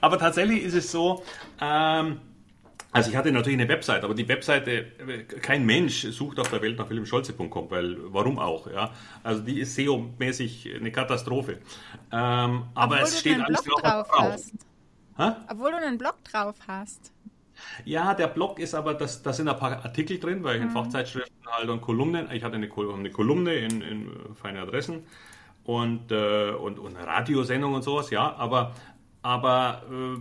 aber, 0.00 0.18
tatsächlich 0.18 0.62
ist 0.62 0.74
es 0.74 0.90
so, 0.90 1.22
ähm, 1.60 2.20
also 2.92 3.10
ich 3.10 3.16
hatte 3.16 3.30
natürlich 3.30 3.60
eine 3.60 3.68
Website, 3.68 4.04
aber 4.04 4.14
die 4.14 4.26
Webseite, 4.26 4.86
äh, 5.06 5.24
kein 5.24 5.66
Mensch 5.66 6.06
sucht 6.06 6.40
auf 6.40 6.48
der 6.48 6.62
Welt 6.62 6.78
nach 6.78 6.88
wilhelmscholze.com, 6.88 7.70
weil 7.70 7.98
warum 8.12 8.38
auch, 8.38 8.70
ja? 8.70 8.90
Also 9.22 9.42
die 9.42 9.60
ist 9.60 9.76
SEO-mäßig 9.76 10.76
eine 10.76 10.90
Katastrophe. 10.90 11.58
Ähm, 12.10 12.64
aber 12.74 12.94
Obwohl 12.94 12.98
es 13.00 13.20
steht 13.20 13.40
alles 13.40 13.62
drauf. 13.62 14.08
drauf. 14.08 15.36
Obwohl 15.50 15.72
du 15.72 15.76
einen 15.76 15.98
Blog 15.98 16.16
drauf 16.24 16.56
hast. 16.66 17.12
Ja, 17.84 18.14
der 18.14 18.28
Blog 18.28 18.58
ist 18.58 18.74
aber, 18.74 18.94
das, 18.94 19.22
da 19.22 19.32
sind 19.32 19.48
ein 19.48 19.58
paar 19.58 19.84
Artikel 19.84 20.18
drin, 20.18 20.44
weil 20.44 20.56
ich 20.56 20.62
in 20.62 20.68
mhm. 20.68 20.72
Fachzeitschriften 20.72 21.46
halt 21.46 21.68
und 21.68 21.80
Kolumnen, 21.80 22.30
ich 22.30 22.42
hatte 22.42 22.56
eine, 22.56 22.70
eine 22.70 23.10
Kolumne 23.10 23.54
in, 23.54 23.82
in 23.82 24.10
Feine 24.34 24.60
Adressen 24.60 25.04
und, 25.64 26.12
äh, 26.12 26.50
und, 26.50 26.78
und 26.78 26.96
Radiosendung 26.96 27.74
und 27.74 27.82
sowas, 27.82 28.10
ja, 28.10 28.34
aber, 28.36 28.74
aber 29.22 29.82
äh, 29.90 30.18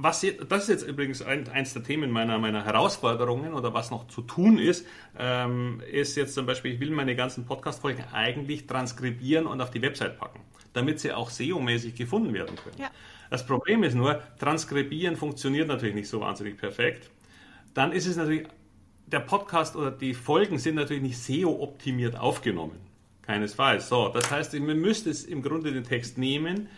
was 0.00 0.22
jetzt, 0.22 0.44
das 0.48 0.62
ist 0.62 0.68
jetzt 0.68 0.82
übrigens 0.88 1.22
ein, 1.22 1.48
eins 1.48 1.72
der 1.72 1.82
Themen 1.82 2.10
meiner, 2.10 2.38
meiner 2.38 2.64
Herausforderungen 2.64 3.52
oder 3.52 3.74
was 3.74 3.90
noch 3.90 4.06
zu 4.06 4.22
tun 4.22 4.58
ist, 4.58 4.86
ähm, 5.18 5.82
ist 5.90 6.16
jetzt 6.16 6.34
zum 6.34 6.46
Beispiel, 6.46 6.74
ich 6.74 6.80
will 6.80 6.90
meine 6.90 7.16
ganzen 7.16 7.46
Podcast-Folgen 7.46 8.04
eigentlich 8.12 8.68
transkribieren 8.68 9.46
und 9.46 9.60
auf 9.60 9.70
die 9.70 9.82
Website 9.82 10.18
packen, 10.18 10.40
damit 10.72 11.00
sie 11.00 11.12
auch 11.12 11.30
SEO-mäßig 11.30 11.96
gefunden 11.96 12.32
werden 12.32 12.54
können. 12.56 12.76
Ja. 12.78 12.90
Das 13.30 13.46
Problem 13.46 13.82
ist 13.82 13.94
nur, 13.94 14.20
transkribieren 14.38 15.16
funktioniert 15.16 15.68
natürlich 15.68 15.94
nicht 15.94 16.08
so 16.08 16.20
wahnsinnig 16.20 16.56
perfekt. 16.56 17.10
Dann 17.74 17.92
ist 17.92 18.06
es 18.06 18.16
natürlich, 18.16 18.46
der 19.06 19.20
Podcast 19.20 19.76
oder 19.76 19.90
die 19.90 20.14
Folgen 20.14 20.58
sind 20.58 20.76
natürlich 20.76 21.02
nicht 21.02 21.18
SEO-optimiert 21.18 22.18
aufgenommen. 22.18 22.78
Keinesfalls. 23.22 23.88
So, 23.88 24.08
das 24.08 24.30
heißt, 24.30 24.54
man 24.58 24.78
müsste 24.78 25.10
es 25.10 25.24
im 25.24 25.42
Grunde 25.42 25.72
den 25.72 25.84
Text 25.84 26.16
nehmen, 26.16 26.68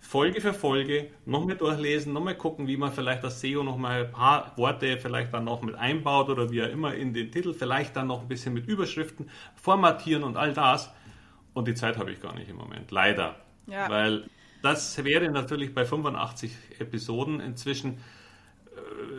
Folge 0.00 0.40
für 0.40 0.52
Folge 0.52 1.10
nochmal 1.26 1.56
durchlesen, 1.56 2.12
nochmal 2.12 2.34
gucken, 2.36 2.66
wie 2.66 2.76
man 2.76 2.92
vielleicht 2.92 3.22
das 3.22 3.40
SEO 3.40 3.62
nochmal 3.62 4.06
ein 4.06 4.10
paar 4.10 4.52
Worte 4.56 4.98
vielleicht 4.98 5.32
dann 5.32 5.44
noch 5.44 5.62
mit 5.62 5.76
einbaut 5.76 6.28
oder 6.28 6.50
wie 6.50 6.58
er 6.58 6.70
immer 6.70 6.92
in 6.94 7.14
den 7.14 7.30
Titel, 7.30 7.54
vielleicht 7.54 7.94
dann 7.94 8.08
noch 8.08 8.22
ein 8.22 8.28
bisschen 8.28 8.52
mit 8.52 8.66
Überschriften 8.66 9.30
formatieren 9.54 10.24
und 10.24 10.36
all 10.36 10.52
das. 10.52 10.92
Und 11.54 11.68
die 11.68 11.74
Zeit 11.74 11.98
habe 11.98 12.10
ich 12.10 12.20
gar 12.20 12.34
nicht 12.34 12.48
im 12.48 12.56
Moment, 12.56 12.90
leider. 12.90 13.36
Ja. 13.68 13.88
Weil 13.88 14.28
das 14.62 15.02
wäre 15.04 15.30
natürlich 15.30 15.74
bei 15.74 15.84
85 15.84 16.52
Episoden 16.78 17.40
inzwischen, 17.40 17.94
äh, 17.94 17.98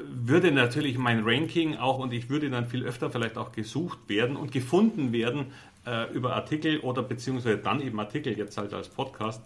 würde 0.08 0.52
natürlich 0.52 0.98
mein 0.98 1.24
Ranking 1.24 1.78
auch 1.78 2.00
und 2.00 2.14
ich 2.14 2.30
würde 2.30 2.50
dann 2.50 2.68
viel 2.68 2.84
öfter 2.84 3.12
vielleicht 3.12 3.38
auch 3.38 3.52
gesucht 3.52 4.00
werden 4.08 4.36
und 4.36 4.52
gefunden 4.52 5.12
werden 5.12 5.48
äh, 5.86 6.12
über 6.14 6.36
Artikel 6.36 6.80
oder 6.80 7.04
beziehungsweise 7.04 7.58
dann 7.58 7.82
eben 7.82 8.00
Artikel 8.00 8.38
jetzt 8.38 8.58
halt 8.58 8.74
als 8.74 8.88
Podcast. 8.90 9.44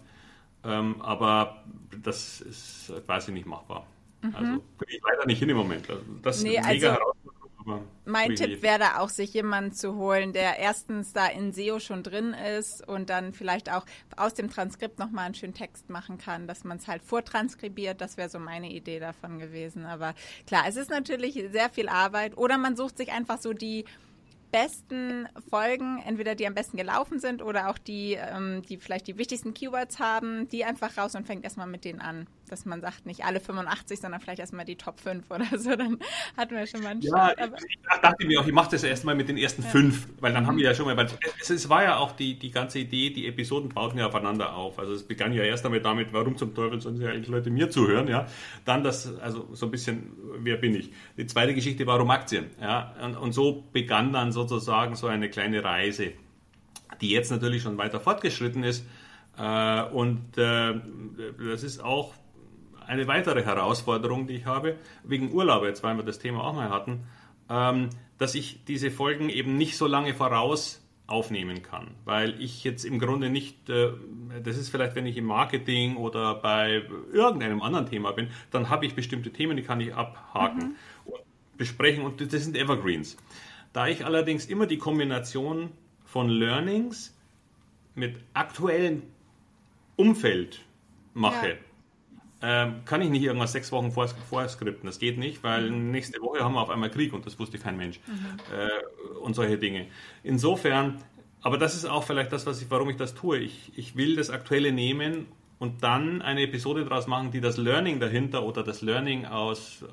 Ähm, 0.64 1.00
aber 1.00 1.64
das 2.02 2.40
ist 2.40 2.92
quasi 3.06 3.32
nicht 3.32 3.46
machbar. 3.46 3.86
Mhm. 4.22 4.34
Also 4.34 4.52
kriege 4.78 4.96
ich 4.96 5.02
leider 5.02 5.26
nicht 5.26 5.38
hin 5.38 5.48
im 5.48 5.56
Moment. 5.56 5.88
Also 5.88 6.02
das 6.22 6.42
nee, 6.42 6.58
ist 6.58 6.66
mega 6.66 6.94
also, 6.94 7.12
mein 8.04 8.34
Tipp 8.34 8.62
wäre 8.62 8.78
da 8.78 8.98
auch, 8.98 9.08
sich 9.08 9.34
jemanden 9.34 9.72
zu 9.72 9.96
holen, 9.96 10.32
der 10.32 10.58
erstens 10.58 11.12
da 11.12 11.26
in 11.26 11.52
SEO 11.52 11.78
schon 11.78 12.02
drin 12.02 12.34
ist 12.34 12.86
und 12.86 13.10
dann 13.10 13.32
vielleicht 13.32 13.70
auch 13.70 13.84
aus 14.16 14.34
dem 14.34 14.50
Transkript 14.50 14.98
nochmal 14.98 15.26
einen 15.26 15.34
schönen 15.34 15.54
Text 15.54 15.90
machen 15.90 16.18
kann, 16.18 16.46
dass 16.46 16.64
man 16.64 16.78
es 16.78 16.88
halt 16.88 17.02
vortranskribiert. 17.02 18.00
Das 18.00 18.16
wäre 18.16 18.28
so 18.28 18.38
meine 18.38 18.70
Idee 18.70 18.98
davon 18.98 19.38
gewesen. 19.38 19.86
Aber 19.86 20.14
klar, 20.46 20.64
es 20.66 20.76
ist 20.76 20.90
natürlich 20.90 21.34
sehr 21.52 21.70
viel 21.70 21.88
Arbeit. 21.88 22.36
Oder 22.36 22.58
man 22.58 22.76
sucht 22.76 22.96
sich 22.98 23.12
einfach 23.12 23.38
so 23.38 23.52
die 23.52 23.84
besten 24.50 25.28
Folgen, 25.50 26.02
entweder 26.06 26.34
die 26.34 26.46
am 26.46 26.54
besten 26.54 26.76
gelaufen 26.76 27.18
sind 27.18 27.42
oder 27.42 27.68
auch 27.68 27.78
die, 27.78 28.14
ähm, 28.14 28.62
die 28.62 28.78
vielleicht 28.78 29.06
die 29.06 29.18
wichtigsten 29.18 29.54
Keywords 29.54 29.98
haben, 29.98 30.48
die 30.48 30.64
einfach 30.64 30.96
raus 30.96 31.14
und 31.14 31.26
fängt 31.26 31.44
erstmal 31.44 31.66
mit 31.66 31.84
denen 31.84 32.00
an. 32.00 32.26
Dass 32.48 32.64
man 32.64 32.80
sagt, 32.80 33.06
nicht 33.06 33.24
alle 33.24 33.40
85, 33.40 34.00
sondern 34.00 34.20
vielleicht 34.20 34.40
erstmal 34.40 34.64
die 34.64 34.76
Top 34.76 34.98
5 35.00 35.30
oder 35.30 35.46
so, 35.58 35.76
dann 35.76 35.98
hatten 36.36 36.56
wir 36.56 36.66
schon 36.66 36.82
mal 36.82 36.90
einen 36.90 37.02
Ja, 37.02 37.30
Start, 37.30 37.52
ich, 37.58 37.76
ich, 37.76 38.00
dachte 38.02 38.26
mir 38.26 38.40
auch, 38.40 38.46
ich 38.46 38.52
mache 38.52 38.70
das 38.72 38.82
erstmal 38.82 39.14
mit 39.14 39.28
den 39.28 39.36
ersten 39.36 39.62
ja. 39.62 39.68
fünf, 39.68 40.08
weil 40.20 40.32
dann 40.32 40.46
haben 40.46 40.56
wir 40.56 40.64
ja 40.64 40.74
schon 40.74 40.86
mal, 40.86 40.96
weil 40.96 41.06
es, 41.40 41.50
es, 41.50 41.68
war 41.68 41.84
ja 41.84 41.98
auch 41.98 42.12
die, 42.12 42.38
die 42.38 42.50
ganze 42.50 42.80
Idee, 42.80 43.10
die 43.10 43.26
Episoden 43.26 43.68
bauten 43.68 43.98
ja 43.98 44.06
aufeinander 44.06 44.54
auf. 44.54 44.78
Also 44.78 44.92
es 44.92 45.02
begann 45.02 45.32
ja 45.32 45.44
erst 45.44 45.64
einmal 45.64 45.80
damit, 45.80 46.12
warum 46.12 46.36
zum 46.36 46.54
Teufel 46.54 46.80
sollen 46.80 46.96
sie 46.96 47.06
eigentlich 47.06 47.28
Leute 47.28 47.50
mir 47.50 47.70
zuhören, 47.70 48.08
ja. 48.08 48.26
Dann 48.64 48.82
das, 48.82 49.18
also 49.20 49.48
so 49.52 49.66
ein 49.66 49.70
bisschen, 49.70 50.12
wer 50.38 50.56
bin 50.56 50.74
ich? 50.74 50.90
Die 51.16 51.26
zweite 51.26 51.54
Geschichte 51.54 51.86
war 51.86 52.00
um 52.00 52.10
Aktien, 52.10 52.46
ja. 52.60 52.94
Und, 53.02 53.16
und 53.16 53.32
so 53.32 53.64
begann 53.72 54.12
dann 54.12 54.32
so 54.32 54.48
sozusagen 54.48 54.94
so 54.96 55.06
eine 55.06 55.28
kleine 55.28 55.62
Reise, 55.62 56.12
die 57.00 57.10
jetzt 57.10 57.30
natürlich 57.30 57.62
schon 57.62 57.78
weiter 57.78 58.00
fortgeschritten 58.00 58.64
ist. 58.64 58.84
Äh, 59.36 59.82
und 59.82 60.36
äh, 60.36 60.74
das 61.50 61.62
ist 61.62 61.82
auch 61.82 62.14
eine 62.88 63.06
weitere 63.06 63.44
Herausforderung, 63.44 64.26
die 64.26 64.34
ich 64.34 64.46
habe, 64.46 64.76
wegen 65.04 65.32
Urlaub, 65.32 65.64
jetzt 65.64 65.82
weil 65.82 65.96
wir 65.96 66.04
das 66.04 66.18
Thema 66.18 66.42
auch 66.42 66.54
mal 66.54 66.70
hatten, 66.70 67.04
ähm, 67.50 67.90
dass 68.18 68.34
ich 68.34 68.64
diese 68.64 68.90
Folgen 68.90 69.28
eben 69.28 69.56
nicht 69.56 69.76
so 69.76 69.86
lange 69.86 70.14
voraus 70.14 70.82
aufnehmen 71.06 71.62
kann, 71.62 71.88
weil 72.04 72.40
ich 72.40 72.64
jetzt 72.64 72.84
im 72.84 72.98
Grunde 72.98 73.30
nicht, 73.30 73.70
äh, 73.70 73.92
das 74.42 74.58
ist 74.58 74.68
vielleicht, 74.68 74.94
wenn 74.94 75.06
ich 75.06 75.16
im 75.16 75.24
Marketing 75.24 75.96
oder 75.96 76.34
bei 76.34 76.82
irgendeinem 77.12 77.62
anderen 77.62 77.86
Thema 77.86 78.12
bin, 78.12 78.28
dann 78.50 78.68
habe 78.68 78.84
ich 78.84 78.94
bestimmte 78.94 79.30
Themen, 79.30 79.56
die 79.56 79.62
kann 79.62 79.80
ich 79.80 79.94
abhaken 79.94 80.58
mhm. 80.58 80.76
und 81.06 81.20
besprechen 81.56 82.04
und 82.04 82.20
das 82.20 82.44
sind 82.44 82.56
Evergreens. 82.56 83.16
Da 83.72 83.86
ich 83.86 84.04
allerdings 84.04 84.46
immer 84.46 84.66
die 84.66 84.78
Kombination 84.78 85.70
von 86.04 86.28
Learnings 86.28 87.16
mit 87.94 88.16
aktuellem 88.34 89.02
Umfeld 89.96 90.60
mache, 91.14 91.48
ja. 91.48 91.54
Ähm, 92.40 92.84
kann 92.84 93.02
ich 93.02 93.10
nicht 93.10 93.22
irgendwas 93.22 93.52
sechs 93.52 93.72
Wochen 93.72 93.90
vor, 93.90 94.06
vorskripten. 94.08 94.86
Das 94.86 94.98
geht 94.98 95.18
nicht, 95.18 95.42
weil 95.42 95.70
mhm. 95.70 95.90
nächste 95.90 96.20
Woche 96.20 96.44
haben 96.44 96.54
wir 96.54 96.62
auf 96.62 96.70
einmal 96.70 96.90
Krieg 96.90 97.12
und 97.12 97.26
das 97.26 97.38
wusste 97.38 97.58
kein 97.58 97.76
Mensch. 97.76 98.00
Mhm. 98.06 98.38
Äh, 98.56 99.18
und 99.18 99.34
solche 99.34 99.58
Dinge. 99.58 99.86
Insofern, 100.22 101.02
aber 101.42 101.58
das 101.58 101.74
ist 101.74 101.84
auch 101.84 102.04
vielleicht 102.04 102.32
das, 102.32 102.46
was 102.46 102.62
ich, 102.62 102.70
warum 102.70 102.90
ich 102.90 102.96
das 102.96 103.14
tue. 103.14 103.38
Ich, 103.38 103.72
ich 103.76 103.96
will 103.96 104.14
das 104.16 104.30
Aktuelle 104.30 104.72
nehmen 104.72 105.26
und 105.58 105.82
dann 105.82 106.22
eine 106.22 106.42
Episode 106.42 106.84
daraus 106.84 107.06
machen, 107.06 107.32
die 107.32 107.40
das 107.40 107.56
Learning 107.56 107.98
dahinter 107.98 108.44
oder 108.44 108.62
das 108.62 108.82
Learning 108.82 109.26
aus, 109.26 109.84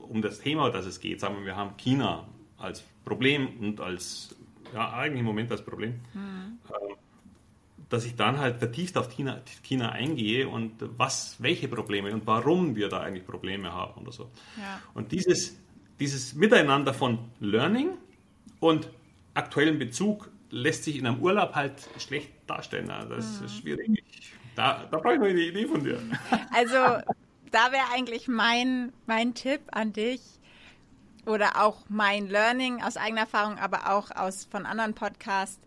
um 0.00 0.22
das 0.22 0.40
Thema, 0.40 0.70
das 0.70 0.86
es 0.86 1.00
geht, 1.00 1.20
sagen 1.20 1.36
wir, 1.38 1.44
wir 1.44 1.56
haben 1.56 1.76
China 1.76 2.26
als 2.56 2.82
Problem 3.04 3.48
und 3.60 3.80
als, 3.80 4.34
ja, 4.72 4.92
eigentlich 4.94 5.20
im 5.20 5.26
Moment 5.26 5.50
als 5.52 5.62
Problem, 5.62 6.00
mhm. 6.14 6.58
Dass 7.88 8.04
ich 8.04 8.16
dann 8.16 8.38
halt 8.38 8.58
vertieft 8.58 8.96
auf 8.96 9.10
China, 9.10 9.40
China, 9.62 9.90
eingehe 9.90 10.48
und 10.48 10.72
was, 10.96 11.36
welche 11.38 11.68
Probleme 11.68 12.12
und 12.12 12.26
warum 12.26 12.74
wir 12.74 12.88
da 12.88 13.00
eigentlich 13.00 13.26
Probleme 13.26 13.72
haben 13.72 14.02
oder 14.02 14.12
so. 14.12 14.30
Ja. 14.56 14.80
Und 14.94 15.12
dieses, 15.12 15.56
dieses 16.00 16.34
Miteinander 16.34 16.92
von 16.92 17.18
Learning 17.40 17.90
und 18.60 18.88
aktuellem 19.34 19.78
Bezug 19.78 20.28
lässt 20.50 20.84
sich 20.84 20.96
in 20.96 21.06
einem 21.06 21.20
Urlaub 21.20 21.54
halt 21.54 21.74
schlecht 21.98 22.30
darstellen. 22.46 22.88
Das 22.88 23.40
mhm. 23.40 23.46
ist 23.46 23.56
schwierig. 23.58 24.02
Da, 24.54 24.86
da 24.90 24.98
brauche 24.98 25.14
ich 25.14 25.20
noch 25.20 25.26
eine 25.26 25.40
Idee 25.40 25.66
von 25.66 25.84
dir. 25.84 26.00
Also, 26.52 26.74
da 27.50 27.72
wäre 27.72 27.84
eigentlich 27.94 28.26
mein, 28.26 28.92
mein 29.06 29.34
Tipp 29.34 29.60
an 29.70 29.92
dich, 29.92 30.20
oder 31.26 31.60
auch 31.62 31.78
mein 31.88 32.28
Learning 32.28 32.82
aus 32.82 32.96
eigener 32.96 33.22
Erfahrung, 33.22 33.58
aber 33.58 33.92
auch 33.92 34.10
aus 34.12 34.44
von 34.44 34.64
anderen 34.64 34.94
Podcasts. 34.94 35.58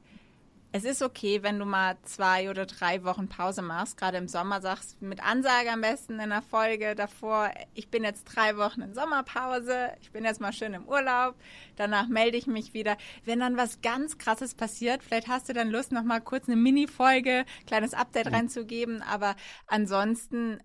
Es 0.72 0.84
ist 0.84 1.01
okay, 1.01 1.41
wenn 1.41 1.57
du 1.57 1.65
mal 1.65 1.97
zwei 2.03 2.47
oder 2.47 2.67
drei 2.67 3.03
Wochen 3.03 3.28
Pause 3.28 3.63
machst, 3.63 3.97
gerade 3.97 4.17
im 4.17 4.28
Sommer 4.28 4.61
sagst, 4.61 5.01
mit 5.01 5.20
Ansage 5.24 5.72
am 5.72 5.82
besten 5.82 6.20
in 6.20 6.30
der 6.30 6.43
Folge 6.43 6.93
davor, 6.93 7.49
ich 7.74 7.89
bin 7.89 8.03
jetzt 8.03 8.26
drei 8.26 8.55
Wochen 8.55 8.84
in 8.84 8.93
Sommerpause, 8.93 9.89
ich 9.99 10.11
bin 10.11 10.26
jetzt 10.26 10.39
mal 10.39 10.53
schön 10.53 10.76
im 10.76 10.88
Urlaub, 10.88 11.34
danach 11.76 12.07
melde 12.07 12.38
ich 12.38 12.45
mich 12.45 12.76
wieder. 12.76 12.97
Wenn 13.26 13.39
dann 13.39 13.57
was 13.57 13.82
ganz 13.82 14.20
krasses 14.20 14.53
passiert, 14.53 15.03
vielleicht 15.03 15.28
hast 15.28 15.49
du 15.49 15.53
dann 15.53 15.72
Lust, 15.72 15.91
noch 15.91 16.03
mal 16.03 16.22
kurz 16.22 16.47
eine 16.47 16.55
Mini-Folge, 16.55 17.45
kleines 17.65 17.95
Update 17.95 18.28
mhm. 18.28 18.36
reinzugeben, 18.36 19.01
aber 19.01 19.36
ansonsten 19.65 20.59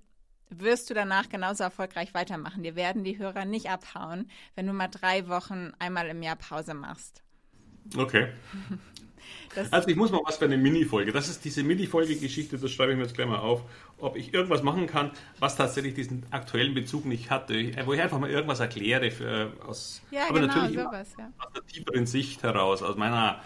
wirst 0.50 0.90
du 0.90 0.94
danach 0.94 1.30
genauso 1.30 1.64
erfolgreich 1.64 2.12
weitermachen. 2.12 2.62
Dir 2.62 2.76
werden 2.76 3.04
die 3.04 3.16
Hörer 3.16 3.46
nicht 3.46 3.70
abhauen, 3.70 4.30
wenn 4.54 4.66
du 4.66 4.74
mal 4.74 4.88
drei 4.88 5.28
Wochen 5.28 5.72
einmal 5.78 6.08
im 6.08 6.22
Jahr 6.22 6.36
Pause 6.36 6.74
machst. 6.74 7.24
Okay. 7.96 8.28
Das 9.54 9.72
also 9.72 9.88
ich 9.88 9.96
muss 9.96 10.10
mal 10.10 10.20
was 10.24 10.36
für 10.38 10.46
eine 10.46 10.56
Mini-Folge. 10.56 11.12
Das 11.12 11.28
ist 11.28 11.44
diese 11.44 11.62
Mini-Folge-Geschichte, 11.62 12.58
das 12.58 12.70
schreibe 12.72 12.92
ich 12.92 12.98
mir 12.98 13.04
jetzt 13.04 13.14
gleich 13.14 13.28
mal 13.28 13.38
auf, 13.38 13.62
ob 13.98 14.16
ich 14.16 14.34
irgendwas 14.34 14.62
machen 14.62 14.86
kann, 14.86 15.12
was 15.38 15.56
tatsächlich 15.56 15.94
diesen 15.94 16.26
aktuellen 16.30 16.74
Bezug 16.74 17.04
nicht 17.04 17.30
hatte, 17.30 17.54
wo 17.86 17.92
ich 17.92 18.00
einfach 18.00 18.18
mal 18.18 18.30
irgendwas 18.30 18.60
erkläre 18.60 19.10
für, 19.10 19.52
aus, 19.66 20.02
ja, 20.10 20.28
aber 20.28 20.40
genau, 20.40 20.54
natürlich 20.54 20.78
sowas, 20.78 21.14
ja. 21.18 21.30
aus 21.38 21.52
der 21.52 21.66
tieferen 21.66 22.06
Sicht 22.06 22.42
heraus, 22.42 22.82
aus 22.82 22.96
meiner 22.96 23.40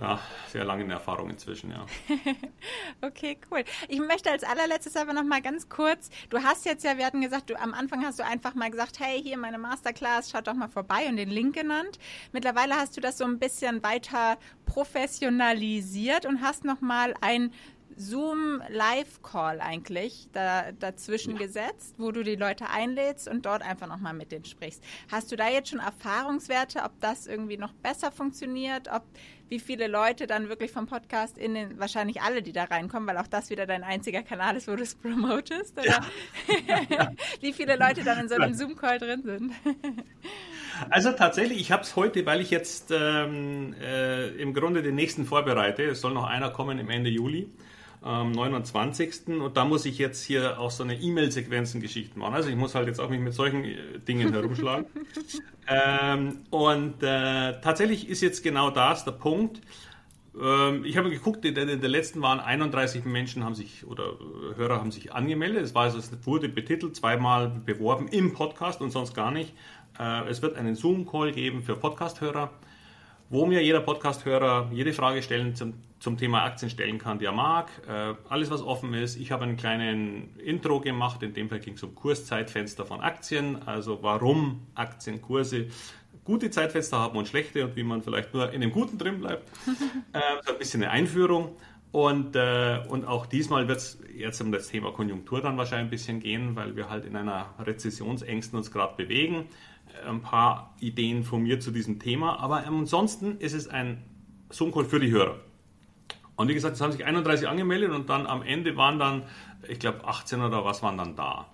ja, 0.00 0.18
sehr 0.48 0.64
lange 0.64 0.90
Erfahrung 0.90 1.28
inzwischen, 1.28 1.70
ja. 1.70 1.84
okay, 3.06 3.38
cool. 3.50 3.64
Ich 3.88 4.00
möchte 4.00 4.30
als 4.30 4.44
allerletztes 4.44 4.96
aber 4.96 5.12
noch 5.12 5.24
mal 5.24 5.42
ganz 5.42 5.68
kurz, 5.68 6.08
du 6.30 6.42
hast 6.42 6.64
jetzt 6.64 6.84
ja, 6.84 6.96
wir 6.96 7.04
hatten 7.04 7.20
gesagt, 7.20 7.50
du 7.50 7.60
am 7.60 7.74
Anfang 7.74 8.04
hast 8.04 8.18
du 8.18 8.24
einfach 8.24 8.54
mal 8.54 8.70
gesagt, 8.70 8.98
hey, 8.98 9.22
hier 9.22 9.36
meine 9.36 9.58
Masterclass, 9.58 10.30
schaut 10.30 10.46
doch 10.46 10.54
mal 10.54 10.68
vorbei 10.68 11.06
und 11.08 11.16
den 11.16 11.28
Link 11.28 11.54
genannt. 11.54 11.98
Mittlerweile 12.32 12.76
hast 12.76 12.96
du 12.96 13.00
das 13.02 13.18
so 13.18 13.24
ein 13.24 13.38
bisschen 13.38 13.82
weiter 13.82 14.38
professionalisiert 14.64 16.24
und 16.24 16.40
hast 16.40 16.64
noch 16.64 16.80
mal 16.80 17.14
ein 17.20 17.52
Zoom 17.96 18.62
Live 18.70 19.20
Call 19.22 19.60
eigentlich 19.60 20.28
da, 20.32 20.72
dazwischen 20.72 21.32
ja. 21.32 21.38
gesetzt, 21.38 21.96
wo 21.98 22.12
du 22.12 22.22
die 22.22 22.36
Leute 22.36 22.70
einlädst 22.70 23.28
und 23.28 23.44
dort 23.44 23.62
einfach 23.62 23.88
nochmal 23.88 24.14
mit 24.14 24.32
denen 24.32 24.46
sprichst. 24.46 24.82
Hast 25.10 25.30
du 25.30 25.36
da 25.36 25.48
jetzt 25.48 25.68
schon 25.68 25.80
Erfahrungswerte, 25.80 26.82
ob 26.82 26.98
das 27.00 27.26
irgendwie 27.26 27.58
noch 27.58 27.74
besser 27.74 28.10
funktioniert, 28.10 28.88
ob 28.90 29.02
wie 29.50 29.58
viele 29.58 29.88
Leute 29.88 30.26
dann 30.26 30.48
wirklich 30.48 30.70
vom 30.70 30.86
Podcast 30.86 31.36
in 31.36 31.54
den, 31.54 31.78
wahrscheinlich 31.78 32.22
alle, 32.22 32.40
die 32.40 32.52
da 32.52 32.64
reinkommen, 32.64 33.08
weil 33.08 33.18
auch 33.18 33.26
das 33.26 33.50
wieder 33.50 33.66
dein 33.66 33.82
einziger 33.82 34.22
Kanal 34.22 34.56
ist, 34.56 34.68
wo 34.68 34.76
du 34.76 34.82
es 34.82 34.94
promotest, 34.94 35.76
oder? 35.78 36.00
Ja. 36.88 37.12
wie 37.40 37.52
viele 37.52 37.76
Leute 37.76 38.04
dann 38.04 38.20
in 38.20 38.28
so 38.28 38.36
einem 38.36 38.54
Zoom-Call 38.54 38.98
drin 38.98 39.22
sind? 39.22 39.52
Also 40.88 41.12
tatsächlich, 41.12 41.60
ich 41.60 41.72
habe 41.72 41.82
es 41.82 41.94
heute, 41.94 42.24
weil 42.24 42.40
ich 42.40 42.50
jetzt 42.50 42.90
ähm, 42.90 43.74
äh, 43.82 44.28
im 44.28 44.54
Grunde 44.54 44.80
den 44.80 44.94
nächsten 44.94 45.26
vorbereite. 45.26 45.82
Es 45.82 46.00
soll 46.00 46.14
noch 46.14 46.24
einer 46.24 46.48
kommen 46.50 46.78
im 46.78 46.88
Ende 46.88 47.10
Juli 47.10 47.50
am 48.02 48.32
29. 48.32 49.28
Und 49.28 49.56
da 49.56 49.64
muss 49.64 49.84
ich 49.84 49.98
jetzt 49.98 50.22
hier 50.22 50.58
auch 50.58 50.70
so 50.70 50.82
eine 50.82 50.94
E-Mail-Sequenzen-Geschichte 50.94 52.18
machen. 52.18 52.34
Also 52.34 52.48
ich 52.48 52.56
muss 52.56 52.74
halt 52.74 52.86
jetzt 52.86 53.00
auch 53.00 53.10
mich 53.10 53.20
mit 53.20 53.34
solchen 53.34 53.64
äh, 53.64 53.98
Dingen 54.06 54.32
herumschlagen. 54.32 54.86
ähm, 55.68 56.38
und 56.50 57.02
äh, 57.02 57.60
tatsächlich 57.60 58.08
ist 58.08 58.22
jetzt 58.22 58.42
genau 58.42 58.70
das 58.70 59.04
der 59.04 59.12
Punkt. 59.12 59.60
Ähm, 60.40 60.84
ich 60.84 60.96
habe 60.96 61.10
geguckt, 61.10 61.44
in 61.44 61.54
der, 61.54 61.68
in 61.68 61.80
der, 61.80 61.90
letzten 61.90 62.22
waren 62.22 62.40
31 62.40 63.04
Menschen 63.04 63.44
haben 63.44 63.54
sich 63.54 63.86
oder 63.86 64.04
äh, 64.04 64.56
Hörer 64.56 64.78
haben 64.78 64.92
sich 64.92 65.12
angemeldet. 65.12 65.62
Es 65.62 65.74
war 65.74 65.82
also, 65.82 65.98
es 65.98 66.10
wurde 66.24 66.48
betitelt, 66.48 66.96
zweimal 66.96 67.48
beworben 67.48 68.08
im 68.08 68.32
Podcast 68.32 68.80
und 68.80 68.90
sonst 68.90 69.14
gar 69.14 69.30
nicht. 69.30 69.54
Äh, 69.98 70.28
es 70.28 70.40
wird 70.40 70.56
einen 70.56 70.74
Zoom-Call 70.74 71.32
geben 71.32 71.62
für 71.62 71.76
Podcast-Hörer 71.76 72.50
wo 73.30 73.46
mir 73.46 73.62
jeder 73.62 73.80
Podcast-Hörer 73.80 74.70
jede 74.72 74.92
Frage 74.92 75.22
stellen 75.22 75.54
zum, 75.54 75.74
zum 76.00 76.16
Thema 76.16 76.42
Aktien 76.42 76.70
stellen 76.70 76.98
kann, 76.98 77.18
die 77.18 77.26
er 77.26 77.32
mag. 77.32 77.70
Äh, 77.86 78.14
alles, 78.28 78.50
was 78.50 78.62
offen 78.62 78.94
ist. 78.94 79.16
Ich 79.16 79.30
habe 79.30 79.44
einen 79.44 79.56
kleinen 79.56 80.36
Intro 80.38 80.80
gemacht. 80.80 81.22
In 81.22 81.34
dem 81.34 81.48
Fall 81.48 81.60
ging 81.60 81.74
es 81.74 81.82
um 81.82 81.94
Kurszeitfenster 81.94 82.84
von 82.84 83.00
Aktien. 83.00 83.62
Also 83.66 84.02
warum 84.02 84.66
Aktienkurse 84.74 85.68
gute 86.24 86.50
Zeitfenster 86.50 86.98
haben 86.98 87.16
und 87.16 87.28
schlechte 87.28 87.64
und 87.64 87.76
wie 87.76 87.82
man 87.82 88.02
vielleicht 88.02 88.34
nur 88.34 88.52
in 88.52 88.60
dem 88.60 88.72
Guten 88.72 88.98
drin 88.98 89.20
bleibt. 89.20 89.48
äh, 90.12 90.20
so 90.44 90.52
ein 90.52 90.58
bisschen 90.58 90.82
eine 90.82 90.90
Einführung. 90.90 91.54
Und, 91.92 92.36
äh, 92.36 92.82
und 92.88 93.04
auch 93.04 93.26
diesmal 93.26 93.68
wird 93.68 93.78
es 93.78 93.98
jetzt 94.16 94.40
um 94.40 94.52
das 94.52 94.68
Thema 94.68 94.92
Konjunktur 94.92 95.40
dann 95.40 95.56
wahrscheinlich 95.56 95.86
ein 95.86 95.90
bisschen 95.90 96.20
gehen, 96.20 96.56
weil 96.56 96.76
wir 96.76 96.88
halt 96.88 97.04
in 97.04 97.16
einer 97.16 97.54
Rezessionsängsten 97.58 98.56
uns 98.56 98.70
gerade 98.70 98.96
bewegen 98.96 99.46
ein 100.06 100.22
paar 100.22 100.74
Ideen 100.80 101.24
von 101.24 101.42
mir 101.42 101.60
zu 101.60 101.70
diesem 101.70 101.98
Thema. 101.98 102.38
Aber 102.38 102.64
ansonsten 102.66 103.38
ist 103.38 103.54
es 103.54 103.68
ein 103.68 104.02
Zoom-Call 104.50 104.84
für 104.84 105.00
die 105.00 105.10
Hörer. 105.10 105.36
Und 106.40 106.48
wie 106.48 106.54
gesagt, 106.54 106.76
es 106.76 106.80
haben 106.80 106.90
sich 106.90 107.04
31 107.04 107.46
angemeldet 107.46 107.90
und 107.90 108.08
dann 108.08 108.26
am 108.26 108.42
Ende 108.42 108.74
waren 108.74 108.98
dann, 108.98 109.24
ich 109.68 109.78
glaube, 109.78 110.06
18 110.06 110.40
oder 110.40 110.64
was 110.64 110.82
waren 110.82 110.96
dann 110.96 111.14
da. 111.14 111.46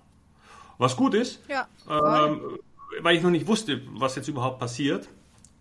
Was 0.79 0.97
gut 0.97 1.15
ist, 1.15 1.41
ja, 1.49 1.67
ähm, 1.91 2.61
weil 3.01 3.17
ich 3.17 3.23
noch 3.25 3.31
nicht 3.31 3.49
wusste, 3.49 3.83
was 3.95 4.15
jetzt 4.15 4.29
überhaupt 4.29 4.61
passiert. 4.61 5.09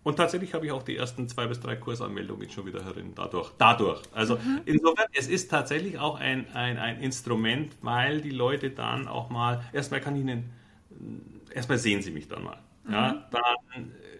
Und 0.04 0.14
tatsächlich 0.14 0.54
habe 0.54 0.66
ich 0.66 0.70
auch 0.70 0.84
die 0.84 0.96
ersten 0.96 1.28
zwei 1.28 1.48
bis 1.48 1.58
drei 1.58 1.74
Kursanmeldungen 1.74 2.48
schon 2.50 2.66
wieder 2.66 2.84
herin, 2.84 3.14
dadurch. 3.16 3.50
dadurch. 3.58 4.00
Also 4.12 4.36
mhm. 4.36 4.60
insofern, 4.64 5.06
es 5.12 5.26
ist 5.26 5.50
tatsächlich 5.50 5.98
auch 5.98 6.20
ein, 6.20 6.46
ein, 6.54 6.78
ein 6.78 7.00
Instrument, 7.00 7.74
weil 7.82 8.20
die 8.20 8.30
Leute 8.30 8.70
dann 8.70 9.08
auch 9.08 9.28
mal, 9.28 9.64
erstmal 9.72 10.00
kann 10.00 10.14
ich 10.14 10.20
ihnen, 10.20 10.52
erstmal 11.52 11.78
sehen 11.78 12.00
sie 12.00 12.12
mich 12.12 12.28
dann 12.28 12.44
mal 12.44 12.58
ja, 12.90 13.12
mhm. 13.12 13.22
dann 13.30 13.90
äh, 13.90 14.15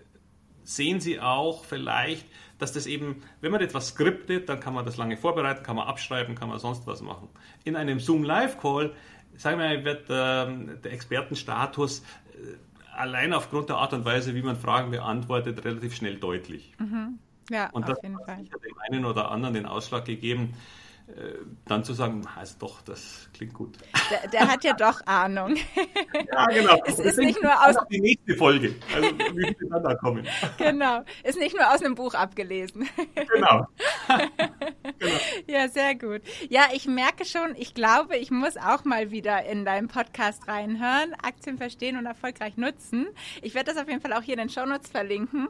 sehen 0.66 1.00
Sie 1.00 1.20
auch 1.20 1.64
vielleicht, 1.64 2.26
dass 2.58 2.72
das 2.72 2.86
eben, 2.86 3.22
wenn 3.40 3.52
man 3.52 3.60
etwas 3.60 3.88
skriptet, 3.88 4.48
dann 4.48 4.60
kann 4.60 4.74
man 4.74 4.84
das 4.84 4.96
lange 4.96 5.16
vorbereiten, 5.16 5.62
kann 5.62 5.76
man 5.76 5.86
abschreiben, 5.86 6.34
kann 6.34 6.48
man 6.48 6.58
sonst 6.58 6.86
was 6.86 7.02
machen. 7.02 7.28
In 7.64 7.76
einem 7.76 8.00
Zoom 8.00 8.24
Live 8.24 8.58
Call, 8.60 8.92
sagen 9.36 9.58
wir 9.58 9.68
mal, 9.68 9.84
wird 9.84 10.06
ähm, 10.10 10.80
der 10.82 10.92
Expertenstatus 10.92 12.00
äh, 12.00 12.56
allein 12.94 13.32
aufgrund 13.32 13.68
der 13.68 13.76
Art 13.76 13.92
und 13.92 14.04
Weise, 14.04 14.34
wie 14.34 14.42
man 14.42 14.56
Fragen 14.56 14.90
beantwortet, 14.90 15.64
relativ 15.64 15.94
schnell 15.94 16.16
deutlich. 16.16 16.74
Mhm. 16.78 17.18
Ja, 17.50 17.70
und 17.70 17.88
das 17.88 17.98
hat 17.98 18.04
dem 18.04 18.18
einen 18.90 19.04
oder 19.04 19.30
anderen 19.30 19.54
den 19.54 19.66
Ausschlag 19.66 20.04
gegeben, 20.04 20.54
äh, 20.54 20.85
dann 21.66 21.84
zu 21.84 21.92
sagen, 21.92 22.26
also 22.34 22.56
doch, 22.58 22.82
das 22.82 23.28
klingt 23.32 23.54
gut. 23.54 23.76
Der, 24.10 24.28
der 24.28 24.48
hat 24.48 24.64
ja 24.64 24.72
doch 24.72 25.00
Ahnung. 25.06 25.56
Ja, 26.32 26.46
genau. 26.46 26.82
Es 26.84 26.98
ist 26.98 27.18
nicht 27.18 27.42
nur 27.42 27.52
aus 27.52 27.76
die 27.90 28.00
nächste 28.00 28.34
Folge, 28.36 28.74
also 28.94 29.08
wie 29.10 29.42
wir 29.58 29.68
dann 29.70 29.82
da 29.82 29.94
kommen. 29.94 30.26
Genau, 30.58 31.02
ist 31.22 31.38
nicht 31.38 31.56
nur 31.56 31.72
aus 31.72 31.82
einem 31.82 31.94
Buch 31.94 32.14
abgelesen. 32.14 32.88
Genau. 33.14 33.66
genau. 34.98 35.16
Ja, 35.46 35.68
sehr 35.68 35.94
gut. 35.94 36.22
Ja, 36.48 36.68
ich 36.72 36.86
merke 36.86 37.24
schon, 37.24 37.54
ich 37.56 37.74
glaube, 37.74 38.16
ich 38.16 38.30
muss 38.30 38.56
auch 38.56 38.84
mal 38.84 39.10
wieder 39.10 39.44
in 39.44 39.64
deinen 39.64 39.88
Podcast 39.88 40.48
reinhören, 40.48 41.14
Aktien 41.22 41.58
verstehen 41.58 41.96
und 41.96 42.06
erfolgreich 42.06 42.56
nutzen. 42.56 43.06
Ich 43.42 43.54
werde 43.54 43.72
das 43.72 43.82
auf 43.82 43.88
jeden 43.88 44.00
Fall 44.00 44.12
auch 44.12 44.22
hier 44.22 44.34
in 44.34 44.40
den 44.40 44.50
Shownotes 44.50 44.90
verlinken. 44.90 45.48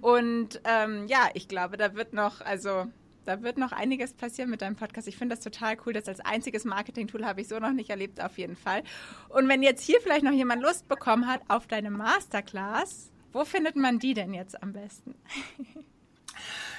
Und 0.00 0.60
ähm, 0.64 1.06
ja, 1.08 1.28
ich 1.34 1.48
glaube, 1.48 1.76
da 1.76 1.94
wird 1.94 2.12
noch, 2.12 2.40
also 2.40 2.86
da 3.26 3.42
wird 3.42 3.58
noch 3.58 3.72
einiges 3.72 4.14
passieren 4.14 4.50
mit 4.50 4.62
deinem 4.62 4.76
Podcast. 4.76 5.08
Ich 5.08 5.16
finde 5.16 5.34
das 5.34 5.44
total 5.44 5.76
cool. 5.84 5.92
Das 5.92 6.08
als 6.08 6.20
einziges 6.20 6.64
Marketing-Tool 6.64 7.26
habe 7.26 7.40
ich 7.40 7.48
so 7.48 7.58
noch 7.58 7.72
nicht 7.72 7.90
erlebt, 7.90 8.22
auf 8.22 8.38
jeden 8.38 8.56
Fall. 8.56 8.82
Und 9.28 9.48
wenn 9.48 9.62
jetzt 9.62 9.82
hier 9.82 10.00
vielleicht 10.00 10.24
noch 10.24 10.32
jemand 10.32 10.62
Lust 10.62 10.88
bekommen 10.88 11.26
hat 11.26 11.40
auf 11.48 11.66
deine 11.66 11.90
Masterclass, 11.90 13.10
wo 13.32 13.44
findet 13.44 13.76
man 13.76 13.98
die 13.98 14.14
denn 14.14 14.32
jetzt 14.32 14.62
am 14.62 14.72
besten? 14.72 15.14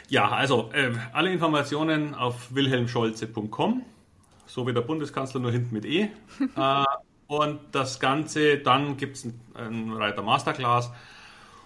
Ja, 0.09 0.29
also 0.29 0.69
äh, 0.71 0.93
alle 1.11 1.33
Informationen 1.33 2.15
auf 2.15 2.55
wilhelmscholze.com, 2.55 3.81
so 4.45 4.65
wie 4.65 4.73
der 4.73 4.79
Bundeskanzler, 4.79 5.41
nur 5.41 5.51
hinten 5.51 5.73
mit 5.73 5.83
E. 5.83 6.03
äh, 6.55 6.83
und 7.27 7.59
das 7.73 7.99
Ganze, 7.99 8.57
dann 8.59 8.95
gibt 8.95 9.17
es 9.17 9.27
einen 9.53 9.91
Reiter 9.91 10.21
Masterclass 10.21 10.91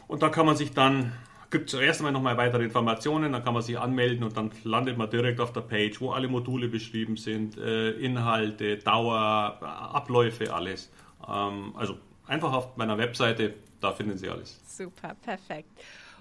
und 0.07 0.23
da 0.23 0.29
kann 0.29 0.47
man 0.47 0.55
sich 0.55 0.71
dann 0.71 1.11
gibt 1.51 1.69
zuerst 1.69 1.99
einmal 1.99 2.13
nochmal 2.13 2.37
weitere 2.37 2.63
Informationen, 2.63 3.33
dann 3.33 3.43
kann 3.43 3.53
man 3.53 3.61
sich 3.61 3.77
anmelden 3.77 4.23
und 4.23 4.35
dann 4.35 4.51
landet 4.63 4.97
man 4.97 5.09
direkt 5.09 5.39
auf 5.39 5.53
der 5.53 5.61
Page, 5.61 5.99
wo 5.99 6.11
alle 6.11 6.27
Module 6.27 6.69
beschrieben 6.69 7.17
sind, 7.17 7.57
äh, 7.57 7.91
Inhalte, 7.91 8.77
Dauer, 8.77 9.59
Abläufe, 9.61 10.53
alles. 10.53 10.89
Ähm, 11.27 11.73
also 11.75 11.97
einfach 12.25 12.53
auf 12.53 12.77
meiner 12.77 12.97
Webseite, 12.97 13.53
da 13.81 13.91
finden 13.91 14.17
Sie 14.17 14.29
alles. 14.29 14.59
Super, 14.65 15.15
perfekt. 15.21 15.69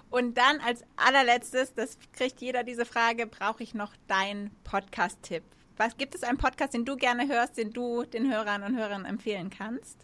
Und 0.09 0.37
dann 0.37 0.59
als 0.59 0.83
allerletztes, 0.97 1.73
das 1.73 1.97
kriegt 2.11 2.41
jeder 2.41 2.63
diese 2.63 2.85
Frage, 2.85 3.25
brauche 3.25 3.63
ich 3.63 3.73
noch 3.73 3.93
deinen 4.07 4.51
Podcast-Tipp? 4.65 5.43
Was 5.77 5.97
gibt 5.97 6.13
es 6.13 6.23
einen 6.23 6.37
Podcast, 6.37 6.73
den 6.73 6.83
du 6.83 6.97
gerne 6.97 7.27
hörst, 7.29 7.57
den 7.57 7.71
du 7.71 8.03
den 8.03 8.31
Hörern 8.31 8.63
und 8.63 8.77
Hörern 8.77 9.05
empfehlen 9.05 9.49
kannst? 9.49 9.97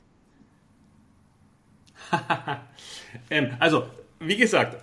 ähm, 3.30 3.58
also, 3.60 3.90
wie 4.20 4.38
gesagt, 4.38 4.78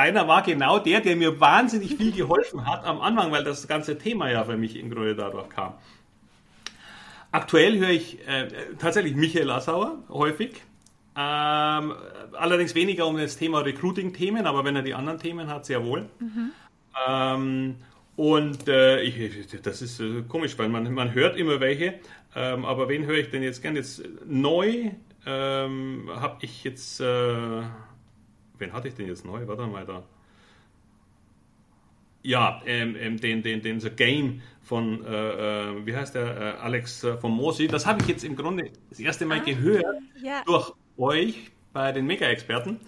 deiner 0.00 0.26
war 0.26 0.42
genau 0.42 0.78
der, 0.78 1.00
der 1.00 1.14
mir 1.14 1.40
wahnsinnig 1.40 1.96
viel 1.96 2.12
geholfen 2.12 2.66
hat 2.66 2.84
am 2.84 3.02
Anfang, 3.02 3.30
weil 3.32 3.44
das 3.44 3.68
ganze 3.68 3.98
Thema 3.98 4.30
ja 4.30 4.44
für 4.44 4.56
mich 4.56 4.76
im 4.76 4.90
Grunde 4.90 5.14
dadurch 5.14 5.50
kam. 5.50 5.74
Aktuell 7.32 7.78
höre 7.78 7.90
ich 7.90 8.26
äh, 8.26 8.48
tatsächlich 8.78 9.14
Michael 9.14 9.50
Assauer 9.50 9.98
häufig. 10.08 10.62
Ähm, 11.16 11.92
allerdings 12.32 12.74
weniger 12.74 13.06
um 13.06 13.18
das 13.18 13.36
Thema 13.36 13.60
Recruiting-Themen, 13.60 14.46
aber 14.46 14.64
wenn 14.64 14.74
er 14.74 14.82
die 14.82 14.94
anderen 14.94 15.18
Themen 15.18 15.48
hat, 15.48 15.66
sehr 15.66 15.84
wohl. 15.84 16.08
Mhm. 16.18 16.52
Ähm, 17.06 17.76
und 18.16 18.68
äh, 18.68 19.02
ich, 19.02 19.46
das 19.62 19.82
ist 19.82 20.00
äh, 20.00 20.22
komisch, 20.26 20.58
weil 20.58 20.70
man, 20.70 20.92
man 20.94 21.12
hört 21.12 21.36
immer 21.36 21.60
welche, 21.60 22.00
ähm, 22.34 22.64
aber 22.64 22.88
wen 22.88 23.04
höre 23.04 23.18
ich 23.18 23.30
denn 23.30 23.42
jetzt 23.42 23.60
gern? 23.60 23.76
Jetzt 23.76 24.02
neu 24.26 24.92
ähm, 25.26 26.08
habe 26.14 26.38
ich 26.40 26.64
jetzt 26.64 27.00
äh, 27.00 27.62
Wen 28.60 28.72
hatte 28.72 28.88
ich 28.88 28.94
denn 28.94 29.06
jetzt 29.06 29.24
neu? 29.24 29.46
Warte 29.46 29.66
mal 29.66 29.84
da. 29.84 30.04
Ja, 32.22 32.60
ähm, 32.66 32.96
ähm, 32.98 33.18
den, 33.18 33.42
den, 33.42 33.62
den 33.62 33.80
The 33.80 33.90
Game 33.90 34.42
von, 34.62 35.04
äh, 35.04 35.70
äh 35.70 35.86
wie 35.86 35.96
heißt 35.96 36.14
der, 36.14 36.36
äh, 36.36 36.58
Alex 36.58 37.02
äh, 37.02 37.16
von 37.16 37.32
Mosi. 37.32 37.66
Das 37.66 37.86
habe 37.86 38.02
ich 38.02 38.08
jetzt 38.08 38.24
im 38.24 38.36
Grunde 38.36 38.70
das 38.90 39.00
erste 39.00 39.24
Mal 39.24 39.40
ah, 39.40 39.44
gehört 39.44 39.84
ja. 40.22 40.42
durch 40.44 40.72
euch 40.98 41.50
bei 41.72 41.92
den 41.92 42.06
Mega-Experten. 42.06 42.78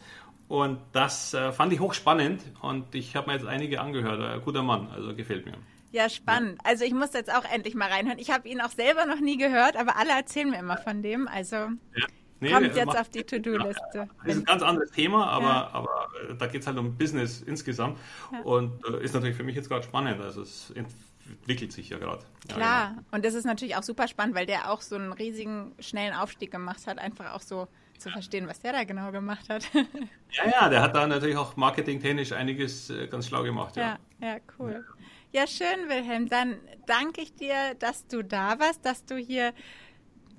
Und 0.49 0.81
das 0.93 1.33
äh, 1.33 1.51
fand 1.51 1.73
ich 1.73 1.81
hochspannend 1.81 2.43
und 2.61 2.95
ich 2.95 3.17
habe 3.17 3.29
mir 3.29 3.39
jetzt 3.39 3.47
einige 3.47 3.81
angehört. 3.81 4.21
Äh, 4.21 4.45
guter 4.45 4.63
Mann, 4.63 4.89
also 4.89 5.15
gefällt 5.17 5.47
mir. 5.47 5.55
Ja, 5.93 6.11
spannend. 6.11 6.59
Also 6.65 6.85
ich 6.85 6.93
muss 6.93 7.15
jetzt 7.15 7.33
auch 7.33 7.45
endlich 7.51 7.75
mal 7.75 7.89
reinhören. 7.89 8.19
Ich 8.19 8.31
habe 8.31 8.47
ihn 8.49 8.61
auch 8.61 8.71
selber 8.71 9.07
noch 9.07 9.21
nie 9.21 9.39
gehört, 9.39 9.77
aber 9.77 9.97
alle 9.97 10.11
erzählen 10.11 10.51
mir 10.51 10.59
immer 10.59 10.77
von 10.77 11.03
dem. 11.03 11.27
Also 11.27 11.57
ja. 11.57 12.07
Nee, 12.43 12.53
kommt 12.53 12.77
jetzt 12.77 12.99
auf 12.99 13.09
die 13.09 13.25
To-Do-Liste. 13.25 13.81
Ja, 13.95 14.09
das 14.25 14.35
ist 14.35 14.43
ein 14.43 14.45
ganz 14.45 14.63
anderes 14.63 14.91
Thema, 14.91 15.27
aber, 15.27 15.45
ja. 15.45 15.71
aber 15.73 16.09
äh, 16.29 16.35
da 16.35 16.47
geht 16.47 16.63
es 16.63 16.67
halt 16.67 16.79
um 16.79 16.97
Business 16.97 17.41
insgesamt. 17.41 17.99
Und 18.45 18.85
äh, 18.87 19.03
ist 19.03 19.15
natürlich 19.15 19.37
für 19.37 19.45
mich 19.45 19.57
jetzt 19.57 19.69
gerade 19.69 19.85
spannend. 19.85 20.21
Also 20.21 20.43
es 20.43 20.73
entwickelt 20.73 21.73
sich 21.73 21.89
ja 21.89 21.99
gerade. 21.99 22.25
Klar, 22.49 22.91
genau. 22.91 23.03
und 23.13 23.25
das 23.25 23.35
ist 23.35 23.45
natürlich 23.45 23.77
auch 23.77 23.83
super 23.83 24.09
spannend, 24.09 24.35
weil 24.35 24.47
der 24.47 24.71
auch 24.71 24.81
so 24.81 24.97
einen 24.97 25.13
riesigen, 25.13 25.73
schnellen 25.79 26.15
Aufstieg 26.15 26.51
gemacht 26.51 26.87
hat. 26.87 26.99
Einfach 26.99 27.33
auch 27.33 27.41
so 27.41 27.69
zu 27.99 28.11
verstehen, 28.11 28.49
was 28.49 28.61
der 28.61 28.73
da 28.73 28.85
genau 28.85 29.13
gemacht 29.13 29.49
hat. 29.49 29.65
ja, 29.75 30.51
ja, 30.51 30.69
der 30.69 30.83
hat 30.83 30.95
da 30.95 31.07
natürlich 31.07 31.37
auch 31.37 31.57
marketingtechnisch 31.57 32.33
einiges 32.33 32.91
äh, 32.91 33.07
ganz 33.07 33.29
schlau 33.29 33.43
gemacht. 33.45 33.77
Ja, 33.77 33.99
ja, 34.21 34.35
ja 34.35 34.37
cool. 34.59 34.85
Ja. 35.33 35.43
ja, 35.43 35.47
schön, 35.47 35.89
Wilhelm. 35.89 36.29
Dann 36.29 36.57
danke 36.87 37.21
ich 37.21 37.35
dir, 37.35 37.75
dass 37.79 38.07
du 38.09 38.23
da 38.25 38.59
warst, 38.59 38.85
dass 38.85 39.05
du 39.05 39.17
hier 39.17 39.53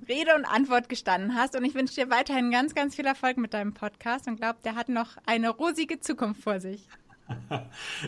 Rede 0.08 0.34
und 0.34 0.44
Antwort 0.44 0.88
gestanden 0.88 1.34
hast. 1.34 1.56
Und 1.56 1.64
ich 1.64 1.74
wünsche 1.74 1.94
dir 1.94 2.10
weiterhin 2.10 2.50
ganz, 2.50 2.74
ganz 2.74 2.94
viel 2.94 3.06
Erfolg 3.06 3.36
mit 3.36 3.54
deinem 3.54 3.74
Podcast 3.74 4.26
und 4.28 4.36
glaube, 4.36 4.58
der 4.64 4.74
hat 4.74 4.88
noch 4.88 5.16
eine 5.26 5.50
rosige 5.50 6.00
Zukunft 6.00 6.42
vor 6.42 6.60
sich. 6.60 6.86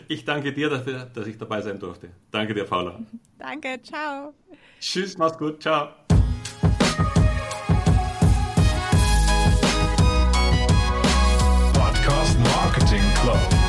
Ich 0.07 0.25
danke 0.25 0.53
dir 0.53 0.69
dafür, 0.69 1.05
dass 1.05 1.25
ich 1.25 1.37
dabei 1.37 1.61
sein 1.61 1.79
durfte. 1.79 2.09
Danke 2.29 2.53
dir, 2.53 2.65
Paula. 2.65 2.99
Danke, 3.39 3.81
ciao. 3.81 4.33
Tschüss, 4.79 5.17
mach's 5.17 5.37
gut, 5.37 5.61
ciao. 5.61 5.89
Podcast 11.73 12.39
Marketing 12.39 13.03
Club. 13.21 13.66